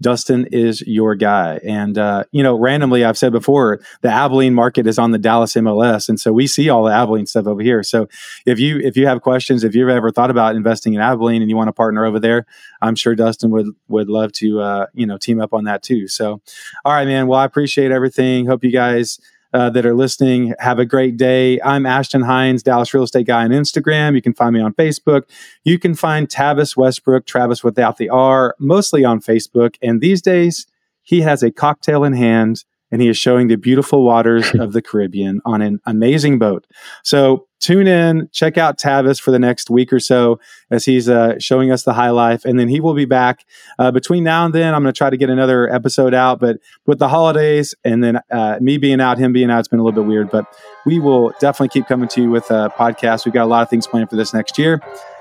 Dustin 0.00 0.46
is 0.50 0.80
your 0.86 1.14
guy. 1.14 1.60
And, 1.64 1.98
uh, 1.98 2.24
you 2.32 2.42
know, 2.42 2.58
randomly, 2.58 3.04
I've 3.04 3.18
said 3.18 3.32
before, 3.32 3.80
the 4.00 4.08
Abilene 4.08 4.54
market 4.54 4.86
is 4.86 4.98
on 4.98 5.10
the 5.10 5.18
Dallas 5.18 5.54
MLS. 5.54 6.08
And 6.08 6.18
so 6.18 6.32
we 6.32 6.46
see 6.46 6.70
all 6.70 6.84
the 6.84 6.92
Abilene 6.92 7.26
stuff 7.26 7.46
over 7.46 7.60
here. 7.60 7.82
So 7.82 8.08
if 8.46 8.58
you, 8.58 8.78
if 8.78 8.96
you 8.96 9.06
have 9.06 9.20
questions, 9.20 9.62
if 9.62 9.74
you've 9.74 9.88
ever 9.88 10.10
thought 10.10 10.30
about 10.30 10.56
investing 10.56 10.94
in 10.94 11.00
Abilene 11.00 11.42
and 11.42 11.50
you 11.50 11.56
want 11.56 11.68
to 11.68 11.72
partner 11.72 12.06
over 12.06 12.18
there, 12.18 12.46
I'm 12.80 12.94
sure 12.94 13.14
Dustin 13.14 13.50
would, 13.50 13.66
would 13.88 14.08
love 14.08 14.32
to, 14.32 14.60
uh, 14.60 14.86
you 14.94 15.06
know, 15.06 15.18
team 15.18 15.40
up 15.40 15.52
on 15.52 15.64
that 15.64 15.82
too. 15.82 16.08
So, 16.08 16.40
all 16.84 16.92
right, 16.94 17.06
man. 17.06 17.26
Well, 17.26 17.40
I 17.40 17.44
appreciate 17.44 17.90
everything. 17.90 18.46
Hope 18.46 18.64
you 18.64 18.72
guys, 18.72 19.20
uh, 19.52 19.70
that 19.70 19.86
are 19.86 19.94
listening. 19.94 20.54
Have 20.58 20.78
a 20.78 20.84
great 20.84 21.16
day. 21.16 21.60
I'm 21.62 21.86
Ashton 21.86 22.22
Hines, 22.22 22.62
Dallas 22.62 22.92
Real 22.94 23.04
Estate 23.04 23.26
Guy 23.26 23.44
on 23.44 23.50
Instagram. 23.50 24.14
You 24.14 24.22
can 24.22 24.34
find 24.34 24.54
me 24.54 24.60
on 24.60 24.74
Facebook. 24.74 25.22
You 25.64 25.78
can 25.78 25.94
find 25.94 26.28
Tavis 26.28 26.76
Westbrook, 26.76 27.26
Travis 27.26 27.64
without 27.64 27.96
the 27.96 28.08
R, 28.08 28.54
mostly 28.58 29.04
on 29.04 29.20
Facebook. 29.20 29.76
And 29.82 30.00
these 30.00 30.22
days, 30.22 30.66
he 31.02 31.22
has 31.22 31.42
a 31.42 31.50
cocktail 31.50 32.04
in 32.04 32.12
hand 32.12 32.64
and 32.90 33.00
he 33.00 33.08
is 33.08 33.16
showing 33.16 33.48
the 33.48 33.56
beautiful 33.56 34.04
waters 34.04 34.50
of 34.54 34.72
the 34.72 34.82
Caribbean 34.82 35.40
on 35.44 35.62
an 35.62 35.80
amazing 35.86 36.38
boat. 36.38 36.66
So 37.02 37.46
tune 37.60 37.86
in, 37.86 38.28
check 38.32 38.56
out 38.58 38.78
Tavis 38.78 39.20
for 39.20 39.30
the 39.30 39.38
next 39.38 39.70
week 39.70 39.92
or 39.92 40.00
so 40.00 40.40
as 40.70 40.84
he's 40.84 41.08
uh, 41.08 41.38
showing 41.38 41.70
us 41.70 41.82
the 41.82 41.92
high 41.92 42.10
life. 42.10 42.44
And 42.44 42.58
then 42.58 42.68
he 42.68 42.80
will 42.80 42.94
be 42.94 43.04
back 43.04 43.44
uh, 43.78 43.90
between 43.90 44.24
now 44.24 44.46
and 44.46 44.54
then. 44.54 44.74
I'm 44.74 44.82
going 44.82 44.92
to 44.92 44.96
try 44.96 45.10
to 45.10 45.16
get 45.16 45.30
another 45.30 45.72
episode 45.72 46.14
out, 46.14 46.40
but 46.40 46.58
with 46.86 46.98
the 46.98 47.08
holidays 47.08 47.74
and 47.84 48.02
then 48.02 48.20
uh, 48.30 48.58
me 48.60 48.78
being 48.78 49.00
out, 49.00 49.18
him 49.18 49.32
being 49.32 49.50
out, 49.50 49.60
it's 49.60 49.68
been 49.68 49.78
a 49.78 49.84
little 49.84 50.02
bit 50.02 50.08
weird, 50.08 50.30
but 50.30 50.46
we 50.86 50.98
will 50.98 51.30
definitely 51.40 51.68
keep 51.68 51.86
coming 51.86 52.08
to 52.08 52.22
you 52.22 52.30
with 52.30 52.50
a 52.50 52.72
podcast. 52.76 53.24
We've 53.24 53.34
got 53.34 53.44
a 53.44 53.46
lot 53.46 53.62
of 53.62 53.68
things 53.68 53.86
planned 53.86 54.10
for 54.10 54.16
this 54.16 54.32
next 54.32 54.58
year. 54.58 54.80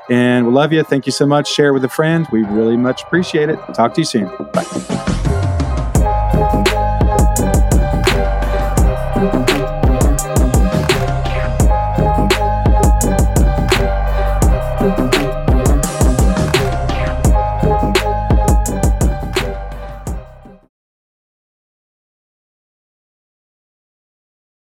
And 0.10 0.48
we 0.48 0.54
love 0.54 0.74
you. 0.74 0.82
Thank 0.84 1.06
you 1.06 1.12
so 1.12 1.28
much. 1.28 1.52
Share 1.52 1.72
with 1.72 1.84
a 1.84 1.90
friend. 1.90 2.28
We 2.32 2.44
really 2.44 2.78
much 2.78 3.04
appreciate 3.04 3.50
it. 3.50 3.60
Talk 3.74 3.94
to 3.94 4.02
you 4.02 4.06
soon. 4.06 4.26
Bye. 4.54 5.39